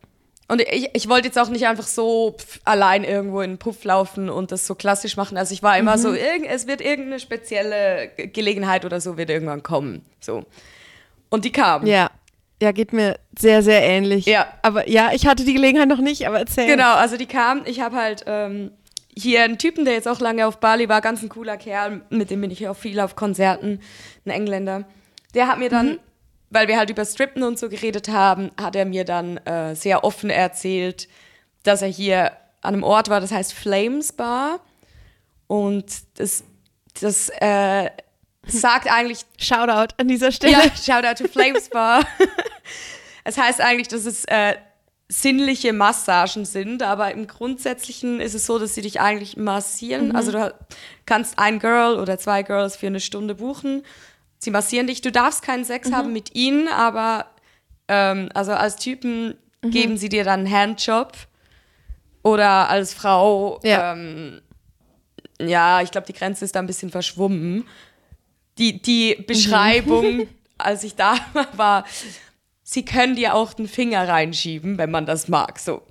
Und 0.49 0.61
ich, 0.61 0.89
ich 0.93 1.09
wollte 1.09 1.27
jetzt 1.27 1.37
auch 1.37 1.49
nicht 1.49 1.67
einfach 1.67 1.87
so 1.87 2.37
allein 2.63 3.03
irgendwo 3.03 3.41
in 3.41 3.51
den 3.51 3.57
Puff 3.57 3.83
laufen 3.83 4.29
und 4.29 4.53
das 4.53 4.65
so 4.65 4.75
klassisch 4.75 5.17
machen. 5.17 5.37
Also 5.37 5.53
ich 5.53 5.61
war 5.61 5.77
immer 5.77 5.97
so, 5.97 6.13
irgend, 6.13 6.47
es 6.49 6.67
wird 6.67 6.79
irgendeine 6.79 7.19
spezielle 7.19 8.11
Ge- 8.15 8.27
Gelegenheit 8.27 8.85
oder 8.85 9.01
so 9.01 9.17
wird 9.17 9.29
irgendwann 9.29 9.61
kommen. 9.61 10.05
So. 10.21 10.45
Und 11.29 11.43
die 11.43 11.51
kam. 11.51 11.85
Ja. 11.85 12.09
Ja, 12.61 12.71
geht 12.71 12.91
mir 12.93 13.19
sehr, 13.37 13.61
sehr 13.61 13.83
ähnlich. 13.83 14.25
Ja. 14.25 14.47
Aber 14.61 14.89
ja, 14.89 15.11
ich 15.13 15.27
hatte 15.27 15.43
die 15.43 15.53
Gelegenheit 15.53 15.89
noch 15.89 15.99
nicht, 15.99 16.25
aber 16.25 16.39
erzähl. 16.39 16.65
Genau, 16.65 16.93
also 16.95 17.17
die 17.17 17.27
kam, 17.27 17.61
ich 17.65 17.81
habe 17.81 17.97
halt 17.97 18.23
ähm, 18.25 18.71
hier 19.19 19.43
einen 19.43 19.57
Typen, 19.57 19.85
der 19.85 19.95
jetzt 19.95 20.07
auch 20.07 20.19
lange 20.19 20.45
auf 20.47 20.59
Bali 20.59 20.87
war, 20.89 21.01
ganz 21.01 21.21
ein 21.23 21.29
cooler 21.29 21.57
Kerl, 21.57 22.01
mit 22.09 22.29
dem 22.29 22.41
bin 22.41 22.51
ich 22.51 22.67
auch 22.67 22.75
viel 22.75 22.99
auf 22.99 23.15
Konzerten, 23.15 23.81
ein 24.25 24.29
Engländer. 24.29 24.85
Der 25.33 25.47
hat 25.47 25.59
mir 25.59 25.69
dann, 25.69 25.87
Mhm. 25.93 25.99
weil 26.49 26.67
wir 26.67 26.77
halt 26.77 26.89
über 26.89 27.03
Strippen 27.05 27.43
und 27.43 27.57
so 27.59 27.69
geredet 27.69 28.09
haben, 28.09 28.51
hat 28.59 28.75
er 28.75 28.85
mir 28.85 29.05
dann 29.05 29.37
äh, 29.37 29.75
sehr 29.75 30.03
offen 30.03 30.29
erzählt, 30.29 31.07
dass 31.63 31.81
er 31.81 31.87
hier 31.89 32.31
an 32.61 32.73
einem 32.75 32.83
Ort 32.83 33.09
war, 33.09 33.19
das 33.19 33.31
heißt 33.31 33.53
Flames 33.53 34.13
Bar. 34.13 34.59
Und 35.47 35.85
das, 36.19 36.43
das 36.99 37.29
äh, 37.39 37.89
sagt 38.47 38.91
eigentlich 38.91 39.25
Shoutout 39.39 39.93
an 39.97 40.07
dieser 40.07 40.31
Stelle. 40.31 40.53
ja, 40.53 40.61
shout 40.75 41.05
out 41.05 41.17
to 41.17 41.27
Flames 41.27 41.69
Bar. 41.69 42.05
es 43.23 43.37
heißt 43.37 43.61
eigentlich, 43.61 43.87
dass 43.87 44.05
es 44.05 44.25
äh, 44.25 44.55
sinnliche 45.09 45.71
Massagen 45.71 46.43
sind, 46.43 46.83
aber 46.83 47.11
im 47.11 47.27
Grundsätzlichen 47.27 48.19
ist 48.19 48.33
es 48.33 48.45
so, 48.45 48.59
dass 48.59 48.75
sie 48.75 48.81
dich 48.81 48.99
eigentlich 48.99 49.37
massieren. 49.37 50.13
Also 50.15 50.33
du 50.33 50.53
kannst 51.05 51.39
ein 51.39 51.59
Girl 51.59 51.97
oder 51.97 52.17
zwei 52.19 52.43
Girls 52.43 52.75
für 52.75 52.87
eine 52.87 52.99
Stunde 52.99 53.35
buchen. 53.35 53.83
Sie 54.39 54.51
massieren 54.51 54.87
dich. 54.87 55.01
Du 55.01 55.11
darfst 55.11 55.41
keinen 55.43 55.63
Sex 55.63 55.91
haben 55.91 56.11
mit 56.11 56.35
ihnen, 56.35 56.67
aber 56.67 57.25
ähm, 57.87 58.29
also 58.33 58.51
als 58.51 58.75
Typen 58.75 59.35
geben 59.61 59.97
sie 59.97 60.09
dir 60.09 60.23
dann 60.25 60.41
einen 60.41 60.51
Handjob 60.51 61.13
oder 62.21 62.69
als 62.69 62.93
Frau 62.93 63.59
Ja. 63.63 63.93
ähm, 63.93 64.41
ja, 65.39 65.81
ich 65.81 65.91
glaube, 65.91 66.07
die 66.07 66.13
Grenze 66.13 66.43
ist 66.45 66.55
da 66.55 66.59
ein 66.59 66.67
bisschen 66.67 66.89
verschwommen. 66.89 67.65
Die, 68.57 68.81
die 68.81 69.15
Beschreibung, 69.25 70.27
als 70.57 70.83
ich 70.83 70.95
da 70.95 71.15
war, 71.53 71.85
sie 72.69 72.83
können 72.83 73.15
dir 73.15 73.33
auch 73.33 73.53
den 73.53 73.67
Finger 73.69 74.07
reinschieben, 74.09 74.77
wenn 74.77 74.91
man 74.91 75.05
das 75.05 75.29
mag. 75.29 75.57
So. 75.57 75.83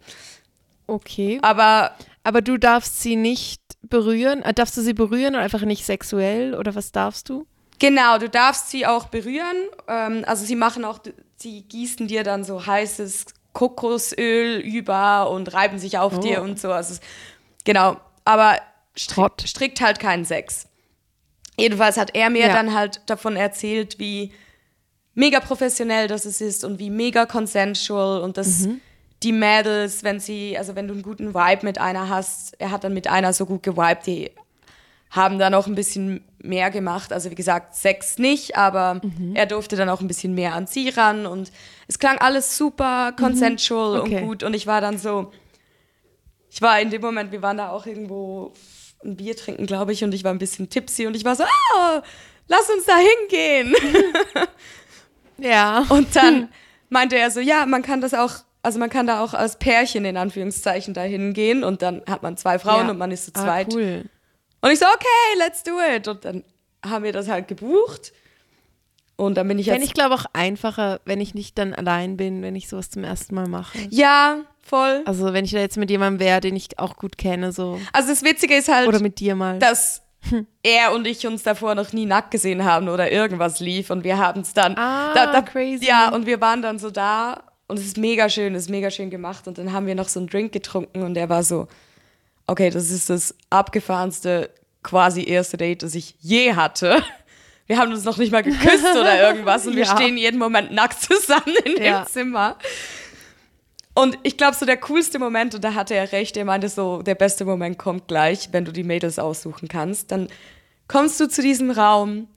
Okay. 0.87 1.39
Aber 1.43 1.93
Aber 2.23 2.43
du 2.43 2.59
darfst 2.59 3.01
sie 3.01 3.17
nicht 3.17 3.63
berühren. 3.83 4.43
Äh, 4.43 4.53
darfst 4.53 4.77
du 4.77 4.83
sie 4.83 4.93
berühren 4.93 5.35
oder 5.35 5.43
einfach 5.45 5.63
nicht 5.63 5.87
sexuell? 5.87 6.55
Oder 6.55 6.75
was 6.75 6.93
darfst 6.93 7.29
du? 7.29 7.47
genau, 7.79 8.17
du 8.19 8.29
darfst 8.31 8.71
sie 8.71 8.87
auch 8.87 9.07
berühren. 9.09 9.57
Ähm, 9.89 10.25
also 10.27 10.45
sie 10.45 10.57
machen 10.57 10.85
auch, 10.85 10.99
sie 11.37 11.63
gießen 11.63 12.09
dir 12.09 12.23
dann 12.25 12.43
so 12.45 12.65
heißes 12.67 13.27
Kokosöl 13.53 14.59
über 14.61 15.31
und 15.31 15.53
reiben 15.55 15.79
sich 15.79 15.99
auf 15.99 16.19
Oh. 16.19 16.21
dir 16.21 16.43
und 16.43 16.59
so. 16.61 16.73
Also 16.73 16.99
genau, 17.65 17.97
aber 18.25 18.59
strikt, 18.97 19.43
strikt 19.49 19.81
halt 19.81 19.99
keinen 19.99 20.25
Sex. 20.25 20.67
Jedenfalls 21.59 21.97
hat 21.97 22.15
er 22.15 22.29
mir 22.31 22.47
Ja. 22.49 22.53
dann 22.55 22.75
halt 22.75 23.01
davon 23.07 23.37
erzählt, 23.37 23.99
wie 23.99 24.33
mega 25.17 25.41
professionell 25.41 26.07
das 26.07 26.25
es 26.27 26.41
ist 26.41 26.63
und 26.65 26.79
wie 26.79 26.91
mega 26.91 27.27
consensual 27.27 28.21
und 28.23 28.37
dass 28.37 28.61
Mhm. 28.61 28.81
die 29.25 29.33
Mädels, 29.33 30.05
wenn 30.05 30.21
sie, 30.21 30.57
also 30.57 30.77
wenn 30.77 30.87
du 30.87 30.95
einen 30.95 31.03
guten 31.03 31.35
Vibe 31.35 31.65
mit 31.67 31.79
einer 31.81 32.09
hast, 32.09 32.55
er 32.61 32.71
hat 32.71 32.85
dann 32.85 32.95
mit 32.95 33.09
einer 33.09 33.33
so 33.33 33.47
gut 33.47 33.63
gewiped, 33.65 34.07
die 34.07 34.31
haben 35.11 35.39
dann 35.39 35.55
auch 35.55 35.67
ein 35.67 35.75
bisschen 35.75 36.23
mehr 36.43 36.71
gemacht. 36.71 37.13
Also 37.13 37.31
wie 37.31 37.35
gesagt, 37.35 37.75
Sex 37.75 38.19
nicht, 38.19 38.57
aber 38.57 39.01
Mhm. 39.03 39.35
er 39.35 39.47
durfte 39.47 39.75
dann 39.77 39.89
auch 39.89 40.01
ein 40.03 40.07
bisschen 40.09 40.35
mehr 40.35 40.53
an 40.55 40.67
sie 40.67 40.91
ran 40.91 41.25
und 41.27 41.51
es 41.89 41.99
klang 41.99 42.19
alles 42.19 42.57
super 42.59 43.13
consensual 43.19 43.97
Mhm. 43.99 44.01
Okay. 44.05 44.17
und 44.21 44.27
gut 44.29 44.43
und 44.43 44.55
ich 44.55 44.67
war 44.67 44.81
dann 44.81 44.99
so, 44.99 45.33
ich 46.51 46.61
war 46.61 46.79
in 46.81 46.91
dem 46.91 47.01
Moment, 47.01 47.33
wir 47.33 47.41
waren 47.41 47.57
da 47.57 47.71
auch 47.71 47.87
irgendwo 47.87 48.53
ein 49.05 49.17
Bier 49.17 49.37
trinken, 49.37 49.67
glaube 49.67 49.93
ich, 49.93 50.05
und 50.05 50.13
ich 50.15 50.25
war 50.25 50.33
ein 50.33 50.39
bisschen 50.39 50.69
tipsy 50.69 51.07
und 51.07 51.15
ich 51.17 51.25
war 51.25 51.37
so, 51.37 51.45
ah, 51.45 52.03
lass 52.49 52.69
uns 52.71 52.85
da 52.85 52.97
hingehen. 52.99 53.75
Ja. 55.39 55.85
Und 55.89 56.15
dann 56.17 56.49
meinte 56.89 57.17
er 57.19 57.31
so, 57.31 57.41
ja, 57.41 57.67
man 57.67 57.83
kann 57.83 58.01
das 58.01 58.15
auch, 58.15 58.33
also 58.63 58.79
man 58.79 58.91
kann 58.91 59.07
da 59.07 59.23
auch 59.23 59.35
als 59.35 59.59
Pärchen 59.59 60.05
in 60.05 60.17
Anführungszeichen 60.17 60.95
da 60.95 61.03
hingehen 61.03 61.65
und 61.65 61.83
dann 61.83 62.03
hat 62.09 62.23
man 62.23 62.37
zwei 62.37 62.59
Frauen 62.59 62.87
Ja. 62.87 62.91
und 62.93 62.99
man 62.99 63.11
ist 63.11 63.25
zu 63.27 63.31
Ah, 63.35 63.43
zweit. 63.45 63.75
cool. 63.75 64.05
Und 64.63 64.71
ich 64.71 64.79
so, 64.79 64.87
okay, 64.87 65.39
let's 65.39 65.63
do 65.63 65.73
it. 65.95 66.09
Und 66.09 66.25
dann 66.25 66.45
haben 66.85 67.05
wir 67.05 67.13
das 67.13 67.29
halt 67.29 67.49
gebucht. 67.49 68.13
Und 69.17 69.37
dann 69.37 69.49
bin 69.49 69.59
ich 69.59 69.67
Wenn 69.69 69.77
jetzt. 69.77 69.85
ich 69.87 69.95
glaube 69.95 70.15
auch 70.15 70.27
einfacher, 70.35 71.01
wenn 71.07 71.21
ich 71.21 71.35
nicht 71.35 71.57
dann 71.59 71.73
allein 71.73 72.17
bin, 72.17 72.43
wenn 72.43 72.55
ich 72.55 72.69
sowas 72.69 72.91
zum 72.91 73.03
ersten 73.05 73.35
Mal 73.35 73.49
mache. 73.49 73.79
ja, 73.91 74.39
voll. 74.61 75.03
Also 75.07 75.33
wenn 75.33 75.45
ich 75.45 75.53
da 75.53 75.59
jetzt 75.59 75.77
mit 75.79 75.89
jemandem 75.91 76.21
wäre, 76.21 76.41
den 76.41 76.55
ich 76.57 76.79
auch 76.79 76.97
gut 76.97 77.17
kenne, 77.17 77.53
so. 77.53 77.81
Also 77.93 78.09
das 78.11 78.23
Witzige 78.25 78.55
ist 78.57 78.69
halt, 78.69 78.89
Oder 78.89 79.01
mit 79.01 79.19
dir 79.21 79.35
mal. 79.35 79.59
dass 79.59 80.03
er 80.63 80.93
und 80.93 81.07
ich 81.07 81.27
uns 81.27 81.43
davor 81.43 81.75
noch 81.75 81.93
nie 81.93 82.07
nackt 82.07 82.31
gesehen 82.31 82.65
haben 82.65 82.89
oder 82.89 83.11
irgendwas 83.13 83.61
lief. 83.61 83.91
Und 83.91 84.05
wir 84.05 84.19
haben 84.19 84.41
es 84.41 84.53
dann. 84.53 84.77
Ah, 84.77 85.43
crazy. 85.43 85.87
Ja, 85.87 86.11
und 86.11 86.27
wir 86.27 86.41
waren 86.41 86.63
dann 86.63 86.79
so 86.79 86.91
da. 86.91 87.43
Und 87.69 87.79
es 87.79 87.85
ist 87.87 87.97
mega 87.99 88.29
schön, 88.29 88.55
es 88.55 88.65
ist 88.65 88.71
mega 88.71 88.91
schön 88.91 89.11
gemacht. 89.11 89.49
Und 89.49 89.59
dann 89.59 89.73
haben 89.73 89.87
wir 89.87 89.95
noch 89.95 90.09
so 90.09 90.21
einen 90.21 90.29
Drink 90.29 90.53
getrunken 90.53 91.03
und 91.03 91.17
er 91.17 91.29
war 91.29 91.43
so, 91.43 91.67
okay, 92.47 92.71
das 92.71 92.91
ist 92.91 93.11
das 93.11 93.35
abgefahrenste 93.51 94.51
quasi 94.83 95.25
erste 95.25 95.57
Date, 95.57 95.83
das 95.83 95.95
ich 95.97 96.15
je 96.21 96.55
hatte. 96.55 97.03
Wir 97.69 97.79
haben 97.79 97.91
uns 97.93 98.05
noch 98.05 98.17
nicht 98.17 98.31
mal 98.31 98.45
geküsst 98.45 98.93
oder 98.95 99.21
irgendwas 99.29 99.67
und 99.67 99.75
wir 99.75 99.85
Ja. 99.87 99.97
stehen 99.97 100.17
jeden 100.17 100.39
Moment 100.39 100.71
nackt 100.71 101.03
zusammen 101.03 101.53
in 101.65 101.83
Ja. 101.83 102.03
dem 102.05 102.07
Zimmer. 102.07 102.57
Und 103.99 104.19
ich 104.25 104.37
glaube, 104.37 104.55
so 104.55 104.67
der 104.67 104.77
coolste 104.77 105.19
Moment, 105.19 105.55
und 105.55 105.65
da 105.65 105.73
hatte 105.73 105.95
er 105.95 106.13
recht, 106.13 106.37
er 106.37 106.45
meinte 106.45 106.69
so, 106.69 107.01
der 107.01 107.15
beste 107.15 107.47
Moment 107.47 107.79
kommt 107.79 108.09
gleich, 108.09 108.51
wenn 108.53 108.67
du 108.67 108.71
die 108.71 108.83
Mädels 108.85 109.19
aussuchen 109.19 109.69
kannst. 109.69 110.13
Dann 110.13 110.29
kommst 110.87 111.19
du 111.19 111.27
zu 111.31 111.41
diesem 111.41 111.71
Raum 111.71 112.29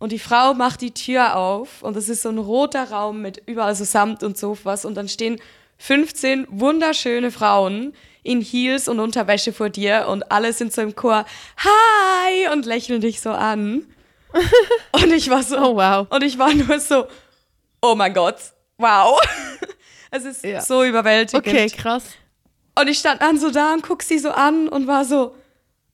und 0.00 0.10
die 0.10 0.18
Frau 0.18 0.54
macht 0.54 0.80
die 0.80 0.90
Tür 0.92 1.36
auf 1.36 1.82
und 1.82 1.96
es 1.96 2.08
ist 2.08 2.22
so 2.22 2.30
ein 2.30 2.38
roter 2.38 2.90
Raum 2.90 3.22
mit 3.22 3.40
überall 3.46 3.76
so 3.76 3.84
Samt 3.84 4.24
und 4.24 4.36
Sofas 4.36 4.84
und 4.84 4.96
dann 4.96 5.08
stehen 5.08 5.40
15 5.78 6.48
wunderschöne 6.50 7.30
Frauen 7.30 7.94
in 8.24 8.40
Heels 8.40 8.88
und 8.88 8.98
Unterwäsche 8.98 9.52
vor 9.52 9.70
dir 9.70 10.08
und 10.08 10.32
alle 10.32 10.52
sind 10.52 10.72
so 10.72 10.82
im 10.82 10.96
Chor 10.96 11.24
Hi 11.58 12.48
und 12.52 12.66
lächeln 12.66 13.00
dich 13.00 13.20
so 13.20 13.30
an. 13.30 13.86
Und 14.90 15.12
ich 15.12 15.30
war 15.30 15.44
so, 15.44 15.56
Oh, 15.56 15.76
wow. 15.76 16.08
und 16.10 16.24
ich 16.24 16.38
war 16.38 16.52
nur 16.52 16.80
so, 16.80 17.06
oh 17.80 17.94
mein 17.94 18.12
Gott, 18.12 18.34
wow. 18.78 19.16
Es 20.16 20.24
ist 20.24 20.44
Ja. 20.44 20.60
so 20.60 20.84
überwältigend. 20.84 21.46
Okay, 21.46 21.66
krass. 21.68 22.04
Und 22.78 22.88
ich 22.88 22.98
stand 22.98 23.22
dann 23.22 23.38
so 23.38 23.50
da 23.50 23.72
und 23.74 23.82
guck 23.82 24.02
sie 24.02 24.18
so 24.18 24.30
an 24.30 24.68
und 24.68 24.86
war 24.86 25.04
so, 25.04 25.34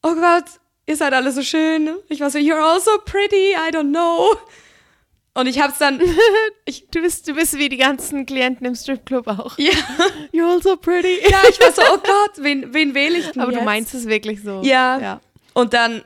oh 0.03 0.15
Gott, 0.15 0.45
ihr 0.87 0.97
seid 0.97 1.13
alle 1.13 1.31
so 1.33 1.43
schön. 1.43 1.91
Ich 2.09 2.21
war 2.21 2.31
so, 2.31 2.39
you're 2.39 2.61
all 2.61 2.81
so 2.81 2.91
pretty, 3.05 3.53
I 3.53 3.71
don't 3.75 3.91
know. 3.91 4.37
Und 5.35 5.47
ich 5.47 5.61
hab's 5.61 5.79
dann, 5.79 6.01
Ich, 6.65 6.89
du, 6.91 7.01
bist, 7.01 7.29
du 7.29 7.35
bist 7.35 7.57
wie 7.57 7.69
die 7.69 7.77
ganzen 7.77 8.27
Klienten 8.27 8.67
im 8.67 8.75
Stripclub 8.75 9.27
auch. 9.29 9.57
ja, 9.59 9.73
You're 10.33 10.51
all 10.51 10.63
so 10.63 10.77
pretty. 10.77 11.19
ja, 11.29 11.39
ich 11.49 11.61
war 11.61 11.73
so, 11.73 11.83
oh 11.95 11.99
Gott, 11.99 12.33
wen, 12.45 12.73
wen 12.75 12.95
wähle 12.95 13.19
ich 13.19 13.31
denn 13.31 13.41
Aber 13.43 13.53
jetzt? 13.53 13.61
du 13.61 13.65
meinst 13.65 13.95
es 13.95 14.07
wirklich 14.07 14.43
so. 14.43 14.61
Ja. 14.65 14.99
ja. 14.99 15.21
Und 15.55 15.73
dann 15.75 16.03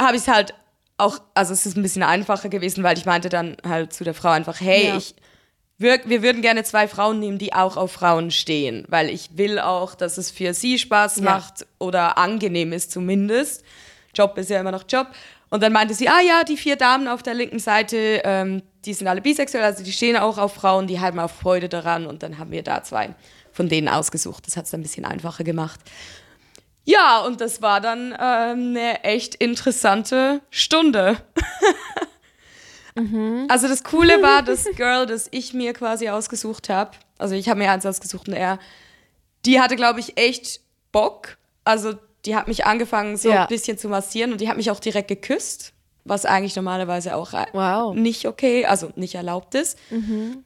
habe 0.00 0.16
ich 0.16 0.22
es 0.22 0.28
halt 0.28 0.54
auch, 0.98 1.18
also 1.34 1.52
es 1.52 1.66
ist 1.66 1.76
ein 1.76 1.82
bisschen 1.82 2.02
einfacher 2.02 2.48
gewesen, 2.48 2.82
weil 2.84 2.96
ich 2.98 3.06
meinte 3.06 3.28
dann 3.28 3.56
halt 3.66 3.92
zu 3.92 4.04
der 4.04 4.14
Frau 4.14 4.30
einfach, 4.30 4.60
hey, 4.60 4.88
Ja. 4.88 4.96
ich, 4.96 5.14
wir, 5.78 6.00
wir 6.06 6.22
würden 6.22 6.42
gerne 6.42 6.64
zwei 6.64 6.88
Frauen 6.88 7.18
nehmen, 7.20 7.38
die 7.38 7.52
auch 7.52 7.76
auf 7.76 7.92
Frauen 7.92 8.30
stehen, 8.30 8.84
weil 8.88 9.10
ich 9.10 9.36
will 9.36 9.58
auch, 9.58 9.94
dass 9.94 10.16
es 10.18 10.30
für 10.30 10.54
sie 10.54 10.78
Spaß 10.78 11.16
Ja. 11.16 11.22
macht 11.24 11.66
oder 11.78 12.16
angenehm 12.18 12.72
ist 12.72 12.90
zumindest. 12.92 13.62
Job 14.14 14.38
ist 14.38 14.48
ja 14.50 14.60
immer 14.60 14.72
noch 14.72 14.84
Job. 14.88 15.08
Und 15.50 15.62
dann 15.62 15.72
meinte 15.72 15.94
sie, 15.94 16.08
ah 16.08 16.20
ja, 16.20 16.42
die 16.44 16.56
vier 16.56 16.76
Damen 16.76 17.06
auf 17.06 17.22
der 17.22 17.34
linken 17.34 17.58
Seite, 17.58 18.22
ähm, 18.24 18.62
die 18.84 18.94
sind 18.94 19.06
alle 19.06 19.20
bisexuell, 19.20 19.62
also 19.64 19.84
die 19.84 19.92
stehen 19.92 20.16
auch 20.16 20.38
auf 20.38 20.54
Frauen, 20.54 20.86
die 20.86 20.98
haben 21.00 21.18
auch 21.18 21.30
Freude 21.30 21.68
daran. 21.68 22.06
Und 22.06 22.22
dann 22.22 22.38
haben 22.38 22.50
wir 22.50 22.62
da 22.62 22.82
zwei 22.82 23.14
von 23.52 23.68
denen 23.68 23.88
ausgesucht. 23.88 24.46
Das 24.46 24.56
hat 24.56 24.64
es 24.66 24.74
ein 24.74 24.82
bisschen 24.82 25.04
einfacher 25.04 25.44
gemacht. 25.44 25.80
Ja, 26.84 27.20
und 27.20 27.40
das 27.40 27.62
war 27.62 27.80
dann 27.80 28.12
ähm, 28.12 28.76
eine 28.76 29.02
echt 29.04 29.34
interessante 29.36 30.40
Stunde. 30.50 31.16
Also 33.48 33.68
das 33.68 33.84
Coole 33.84 34.14
war, 34.22 34.42
das 34.42 34.64
Girl, 34.76 35.06
das 35.06 35.28
ich 35.30 35.52
mir 35.54 35.72
quasi 35.74 36.08
ausgesucht 36.08 36.68
habe, 36.68 36.92
also 37.18 37.34
ich 37.34 37.48
habe 37.48 37.58
mir 37.58 37.70
eins 37.70 37.84
ausgesucht 37.86 38.28
und 38.28 38.34
er, 38.34 38.58
die 39.44 39.60
hatte, 39.60 39.76
glaube 39.76 40.00
ich, 40.00 40.18
echt 40.18 40.60
Bock. 40.92 41.36
Also 41.64 41.94
die 42.24 42.34
hat 42.36 42.48
mich 42.48 42.64
angefangen 42.66 43.16
so 43.16 43.30
Ja. 43.30 43.42
ein 43.42 43.48
bisschen 43.48 43.78
zu 43.78 43.88
massieren 43.88 44.32
und 44.32 44.40
die 44.40 44.48
hat 44.48 44.56
mich 44.56 44.70
auch 44.70 44.80
direkt 44.80 45.08
geküsst, 45.08 45.72
was 46.04 46.24
eigentlich 46.24 46.56
normalerweise 46.56 47.14
auch 47.16 47.32
äh, 47.32 47.46
Wow. 47.52 47.94
nicht 47.94 48.26
okay, 48.26 48.64
also 48.66 48.90
nicht 48.96 49.14
erlaubt 49.14 49.54
ist. 49.54 49.78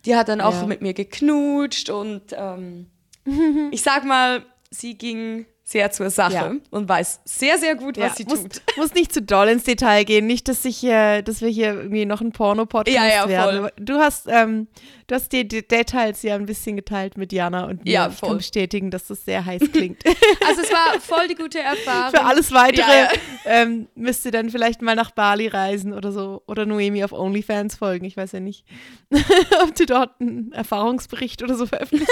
Die 0.05 0.17
hat 0.17 0.29
dann 0.29 0.41
auch 0.41 0.61
Ja. 0.61 0.67
mit 0.67 0.83
mir 0.83 0.93
geknutscht 0.95 1.89
und 1.91 2.23
ähm, 2.33 2.87
ich 3.71 3.83
sag 3.83 4.05
mal, 4.05 4.45
sie 4.71 4.97
ging 4.99 5.47
sehr 5.71 5.93
zur 5.93 6.11
Sache 6.11 6.33
Ja. 6.35 6.53
und 6.71 6.89
weiß 6.89 7.21
sehr, 7.25 7.57
sehr 7.59 7.77
gut, 7.77 7.97
was 7.97 8.17
sie 8.17 8.25
muss, 8.25 8.43
tut. 8.43 8.63
muss 8.77 8.93
nicht 8.95 9.13
zu 9.15 9.23
doll 9.23 9.49
ins 9.49 9.63
Detail 9.63 10.03
gehen. 10.05 10.27
Nicht, 10.27 10.49
dass 10.49 10.65
ich 10.65 10.77
hier, 10.77 11.23
dass 11.23 11.41
wir 11.43 11.49
hier 11.49 11.75
irgendwie 11.75 12.07
noch 12.07 12.21
ein 12.21 12.33
Porno-Podcast 12.33 12.97
Ja, 12.97 13.07
ja, 13.07 13.29
werden. 13.29 13.61
voll. 13.61 13.73
Du 13.79 13.95
hast, 13.99 14.27
ähm, 14.29 14.67
du 15.07 15.15
hast 15.15 15.31
die, 15.33 15.47
die 15.47 15.67
Details 15.67 16.23
ja 16.23 16.35
ein 16.35 16.47
bisschen 16.47 16.75
geteilt 16.75 17.17
mit 17.17 17.33
Jana 17.33 17.67
und 17.67 17.85
mir. 17.85 17.91
Ja, 17.93 18.09
Ich 18.09 18.17
voll. 18.17 18.31
kann 18.31 18.39
bestätigen, 18.39 18.91
dass 18.91 19.07
das 19.07 19.25
sehr 19.25 19.45
heiß 19.47 19.63
klingt. 19.73 20.03
Also 20.45 20.61
es 20.63 20.73
war 20.73 20.99
voll 21.01 21.29
die 21.29 21.37
gute 21.37 21.61
Erfahrung. 21.61 22.11
Für 22.11 22.25
alles 22.25 22.51
weitere 22.53 22.81
Ja, 22.81 23.03
ja. 23.05 23.09
Ähm, 23.45 23.87
müsst 23.95 24.25
ihr 24.25 24.33
dann 24.33 24.51
vielleicht 24.51 24.83
mal 24.83 24.97
nach 24.97 25.13
Bali 25.13 25.47
reisen 25.47 25.93
oder 25.93 26.11
so. 26.11 26.43
Oder 26.49 26.67
Noemi 26.67 27.05
auf 27.05 27.13
OnlyFans 27.13 27.77
folgen. 27.77 28.05
Ich 28.07 28.17
weiß 28.17 28.33
ja 28.33 28.41
nicht, 28.41 28.65
ob 29.63 29.73
du 29.77 29.87
dort 29.87 30.21
einen 30.21 30.51
Erfahrungsbericht 30.53 31.43
oder 31.45 31.55
so 31.55 31.67
veröffentlicht. 31.67 32.11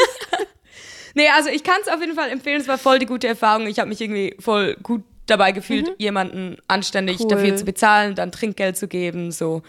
Nee, 1.15 1.29
also 1.35 1.49
ich 1.51 1.63
kann 1.65 1.77
es 1.83 1.89
auf 1.93 2.01
jeden 2.01 2.15
Fall 2.15 2.31
empfehlen. 2.31 2.61
Es 2.61 2.69
war 2.69 2.79
voll 2.79 2.99
die 2.99 3.07
gute 3.07 3.27
Erfahrung. 3.29 3.67
Ich 3.67 3.79
habe 3.79 3.89
mich 3.89 4.01
irgendwie 4.01 4.35
voll 4.39 4.77
gut 4.83 5.03
dabei 5.27 5.53
gefühlt, 5.53 5.91
jemanden 5.99 6.57
anständig 6.69 7.19
Mhm. 7.19 7.25
Cool. 7.25 7.31
dafür 7.31 7.57
zu 7.57 7.65
bezahlen, 7.65 8.15
dann 8.15 8.33
Trinkgeld 8.33 8.77
zu 8.79 8.89
geben. 8.89 9.31
So. 9.31 9.63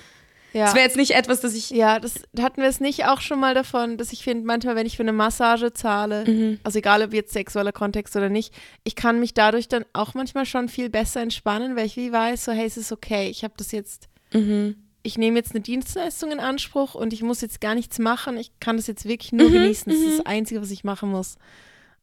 Ja. 0.54 0.66
Es 0.68 0.74
wäre 0.74 0.86
jetzt 0.86 0.96
nicht 0.98 1.12
etwas, 1.12 1.42
das 1.42 1.54
ich. 1.54 1.70
Ja, 1.70 2.00
das 2.00 2.16
hatten 2.42 2.62
wir 2.62 2.70
es 2.70 2.80
nicht 2.80 3.06
auch 3.06 3.22
schon 3.22 3.40
mal 3.40 3.54
davon, 3.54 3.98
dass 3.98 4.12
ich 4.14 4.24
finde, 4.24 4.48
manchmal, 4.48 4.76
wenn 4.76 4.88
ich 4.88 4.96
für 4.98 5.04
eine 5.04 5.12
Massage 5.14 5.74
zahle, 5.74 6.24
Mhm. 6.26 6.60
also 6.64 6.80
egal 6.80 7.04
ob 7.04 7.14
jetzt 7.14 7.34
sexueller 7.34 7.72
Kontext 7.72 8.16
oder 8.16 8.30
nicht, 8.30 8.54
ich 8.84 8.96
kann 8.96 9.20
mich 9.20 9.34
dadurch 9.36 9.68
dann 9.68 9.86
auch 9.94 10.14
manchmal 10.16 10.46
schon 10.48 10.68
viel 10.70 10.90
besser 10.90 11.22
entspannen, 11.22 11.76
weil 11.76 11.86
ich 11.86 11.98
wie 11.98 12.12
weiß, 12.12 12.46
so 12.46 12.52
hey, 12.52 12.66
es 12.66 12.78
ist 12.78 12.92
okay, 12.92 13.30
ich 13.30 13.44
habe 13.44 13.54
das 13.58 13.72
jetzt, 13.72 14.08
Mhm. 14.34 14.76
Ich 15.04 15.18
nehme 15.18 15.38
jetzt 15.38 15.52
eine 15.52 15.62
Dienstleistung 15.62 16.32
in 16.32 16.40
Anspruch 16.40 16.94
und 16.96 17.14
ich 17.14 17.22
muss 17.24 17.42
jetzt 17.42 17.62
gar 17.62 17.76
nichts 17.76 18.00
machen, 18.00 18.38
ich 18.38 18.52
kann 18.60 18.78
das 18.78 18.88
jetzt 18.88 19.06
wirklich 19.06 19.32
nur 19.32 19.50
Mhm, 19.50 19.54
genießen, 19.54 19.92
das 19.92 20.02
ist 20.02 20.20
das 20.20 20.26
Einzige, 20.26 20.62
was 20.62 20.72
ich 20.72 20.84
machen 20.84 21.10
muss. 21.10 21.38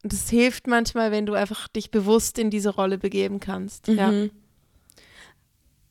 Und 0.02 0.12
das 0.12 0.28
hilft 0.30 0.66
manchmal, 0.66 1.10
wenn 1.10 1.26
du 1.26 1.34
einfach 1.34 1.68
dich 1.68 1.90
bewusst 1.90 2.38
in 2.38 2.50
diese 2.50 2.70
Rolle 2.70 2.98
begeben 2.98 3.40
kannst. 3.40 3.88
Ja, 3.88 4.10
Mhm. 4.10 4.30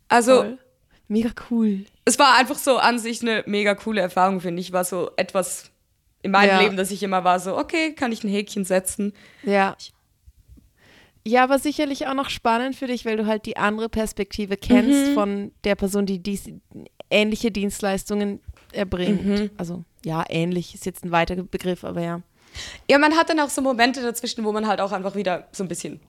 Also, 0.08 0.36
voll. 0.38 0.58
Mega 1.08 1.30
cool. 1.51 1.86
es 2.06 2.18
war 2.18 2.36
einfach 2.38 2.58
so 2.58 2.78
an 2.78 2.97
sich 2.99 3.22
eine 3.22 3.43
mega 3.45 3.76
coole 3.76 4.01
Erfahrung, 4.01 4.41
finde 4.41 4.60
ich. 4.62 4.72
War 4.72 4.84
so 4.84 5.12
etwas 5.18 5.70
in 6.24 6.32
meinem 6.32 6.49
Ja. 6.49 6.62
Leben, 6.62 6.78
dass 6.78 6.89
ich 6.89 7.03
immer 7.03 7.24
war 7.24 7.39
so, 7.39 7.56
okay, 7.58 7.93
kann 7.93 8.12
ich 8.12 8.24
ein 8.24 8.30
Häkchen 8.30 8.66
setzen. 8.66 9.14
Ja. 9.43 9.76
Ja, 11.28 11.44
aber 11.44 11.58
sicherlich 11.60 12.08
auch 12.08 12.14
noch 12.14 12.30
spannend 12.30 12.76
für 12.76 12.88
dich, 12.88 13.06
weil 13.06 13.18
du 13.18 13.26
halt 13.26 13.46
die 13.46 13.58
andere 13.58 13.90
Perspektive 13.90 14.58
kennst 14.58 15.10
Mhm. 15.10 15.14
von 15.14 15.52
der 15.64 15.76
Person, 15.76 16.06
die 16.06 16.20
dies, 16.20 16.44
ähnliche 17.10 17.52
Dienstleistungen 17.52 18.40
erbringt. 18.72 19.26
Mhm. 19.26 19.50
Also 19.58 19.84
ja, 20.04 20.24
ähnlich 20.30 20.76
ist 20.76 20.86
jetzt 20.86 21.04
ein 21.04 21.12
weiter 21.12 21.36
Begriff, 21.36 21.84
aber 21.84 22.02
ja. 22.02 22.22
Ja, 22.90 23.00
man 23.00 23.16
hat 23.18 23.30
dann 23.30 23.40
auch 23.40 23.50
so 23.50 23.62
Momente 23.62 24.02
dazwischen, 24.02 24.46
wo 24.46 24.52
man 24.52 24.68
halt 24.68 24.80
auch 24.82 24.92
einfach 24.92 25.16
wieder 25.16 25.48
so 25.52 25.64
ein 25.64 25.68
bisschen 25.68 26.00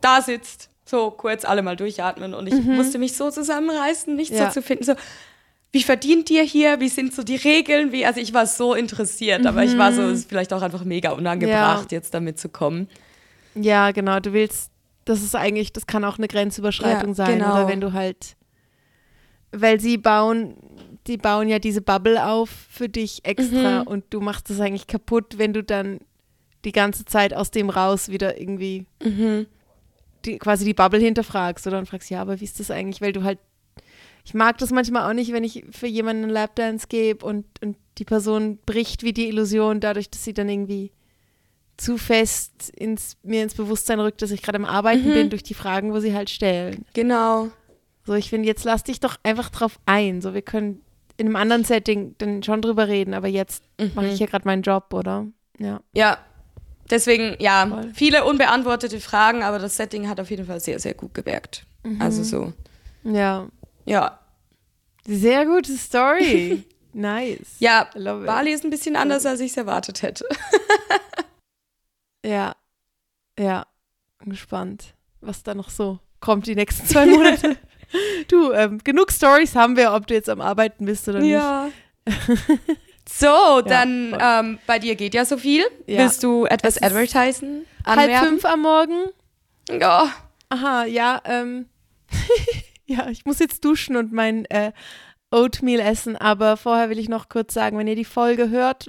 da 0.00 0.22
sitzt, 0.22 0.68
so 0.84 1.10
kurz 1.10 1.44
alle 1.44 1.62
mal 1.62 1.76
durchatmen 1.76 2.32
und 2.34 2.46
ich 2.46 2.54
musste 2.64 2.98
mich 2.98 3.16
so 3.16 3.30
zusammenreißen, 3.30 4.14
nicht 4.14 4.32
Mhm. 4.32 4.38
Ja. 4.38 4.46
so 4.50 4.60
zu 4.60 4.62
finden, 4.62 4.84
so 4.84 4.94
wie 5.72 5.82
verdient 5.82 6.30
ihr 6.30 6.42
hier, 6.42 6.80
wie 6.80 6.88
sind 6.88 7.14
so 7.14 7.22
die 7.22 7.36
Regeln, 7.36 7.92
wie, 7.92 8.04
also 8.04 8.20
ich 8.20 8.34
war 8.34 8.46
so 8.46 8.74
interessiert, 8.74 9.46
aber 9.46 9.64
ich 9.64 9.76
war 9.78 9.92
so, 9.92 10.02
ist 10.02 10.28
vielleicht 10.28 10.52
auch 10.52 10.60
einfach 10.62 10.84
mega 10.84 11.10
unangebracht, 11.12 11.90
jetzt 11.92 12.12
damit 12.14 12.38
zu 12.38 12.48
kommen. 12.50 12.88
Ja, 13.54 13.90
genau, 13.90 14.20
du 14.20 14.32
willst, 14.32 14.70
das 15.04 15.22
ist 15.22 15.34
eigentlich, 15.34 15.72
das 15.72 15.86
kann 15.86 16.04
auch 16.04 16.18
eine 16.18 16.28
Grenzüberschreitung 16.28 17.10
Ja, 17.10 17.14
sein, 17.14 17.38
genau. 17.38 17.52
oder 17.52 17.68
wenn 17.68 17.80
du 17.80 17.92
halt, 17.92 18.36
weil 19.52 19.80
sie 19.80 19.98
bauen, 19.98 20.56
die 21.06 21.16
bauen 21.18 21.48
ja 21.48 21.58
diese 21.58 21.82
Bubble 21.82 22.24
auf 22.26 22.48
für 22.48 22.88
dich 22.88 23.24
extra 23.24 23.80
Mhm. 23.80 23.86
und 23.86 24.04
du 24.10 24.20
machst 24.20 24.48
das 24.50 24.60
eigentlich 24.60 24.86
kaputt, 24.86 25.36
wenn 25.38 25.52
du 25.52 25.62
dann 25.62 25.98
die 26.64 26.72
ganze 26.72 27.04
Zeit 27.04 27.34
aus 27.34 27.50
dem 27.50 27.68
raus 27.70 28.08
wieder 28.08 28.40
irgendwie 28.40 28.86
Mhm. 29.02 29.46
die, 30.24 30.38
quasi 30.38 30.64
die 30.64 30.74
Bubble 30.74 31.00
hinterfragst 31.00 31.66
oder 31.66 31.78
und 31.78 31.86
fragst, 31.86 32.08
ja, 32.10 32.20
aber 32.22 32.40
wie 32.40 32.44
ist 32.44 32.60
das 32.60 32.70
eigentlich? 32.70 33.00
Weil 33.00 33.12
du 33.12 33.24
halt, 33.24 33.40
ich 34.24 34.34
mag 34.34 34.56
das 34.58 34.70
manchmal 34.70 35.10
auch 35.10 35.14
nicht, 35.14 35.32
wenn 35.32 35.42
ich 35.44 35.64
für 35.72 35.88
jemanden 35.88 36.22
einen 36.22 36.32
Lapdance 36.32 36.86
gebe 36.88 37.26
und, 37.26 37.44
und 37.60 37.76
die 37.98 38.04
Person 38.04 38.58
bricht 38.64 39.02
wie 39.02 39.12
die 39.12 39.26
Illusion 39.28 39.80
dadurch, 39.80 40.08
dass 40.08 40.22
sie 40.24 40.32
dann 40.32 40.48
irgendwie 40.48 40.92
zu 41.82 41.98
fest 41.98 42.70
ins, 42.76 43.16
mir 43.22 43.42
ins 43.42 43.54
Bewusstsein 43.54 43.98
rückt, 44.00 44.22
dass 44.22 44.30
ich 44.30 44.42
gerade 44.42 44.56
am 44.56 44.64
Arbeiten 44.64 45.08
Mhm. 45.10 45.14
bin, 45.14 45.30
durch 45.30 45.42
die 45.42 45.54
Fragen, 45.54 45.92
wo 45.92 45.98
sie 46.00 46.14
halt 46.14 46.30
stellen. 46.30 46.84
Genau. 46.94 47.48
So, 48.06 48.14
ich 48.14 48.30
finde, 48.30 48.46
jetzt 48.48 48.64
lass 48.64 48.84
dich 48.84 49.00
doch 49.00 49.16
einfach 49.22 49.50
drauf 49.50 49.78
ein. 49.86 50.20
So, 50.22 50.34
wir 50.34 50.42
können 50.42 50.80
in 51.16 51.26
einem 51.26 51.36
anderen 51.36 51.64
Setting 51.64 52.14
dann 52.18 52.42
schon 52.42 52.62
drüber 52.62 52.88
reden, 52.88 53.14
aber 53.14 53.28
jetzt 53.28 53.64
mache 53.94 54.06
ich 54.06 54.12
Mhm. 54.14 54.16
hier 54.18 54.26
gerade 54.26 54.46
meinen 54.46 54.62
Job, 54.62 54.92
oder? 54.94 55.26
Ja. 55.58 55.80
Ja, 55.92 56.18
deswegen, 56.90 57.36
ja, 57.40 57.66
Voll. 57.66 57.90
viele 57.94 58.24
unbeantwortete 58.24 58.98
Fragen, 59.00 59.42
aber 59.42 59.58
das 59.58 59.76
Setting 59.76 60.08
hat 60.08 60.18
auf 60.20 60.30
jeden 60.30 60.46
Fall 60.46 60.60
sehr, 60.60 60.78
sehr 60.78 60.94
gut 60.94 61.14
gewirkt. 61.14 61.64
Mhm. 61.84 62.00
Also 62.00 62.22
so, 62.22 62.52
Ja. 63.04 63.48
ja. 63.84 64.18
Sehr 65.06 65.46
gute 65.46 65.76
Story. 65.76 66.64
nice. 66.92 67.56
Ja. 67.58 67.88
Bali 67.94 68.52
ist 68.52 68.64
ein 68.64 68.70
bisschen 68.70 68.94
anders, 68.96 69.26
als 69.26 69.40
ich 69.40 69.50
es 69.50 69.56
erwartet 69.56 70.02
hätte. 70.02 70.24
Ja, 72.24 72.54
ja, 73.38 73.66
gespannt, 74.20 74.94
was 75.20 75.42
da 75.42 75.54
noch 75.54 75.70
so 75.70 75.98
kommt 76.20 76.46
die 76.46 76.54
nächsten 76.54 76.86
zwei 76.86 77.06
Monate. 77.06 77.56
du, 78.28 78.52
ähm, 78.52 78.78
genug 78.82 79.12
Stories 79.12 79.54
haben 79.54 79.76
wir, 79.76 79.92
ob 79.92 80.06
du 80.06 80.14
jetzt 80.14 80.28
am 80.28 80.40
Arbeiten 80.40 80.84
bist 80.86 81.08
oder 81.08 81.20
so, 83.08 83.60
dann 83.66 84.16
ähm, 84.18 84.58
bei 84.66 84.78
dir 84.78 84.94
geht 84.94 85.14
ja 85.14 85.24
so 85.24 85.36
viel. 85.36 85.64
Ja. 85.86 85.98
Willst 85.98 86.22
du 86.22 86.46
etwas 86.46 86.76
Es 86.76 86.82
advertisen? 86.82 87.58
nicht. 87.60 87.68
Halb 87.84 87.98
Anwerben? 87.98 88.28
fünf 88.28 88.44
am 88.44 88.62
Morgen. 88.62 89.04
Ja. 89.68 90.08
Aha, 90.48 90.84
ja, 90.84 91.20
ähm, 91.24 91.66
ja, 92.86 93.08
ich 93.08 93.24
muss 93.24 93.38
jetzt 93.38 93.64
duschen 93.64 93.96
und 93.96 94.12
mein 94.12 94.44
äh, 94.46 94.72
Oatmeal 95.32 95.80
essen, 95.80 96.16
aber 96.16 96.56
vorher 96.56 96.90
will 96.90 96.98
ich 96.98 97.08
noch 97.08 97.28
kurz 97.28 97.54
sagen, 97.54 97.78
wenn 97.78 97.86
ihr 97.86 97.96
die 97.96 98.04
Folge 98.04 98.50
hört, 98.50 98.88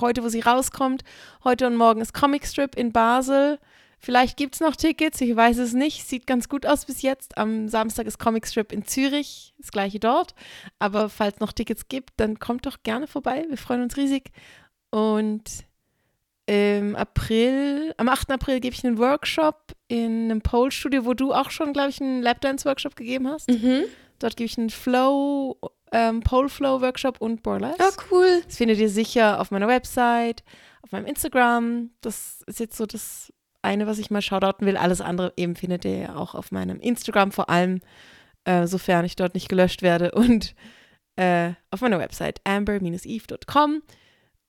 heute, 0.00 0.22
wo 0.22 0.28
sie 0.28 0.40
rauskommt, 0.40 1.02
heute 1.44 1.66
und 1.66 1.76
morgen 1.76 2.00
ist 2.00 2.14
Comic 2.14 2.46
Strip 2.46 2.76
in 2.76 2.92
Basel. 2.92 3.58
Vielleicht 3.98 4.36
gibt 4.36 4.54
es 4.54 4.60
noch 4.60 4.74
Tickets, 4.74 5.20
ich 5.20 5.36
weiß 5.36 5.58
es 5.58 5.74
nicht. 5.74 6.08
Sieht 6.08 6.26
ganz 6.26 6.48
gut 6.48 6.66
aus 6.66 6.86
bis 6.86 7.02
jetzt. 7.02 7.38
Am 7.38 7.68
Samstag 7.68 8.06
ist 8.06 8.18
Comic 8.18 8.48
Strip 8.48 8.72
in 8.72 8.84
Zürich, 8.84 9.54
das 9.58 9.70
gleiche 9.70 10.00
dort. 10.00 10.34
Aber 10.80 11.08
falls 11.08 11.38
noch 11.38 11.52
Tickets 11.52 11.86
gibt, 11.86 12.10
dann 12.16 12.40
kommt 12.40 12.66
doch 12.66 12.82
gerne 12.82 13.06
vorbei. 13.06 13.44
Wir 13.48 13.58
freuen 13.58 13.82
uns 13.82 13.96
riesig. 13.96 14.32
Und 14.90 15.44
im 16.46 16.96
April, 16.96 17.94
am 17.96 18.08
8. 18.08 18.32
April 18.32 18.58
gebe 18.58 18.74
ich 18.74 18.84
einen 18.84 18.98
Workshop 18.98 19.76
in 19.86 20.24
einem 20.24 20.42
Pole-Studio, 20.42 21.04
wo 21.04 21.14
du 21.14 21.32
auch 21.32 21.50
schon, 21.50 21.72
glaube 21.72 21.90
ich, 21.90 22.00
einen 22.00 22.22
Lapdance-Workshop 22.22 22.96
gegeben 22.96 23.28
hast. 23.28 23.48
Mhm. 23.48 23.84
Dort 24.22 24.36
gebe 24.36 24.46
ich 24.46 24.58
einen 24.58 24.70
Flow, 24.70 25.58
ähm, 25.92 26.20
Pole-Flow-Workshop 26.20 27.20
und 27.20 27.42
Burlesque. 27.42 27.78
Ja, 27.78 27.90
cool. 28.10 28.42
Das 28.46 28.56
findet 28.56 28.78
ihr 28.78 28.88
sicher 28.88 29.40
auf 29.40 29.50
meiner 29.50 29.68
Website, 29.68 30.44
auf 30.82 30.92
meinem 30.92 31.06
Instagram. 31.06 31.90
Das 32.00 32.42
ist 32.46 32.60
jetzt 32.60 32.76
so 32.76 32.86
das 32.86 33.32
eine, 33.62 33.86
was 33.86 33.98
ich 33.98 34.10
mal 34.10 34.22
shoutouten 34.22 34.66
will. 34.66 34.76
Alles 34.76 35.00
andere 35.00 35.32
eben 35.36 35.56
findet 35.56 35.84
ihr 35.84 35.96
ja 35.96 36.16
auch 36.16 36.34
auf 36.34 36.52
meinem 36.52 36.80
Instagram, 36.80 37.32
vor 37.32 37.48
allem, 37.50 37.80
äh, 38.44 38.66
sofern 38.66 39.04
ich 39.04 39.16
dort 39.16 39.34
nicht 39.34 39.48
gelöscht 39.48 39.82
werde. 39.82 40.10
Und 40.14 40.54
äh, 41.16 41.52
auf 41.70 41.80
meiner 41.80 41.98
Website 41.98 42.40
amber-eve.com. 42.44 43.82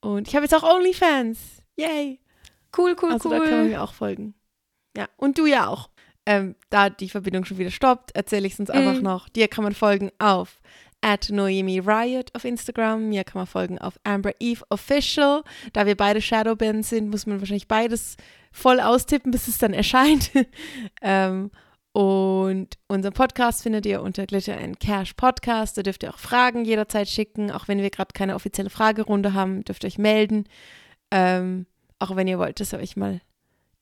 Und 0.01 0.27
ich 0.27 0.35
habe 0.35 0.45
jetzt 0.45 0.55
auch 0.55 0.63
OnlyFans. 0.63 1.39
Yay! 1.77 2.19
Cool, 2.75 2.95
cool, 3.01 3.13
Also 3.13 3.29
da 3.29 3.39
kann 3.39 3.49
man 3.49 3.59
cool. 3.61 3.69
mir 3.69 3.83
auch 3.83 3.93
folgen. 3.93 4.33
Ja, 4.95 5.07
und 5.17 5.37
du 5.37 5.45
ja 5.45 5.67
auch. 5.67 5.89
Ähm, 6.25 6.55
da 6.69 6.89
die 6.89 7.09
Verbindung 7.09 7.43
schon 7.45 7.57
wieder 7.57 7.71
stoppt, 7.71 8.15
erzähle 8.15 8.47
ich 8.47 8.53
es 8.53 8.59
uns 8.59 8.69
einfach 8.69 8.95
Mhm. 8.95 9.01
noch. 9.03 9.27
Dir 9.29 9.47
kann 9.49 9.63
man 9.63 9.73
folgen 9.73 10.09
auf 10.19 10.61
at 11.01 11.29
Noemi 11.29 11.79
Riot 11.79 12.29
auf 12.33 12.45
Instagram. 12.45 13.09
Mir 13.09 13.25
kann 13.25 13.39
man 13.39 13.47
folgen 13.47 13.77
auf 13.77 13.99
Amber 14.05 14.31
Eve 14.39 14.63
Official. 14.69 15.43
Da 15.73 15.85
wir 15.85 15.97
beide 15.97 16.21
Shadowbands 16.21 16.89
sind, 16.89 17.09
muss 17.09 17.25
man 17.25 17.39
wahrscheinlich 17.41 17.67
beides 17.67 18.15
voll 18.53 18.79
austippen, 18.79 19.31
bis 19.31 19.49
es 19.49 19.57
dann 19.57 19.73
erscheint. 19.73 20.31
ähm, 21.01 21.51
und 21.91 22.77
unseren 22.87 23.13
Podcast 23.13 23.61
findet 23.61 23.85
ihr 23.85 24.01
unter 24.01 24.25
Glitter 24.25 24.57
and 24.57 24.79
Cash 24.79 25.13
Podcast. 25.15 25.77
Da 25.77 25.83
dürft 25.83 26.03
ihr 26.03 26.09
auch 26.13 26.17
Fragen 26.19 26.63
jederzeit 26.65 27.07
schicken. 27.09 27.51
Auch 27.51 27.67
wenn 27.67 27.81
wir 27.81 27.89
gerade 27.89 28.13
keine 28.13 28.33
offizielle 28.35 28.69
Fragerunde 28.69 29.33
haben, 29.33 29.63
dürft 29.65 29.83
ihr 29.83 29.87
euch 29.87 29.97
melden. 29.99 30.45
Ähm, 31.11 31.65
auch 31.99 32.15
wenn 32.15 32.27
ihr 32.27 32.39
wollt, 32.39 32.59
dass 32.61 32.71
wir 32.71 32.79
euch 32.79 32.95
mal 32.95 33.19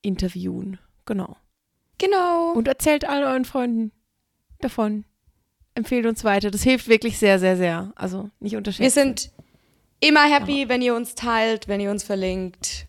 interviewen. 0.01 0.79
Genau. 1.05 1.37
Genau. 2.01 2.51
Und 2.53 2.67
erzählt 2.67 3.07
all 3.07 3.23
euren 3.23 3.45
Freunden 3.45 3.91
davon. 4.59 5.05
Empfehlt 5.75 6.05
uns 6.05 6.23
weiter. 6.23 6.49
Das 6.51 6.63
hilft 6.63 6.87
wirklich 6.87 7.17
sehr, 7.17 7.39
sehr, 7.39 7.55
sehr. 7.55 7.93
Also 7.95 8.29
nicht 8.39 8.55
unterschätzen. 8.55 8.83
Wir 8.83 8.91
sind 8.91 9.31
immer 9.99 10.23
happy, 10.23 10.67
wenn 10.67 10.81
ihr 10.81 10.95
uns 10.95 11.15
teilt, 11.15 11.67
wenn 11.67 11.79
ihr 11.79 11.91
uns 11.91 12.03
verlinkt. 12.03 12.87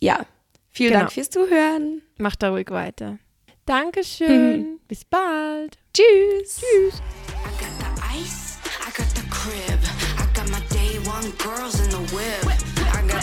Ja. 0.00 0.26
Vielen 0.70 0.90
Genau. 0.90 1.00
Dank 1.02 1.12
fürs 1.12 1.30
Zuhören. 1.30 2.02
Macht 2.18 2.42
da 2.42 2.50
ruhig 2.50 2.70
weiter. 2.70 3.18
Dankeschön. 3.64 4.80
Bis 4.88 5.04
bald. 5.04 5.78
Tschüss. 5.94 6.60
Tschüss. 6.60 6.94
I 6.98 7.48
got 7.58 7.70
the 7.78 8.18
ice, 8.20 8.58
I 8.80 8.90
got 8.90 9.06
the 9.14 9.22
crib. 9.30 9.78
I 10.18 10.26
got 10.36 10.50
my 10.50 10.60
day 10.68 10.98
one 11.08 11.30
girls 11.38 11.80
in 11.80 11.90
the 11.90 12.14
whip. 12.14 12.73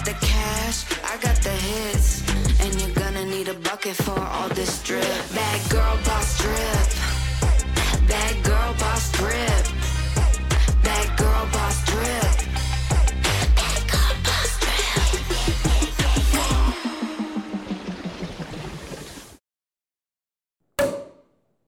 got 0.03 0.19
the 0.19 0.25
cash, 0.25 0.85
I 1.03 1.17
got 1.17 1.35
the 1.37 1.49
hits. 1.49 2.21
And 2.61 2.81
you're 2.81 2.95
gonna 2.95 3.25
need 3.25 3.47
a 3.49 3.53
bucket 3.53 3.95
for 3.95 4.19
all 4.19 4.49
this 4.49 4.81
drip. 4.83 5.03
Bad 5.33 5.69
girl 5.69 5.97
boss 6.05 6.37
drip. 6.37 8.07
Bad 8.07 8.43
girl 8.43 8.73
boss 8.79 9.11
drip. 9.11 9.60